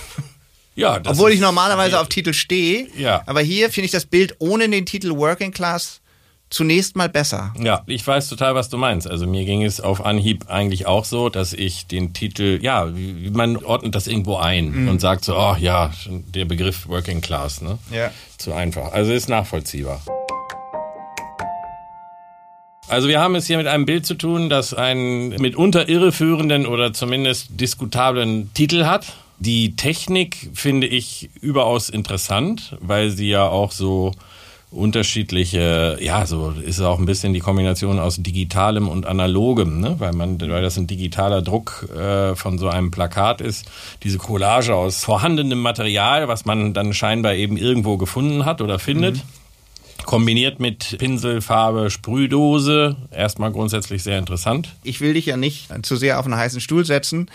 Ja, 0.76 1.00
Obwohl 1.06 1.32
ich 1.32 1.40
normalerweise 1.40 2.00
auf 2.00 2.10
Titel 2.10 2.34
stehe. 2.34 2.88
Ja. 2.98 3.22
Aber 3.26 3.42
hier 3.42 3.70
finde 3.70 3.86
ich 3.86 3.92
das 3.92 4.06
Bild 4.06 4.36
ohne 4.40 4.68
den 4.68 4.86
Titel 4.86 5.12
Working 5.12 5.52
Class 5.52 6.02
zunächst 6.50 6.96
mal 6.96 7.10
besser. 7.10 7.54
Ja, 7.60 7.82
ich 7.88 8.06
weiß 8.06 8.30
total, 8.30 8.54
was 8.56 8.70
du 8.70 8.78
meinst. 8.78 9.08
Also 9.10 9.26
mir 9.26 9.44
ging 9.44 9.64
es 9.64 9.82
auf 9.82 10.06
Anhieb 10.06 10.50
eigentlich 10.50 10.86
auch 10.86 11.04
so, 11.04 11.30
dass 11.30 11.52
ich 11.54 11.88
den 11.88 12.14
Titel, 12.14 12.60
ja, 12.62 12.88
man 13.32 13.58
ordnet 13.58 13.96
das 13.96 14.08
irgendwo 14.08 14.38
ein 14.38 14.88
und 14.88 15.02
sagt 15.02 15.26
so, 15.26 15.36
oh 15.36 15.56
ja, 15.60 15.92
der 16.08 16.46
Begriff 16.46 16.88
Working 16.88 17.22
Class, 17.22 17.62
ne? 17.62 17.80
Ja. 17.92 18.12
Zu 18.38 18.54
einfach. 18.54 18.94
Also 18.94 19.12
ist 19.14 19.30
nachvollziehbar. 19.30 20.02
Also 22.88 23.08
wir 23.08 23.20
haben 23.20 23.34
es 23.34 23.48
hier 23.48 23.58
mit 23.58 23.66
einem 23.66 23.86
Bild 23.86 24.06
zu 24.06 24.14
tun, 24.14 24.50
das 24.50 24.74
einen 24.74 25.30
mitunter 25.42 25.90
irreführenden 25.90 26.68
oder 26.68 26.94
zumindest 26.94 27.60
diskutablen 27.60 28.54
Titel 28.54 28.86
hat. 28.86 29.08
Die 29.46 29.76
Technik 29.76 30.52
finde 30.54 30.88
ich 30.88 31.30
überaus 31.42 31.90
interessant, 31.90 32.78
weil 32.80 33.12
sie 33.12 33.28
ja 33.28 33.46
auch 33.46 33.74
so 33.74 34.14
unterschiedliche, 34.72 35.98
ja, 36.00 36.26
so 36.26 36.52
ist 36.52 36.80
auch 36.80 36.98
ein 36.98 37.06
bisschen 37.06 37.34
die 37.34 37.42
Kombination 37.42 38.00
aus 38.00 38.24
digitalem 38.24 38.88
und 38.88 39.06
analogem, 39.06 39.82
ne? 39.82 39.96
weil 39.98 40.14
man, 40.14 40.40
weil 40.40 40.62
das 40.62 40.78
ein 40.78 40.88
digitaler 40.88 41.42
Druck 41.42 41.90
äh, 41.94 42.38
von 42.38 42.58
so 42.58 42.70
einem 42.70 42.90
Plakat 42.90 43.42
ist, 43.42 43.70
diese 44.04 44.18
Collage 44.18 44.74
aus 44.76 45.04
vorhandenem 45.04 45.60
Material, 45.60 46.30
was 46.30 46.46
man 46.46 46.74
dann 46.74 46.94
scheinbar 46.94 47.34
eben 47.34 47.58
irgendwo 47.58 47.98
gefunden 47.98 48.46
hat 48.46 48.62
oder 48.62 48.80
findet. 48.80 49.20
Kombiniert 50.06 50.62
mit 50.62 50.98
Pinselfarbe, 51.00 51.90
Sprühdose, 51.90 52.96
erstmal 53.12 53.52
grundsätzlich 53.52 54.04
sehr 54.04 54.20
interessant. 54.20 54.70
Ich 54.84 55.02
will 55.02 55.14
dich 55.16 55.26
ja 55.26 55.36
nicht 55.36 55.68
zu 55.86 55.98
sehr 55.98 56.18
auf 56.18 56.26
einen 56.26 56.38
heißen 56.38 56.62
Stuhl 56.62 56.86
setzen. 56.86 57.28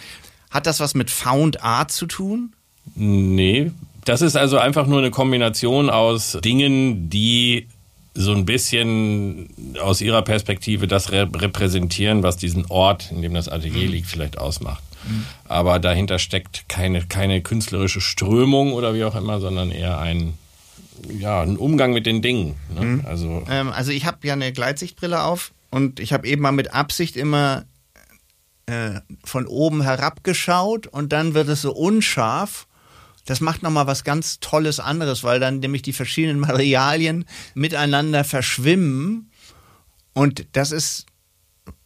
Hat 0.51 0.67
das 0.67 0.81
was 0.81 0.95
mit 0.95 1.11
Found 1.11 1.63
Art 1.63 1.91
zu 1.93 2.07
tun? 2.07 2.55
Nee, 2.95 3.71
das 4.05 4.23
ist 4.23 4.37
also 4.37 4.59
einfach 4.59 4.87
nur 4.87 4.99
eine 4.99 5.11
Kombination 5.11 5.91
aus 5.91 6.39
Dingen, 6.43 7.11
die 7.11 7.67
so 8.15 8.33
ein 8.33 8.47
bisschen 8.47 9.49
aus 9.81 10.01
ihrer 10.01 10.23
Perspektive 10.23 10.87
das 10.87 11.13
re 11.13 11.29
repräsentieren, 11.33 12.23
was 12.23 12.37
diesen 12.37 12.67
Ort, 12.67 13.13
in 13.13 13.23
dem 13.23 13.35
das 13.35 13.49
Atelier 13.49 13.89
liegt, 13.89 14.07
vielleicht 14.07 14.39
ausmacht. 14.39 14.83
Aber 15.47 15.79
dahinter 15.79 16.19
steckt 16.19 16.69
keine, 16.69 17.07
keine 17.07 17.41
künstlerische 17.41 18.01
Strömung 18.01 18.73
oder 18.73 18.95
wie 18.95 19.05
auch 19.05 19.15
immer, 19.15 19.41
sondern 19.41 19.71
eher 19.71 19.99
ein, 19.99 20.35
ja, 21.09 21.41
ein 21.41 21.57
Umgang 21.57 21.93
mit 21.93 22.05
den 22.05 22.21
Dingen. 22.21 22.57
Ne? 22.75 23.05
Also 23.05 23.45
Ähm, 23.49 23.71
also 23.71 23.93
ich 23.93 24.05
habe 24.05 24.27
ja 24.27 24.33
eine 24.35 24.53
Gleitsichtbrille 24.53 25.23
auf 25.23 25.53
und 25.71 26.01
ich 26.01 26.13
habe 26.13 26.27
eben 26.27 26.43
mal 26.43 26.53
mit 26.53 26.75
Absicht 26.75 27.17
immer 27.17 27.65
äh, 28.69 29.01
von 29.25 29.47
oben 29.47 29.81
herabgeschaut 29.81 30.87
und 30.87 31.11
dann 31.13 31.33
wird 31.33 31.49
es 31.49 31.63
so 31.63 31.75
unscharf. 31.75 32.67
Das 33.25 33.41
macht 33.41 33.63
nochmal 33.63 33.87
was 33.87 34.05
ganz 34.05 34.41
Tolles 34.41 34.79
anderes, 34.79 35.25
weil 35.25 35.41
dann 35.41 35.61
nämlich 35.61 35.81
die 35.81 35.95
verschiedenen 35.95 36.39
Materialien 36.47 37.25
miteinander 37.55 38.25
verschwimmen. 38.25 39.31
Und 40.13 40.47
das 40.53 40.71
ist, 40.71 41.07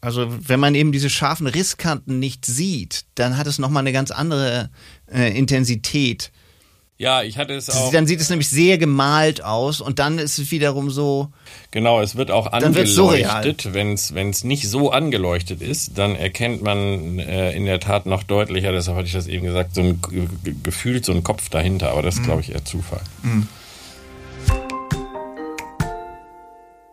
also 0.01 0.27
wenn 0.49 0.59
man 0.59 0.75
eben 0.75 0.91
diese 0.91 1.09
scharfen 1.09 1.47
Risskanten 1.47 2.19
nicht 2.19 2.45
sieht, 2.45 3.05
dann 3.15 3.37
hat 3.37 3.47
es 3.47 3.61
nochmal 3.61 3.83
eine 3.83 3.93
ganz 3.93 4.11
andere 4.11 4.71
äh, 5.07 5.39
Intensität. 5.39 6.33
Ja, 7.03 7.23
ich 7.23 7.37
hatte 7.37 7.53
es 7.55 7.69
auch. 7.69 7.91
Dann 7.93 8.07
sieht 8.07 8.21
es 8.21 8.31
nämlich 8.31 8.49
sehr 8.49 8.79
gemalt 8.79 9.43
aus 9.45 9.81
und 9.81 9.99
dann 9.99 10.19
ist 10.19 10.39
es 10.39 10.51
wiederum 10.51 10.91
so, 10.91 11.29
Genau, 11.73 12.01
es 12.01 12.17
wird 12.17 12.31
auch 12.31 12.47
angeleuchtet. 12.53 13.75
Wenn 13.75 13.93
es 14.31 14.45
nicht 14.45 14.69
so 14.69 14.91
angeleuchtet 14.93 15.61
ist, 15.63 15.99
dann 15.99 16.17
erkennt 16.17 16.63
man 16.63 17.19
äh, 17.19 17.53
in 17.53 17.65
der 17.67 17.81
Tat 17.81 18.07
noch 18.07 18.23
deutlicher, 18.23 18.73
deshalb 18.73 18.97
hatte 18.99 19.07
ich 19.09 19.13
das 19.15 19.27
eben 19.27 19.45
gesagt, 19.45 19.75
so 19.75 19.81
ein 19.83 20.01
Ge- 20.09 20.27
Ge- 20.45 20.55
gefühlt 20.63 21.05
so 21.05 21.13
ein 21.13 21.23
Kopf 21.25 21.49
dahinter, 21.49 21.91
aber 21.91 22.01
Mhm. 22.03 22.07
das 22.07 22.15
ist, 22.17 22.25
glaube 22.25 22.41
ich, 22.43 22.53
eher 22.53 22.65
Zufall. 22.65 23.01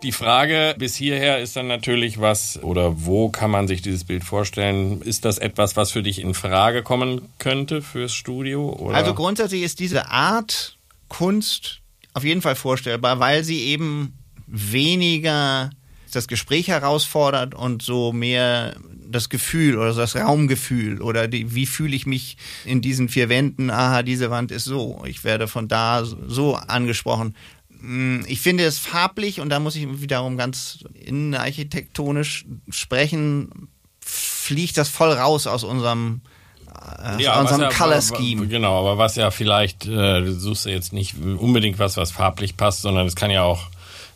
Die 0.01 0.13
Frage 0.13 0.75
bis 0.77 0.95
hierher 0.95 1.39
ist 1.39 1.57
dann 1.57 1.67
natürlich, 1.67 2.21
was 2.21 2.62
oder 2.63 3.05
wo 3.05 3.29
kann 3.29 3.51
man 3.51 3.67
sich 3.67 3.81
dieses 3.81 4.05
Bild 4.05 4.23
vorstellen? 4.23 5.01
Ist 5.01 5.25
das 5.25 5.38
etwas, 5.38 5.75
was 5.75 5.91
für 5.91 6.03
dich 6.03 6.21
in 6.21 6.33
Frage 6.33 6.83
kommen 6.83 7.21
könnte 7.38 7.81
fürs 7.81 8.13
Studio? 8.13 8.69
Oder? 8.69 8.95
Also 8.95 9.13
grundsätzlich 9.13 9.62
ist 9.62 9.79
diese 9.79 10.09
Art 10.09 10.77
Kunst 11.09 11.81
auf 12.13 12.23
jeden 12.23 12.41
Fall 12.41 12.55
vorstellbar, 12.55 13.19
weil 13.19 13.43
sie 13.43 13.62
eben 13.63 14.13
weniger 14.47 15.69
das 16.13 16.27
Gespräch 16.27 16.69
herausfordert 16.69 17.53
und 17.53 17.81
so 17.81 18.13
mehr 18.13 18.75
das 19.09 19.29
Gefühl 19.29 19.77
oder 19.77 19.93
das 19.93 20.15
Raumgefühl 20.15 21.01
oder 21.01 21.27
die, 21.27 21.53
wie 21.55 21.65
fühle 21.65 21.95
ich 21.95 22.05
mich 22.05 22.38
in 22.63 22.81
diesen 22.81 23.09
vier 23.09 23.27
Wänden, 23.27 23.69
aha, 23.69 24.03
diese 24.03 24.29
Wand 24.29 24.51
ist 24.51 24.65
so, 24.65 25.03
ich 25.05 25.23
werde 25.23 25.47
von 25.47 25.67
da 25.67 26.03
so 26.05 26.55
angesprochen. 26.55 27.35
Mm, 27.81 28.21
Ich 28.27 28.41
finde 28.41 28.65
es 28.65 28.77
farblich 28.79 29.39
und 29.39 29.49
da 29.49 29.59
muss 29.59 29.75
ich 29.75 30.01
wiederum 30.01 30.37
ganz 30.37 30.79
innenarchitektonisch 30.93 32.45
sprechen, 32.69 33.69
fliegt 34.01 34.77
das 34.77 34.89
voll 34.89 35.11
raus 35.11 35.47
aus 35.47 35.63
unserem, 35.63 36.21
äh, 36.67 37.25
was 37.25 37.39
unserem 37.41 37.61
ja- 37.61 37.69
Color 37.69 38.01
Scheme. 38.01 38.47
Genau, 38.47 38.79
aber 38.79 38.97
was 38.97 39.15
ja 39.15 39.31
vielleicht, 39.31 39.85
äh, 39.85 40.21
du 40.21 40.33
suchst 40.33 40.65
ja 40.65 40.71
jetzt 40.71 40.93
nicht 40.93 41.15
unbedingt 41.17 41.79
was, 41.79 41.97
was 41.97 42.11
farblich 42.11 42.57
passt, 42.57 42.81
sondern 42.81 43.05
es 43.07 43.15
kann 43.15 43.31
ja 43.31 43.43
auch, 43.43 43.67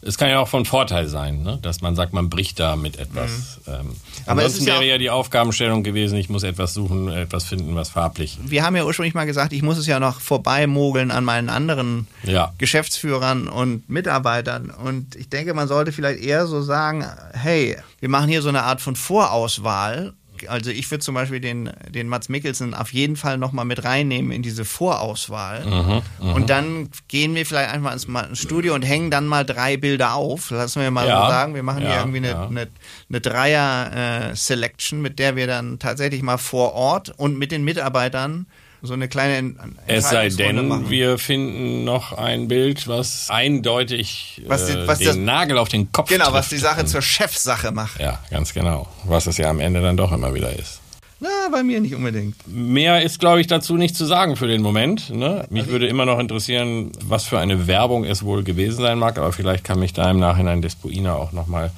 es 0.05 0.17
kann 0.17 0.29
ja 0.29 0.39
auch 0.39 0.47
von 0.47 0.65
Vorteil 0.65 1.07
sein, 1.07 1.41
ne? 1.43 1.59
dass 1.61 1.81
man 1.81 1.95
sagt, 1.95 2.13
man 2.13 2.29
bricht 2.29 2.59
da 2.59 2.75
mit 2.75 2.97
etwas. 2.99 3.59
Ähm, 3.67 3.73
Mhm. 3.73 3.95
Aber 4.25 4.41
es 4.41 4.45
ansonsten 4.53 4.67
ja 4.69 4.73
wäre 4.75 4.85
ja 4.85 4.97
die 4.97 5.09
Aufgabenstellung 5.09 5.83
gewesen, 5.83 6.17
ich 6.17 6.29
muss 6.29 6.43
etwas 6.43 6.73
suchen, 6.73 7.09
etwas 7.09 7.43
finden, 7.43 7.75
was 7.75 7.89
farblich. 7.89 8.37
wir 8.45 8.63
haben 8.63 8.75
ja 8.75 8.85
ursprünglich 8.85 9.13
mal 9.13 9.25
gesagt, 9.25 9.51
ich 9.51 9.61
muss 9.63 9.77
es 9.77 9.85
ja 9.87 9.99
noch 9.99 10.21
vorbeimogeln 10.21 11.11
an 11.11 11.25
meinen 11.25 11.49
anderen 11.49 12.07
Ja. 12.23 12.53
Geschäftsführern 12.57 13.47
und 13.49 13.89
Mitarbeitern. 13.89 14.69
Und 14.69 15.15
ich 15.15 15.27
denke, 15.29 15.53
man 15.53 15.67
sollte 15.67 15.91
vielleicht 15.91 16.23
eher 16.23 16.47
so 16.47 16.61
sagen, 16.61 17.05
hey, 17.33 17.75
wir 17.99 18.09
machen 18.09 18.29
hier 18.29 18.41
so 18.41 18.49
eine 18.49 18.63
Art 18.63 18.79
von 18.81 18.95
Vorauswahl. 18.95 20.13
Also 20.49 20.71
ich 20.71 20.89
würde 20.91 21.03
zum 21.03 21.15
Beispiel 21.15 21.39
den, 21.39 21.71
den 21.89 22.07
Mats 22.07 22.29
Mikkelsen 22.29 22.73
auf 22.73 22.93
jeden 22.93 23.15
Fall 23.15 23.37
nochmal 23.37 23.65
mit 23.65 23.83
reinnehmen 23.83 24.31
in 24.31 24.41
diese 24.41 24.65
Vorauswahl. 24.65 25.65
Mhm, 25.65 26.33
und 26.33 26.49
dann 26.49 26.89
gehen 27.07 27.35
wir 27.35 27.45
vielleicht 27.45 27.71
einfach 27.71 27.93
ins, 27.93 28.07
Studio 28.39 28.75
und 28.75 28.81
hängen 28.81 29.11
dann 29.11 29.27
mal 29.27 29.45
drei 29.45 29.77
Bilder 29.77 30.13
auf. 30.13 30.51
Lassen 30.51 30.81
wir 30.81 30.91
mal 30.91 31.07
Ja, 31.07 31.23
so 31.23 31.29
sagen, 31.29 31.55
wir 31.55 31.63
machen 31.63 31.81
hier 31.81 31.89
ja, 31.89 31.99
irgendwie 31.99 32.17
eine, 32.17 32.29
ja. 32.29 32.47
eine, 32.47 32.67
eine 33.09 33.21
Dreier-Selection, 33.21 35.01
mit 35.01 35.19
der 35.19 35.35
wir 35.35 35.47
dann 35.47 35.79
tatsächlich 35.79 36.21
mal 36.21 36.37
vor 36.37 36.73
Ort 36.73 37.13
und 37.17 37.37
mit 37.37 37.51
den 37.51 37.63
Mitarbeitern 37.63 38.47
so 38.85 38.93
eine 38.93 39.07
kleine 39.07 39.55
Es 39.87 40.09
sei 40.09 40.27
denn, 40.29 40.67
machen. 40.67 40.89
wir 40.89 41.17
finden 41.17 41.85
noch 41.85 42.11
ein 42.17 42.49
Bild, 42.49 42.87
was 42.87 43.29
eindeutig 43.29 44.41
Was 44.45 44.65
die- 44.67 44.73
äh, 44.73 44.87
was 44.87 44.99
den 44.99 45.07
das- 45.07 45.15
Nagel 45.15 45.57
auf 45.57 45.69
den 45.69 45.91
Kopf 45.93 46.09
Genau, 46.09 46.25
was 46.33 46.49
trifft. 46.49 46.51
die 46.51 46.57
Sache 46.57 46.85
zur 46.85 47.01
Chefsache 47.01 47.71
macht. 47.71 47.99
Ja, 47.99 48.19
ganz 48.29 48.53
genau. 48.53 48.87
Was 49.05 49.25
es 49.27 49.37
ja 49.37 49.49
am 49.49 49.59
Ende 49.61 49.81
dann 49.81 49.95
doch 49.97 50.11
immer 50.11 50.33
wieder 50.33 50.51
ist. 50.57 50.81
Na, 51.21 51.29
bei 51.49 51.63
mir 51.63 51.79
nicht 51.79 51.95
unbedingt. 51.95 52.35
Mehr 52.45 53.01
ist, 53.01 53.21
glaube 53.21 53.39
ich, 53.39 53.47
dazu 53.47 53.75
nicht 53.77 53.95
zu 53.95 54.03
sagen 54.03 54.35
für 54.35 54.47
den 54.47 54.61
Moment. 54.61 55.09
Ne? 55.09 55.45
Mich 55.49 55.67
würde 55.67 55.87
immer 55.87 56.05
noch 56.05 56.19
interessieren, 56.19 56.91
was 57.05 57.23
für 57.23 57.39
eine 57.39 57.65
Werbung 57.67 58.03
es 58.03 58.23
wohl 58.23 58.43
gewesen 58.43 58.81
sein 58.81 58.99
mag, 58.99 59.17
aber 59.17 59.31
vielleicht 59.31 59.63
kann 59.63 59.79
mich 59.79 59.93
da 59.93 60.11
im 60.11 60.19
Nachhinein 60.19 60.61
Despoina 60.61 61.13
auch 61.15 61.31
nochmal 61.31 61.71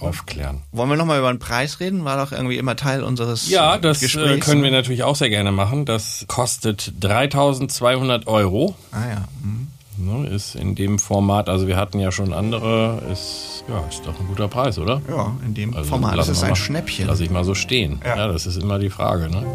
aufklären. 0.00 0.60
Wollen 0.72 0.88
wir 0.90 0.96
nochmal 0.96 1.18
über 1.18 1.32
den 1.32 1.38
Preis 1.38 1.80
reden? 1.80 2.04
War 2.04 2.16
doch 2.24 2.32
irgendwie 2.32 2.56
immer 2.58 2.76
Teil 2.76 3.02
unseres 3.02 3.48
Ja, 3.48 3.78
das 3.78 3.98
äh, 3.98 4.06
Gesprächs. 4.06 4.44
können 4.46 4.62
wir 4.62 4.70
natürlich 4.70 5.02
auch 5.04 5.16
sehr 5.16 5.30
gerne 5.30 5.52
machen. 5.52 5.84
Das 5.84 6.24
kostet 6.28 6.92
3200 7.00 8.26
Euro. 8.26 8.74
Ah 8.92 8.96
ja. 9.08 9.24
Mhm. 9.42 9.68
Ne? 9.96 10.26
Ist 10.28 10.56
in 10.56 10.74
dem 10.74 10.98
Format, 10.98 11.48
also 11.48 11.68
wir 11.68 11.76
hatten 11.76 12.00
ja 12.00 12.10
schon 12.10 12.32
andere, 12.32 13.00
ist, 13.12 13.62
ja, 13.68 13.80
ist 13.88 14.02
doch 14.04 14.18
ein 14.18 14.26
guter 14.26 14.48
Preis, 14.48 14.76
oder? 14.78 15.00
Ja, 15.08 15.32
in 15.46 15.54
dem 15.54 15.76
Also 15.76 15.90
Format. 15.90 16.18
Das 16.18 16.28
ist 16.28 16.42
ein 16.42 16.50
mal- 16.50 16.56
Schnäppchen. 16.56 17.06
Lass 17.06 17.20
ich 17.20 17.30
mal 17.30 17.44
so 17.44 17.54
stehen. 17.54 18.00
Ja. 18.04 18.16
Ja, 18.16 18.26
das 18.28 18.46
ist 18.46 18.60
immer 18.60 18.80
die 18.80 18.90
Frage. 18.90 19.30
Ne? 19.30 19.46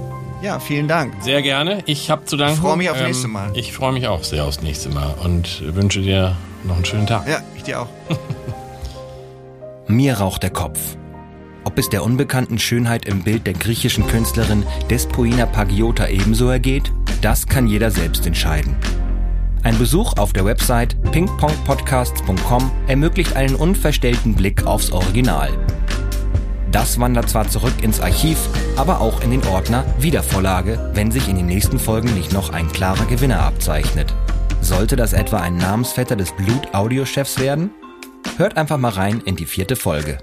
Ja, 0.42 0.60
vielen 0.62 0.88
Dank. 0.88 1.14
Sehr 1.22 1.42
gerne. 1.42 1.84
Ich 1.88 2.10
habe 2.10 2.24
zu 2.24 2.38
danken. 2.38 2.54
Ähm, 2.54 2.58
Ich 2.58 2.62
freu 2.70 2.76
mich 2.78 2.90
aufs 2.90 3.02
nächste 3.02 3.28
Mal. 3.28 3.52
Ich 3.54 3.74
freue 3.74 3.92
mich 3.92 4.08
auch 4.08 4.24
sehr 4.24 4.46
aufs 4.46 4.62
nächste 4.62 4.88
Mal 4.88 5.14
und 5.22 5.62
wünsche 5.76 6.02
dir 6.02 6.38
noch 6.64 6.78
einen 6.78 6.86
schönen 6.86 7.06
Tag. 7.08 7.28
Ja, 7.28 7.42
ich 7.58 7.64
dir 7.64 7.82
auch. 7.82 7.88
Mir 9.92 10.20
raucht 10.20 10.44
der 10.44 10.52
Kopf. 10.52 10.80
Ob 11.64 11.80
es 11.80 11.90
der 11.90 12.04
unbekannten 12.04 12.60
Schönheit 12.60 13.08
im 13.08 13.24
Bild 13.24 13.48
der 13.48 13.54
griechischen 13.54 14.06
Künstlerin 14.06 14.64
Despoina 14.92 15.48
Pagiota 15.48 16.08
ebenso 16.08 16.48
ergeht, 16.48 16.94
das 17.24 17.48
kann 17.48 17.66
jeder 17.66 17.90
selbst 17.90 18.28
entscheiden. 18.28 18.76
Ein 19.64 19.80
Besuch 19.80 20.14
auf 20.18 20.32
der 20.32 20.46
Website 20.46 20.96
pingpongpodcasts.com 21.12 22.72
ermöglicht 22.86 23.36
einen 23.36 23.56
unverstellten 23.56 24.36
Blick 24.36 24.64
aufs 24.68 24.92
Original. 24.92 25.50
Das 26.72 27.00
wandert 27.00 27.28
zwar 27.28 27.50
zurück 27.50 27.82
ins 27.82 28.00
Archiv, 28.00 28.38
aber 28.76 29.02
auch 29.02 29.22
in 29.22 29.32
den 29.32 29.44
Ordner 29.48 29.86
Wiedervorlage, 29.98 30.92
wenn 30.94 31.10
sich 31.10 31.28
in 31.28 31.36
den 31.36 31.48
nächsten 31.48 31.80
Folgen 31.80 32.14
nicht 32.14 32.32
noch 32.32 32.54
ein 32.54 32.68
klarer 32.72 33.06
Gewinner 33.06 33.40
abzeichnet. 33.40 34.14
Sollte 34.62 34.96
das 34.96 35.14
etwa 35.14 35.38
ein 35.38 35.58
Namensvetter 35.58 36.16
des 36.16 36.32
Blut-Audio-Chefs 36.34 37.40
werden? 37.40 37.72
Hört 38.38 38.58
einfach 38.58 38.78
mal 38.78 38.90
rein 38.90 39.22
in 39.26 39.36
die 39.36 39.46
vierte 39.46 39.76
Folge. 39.76 40.18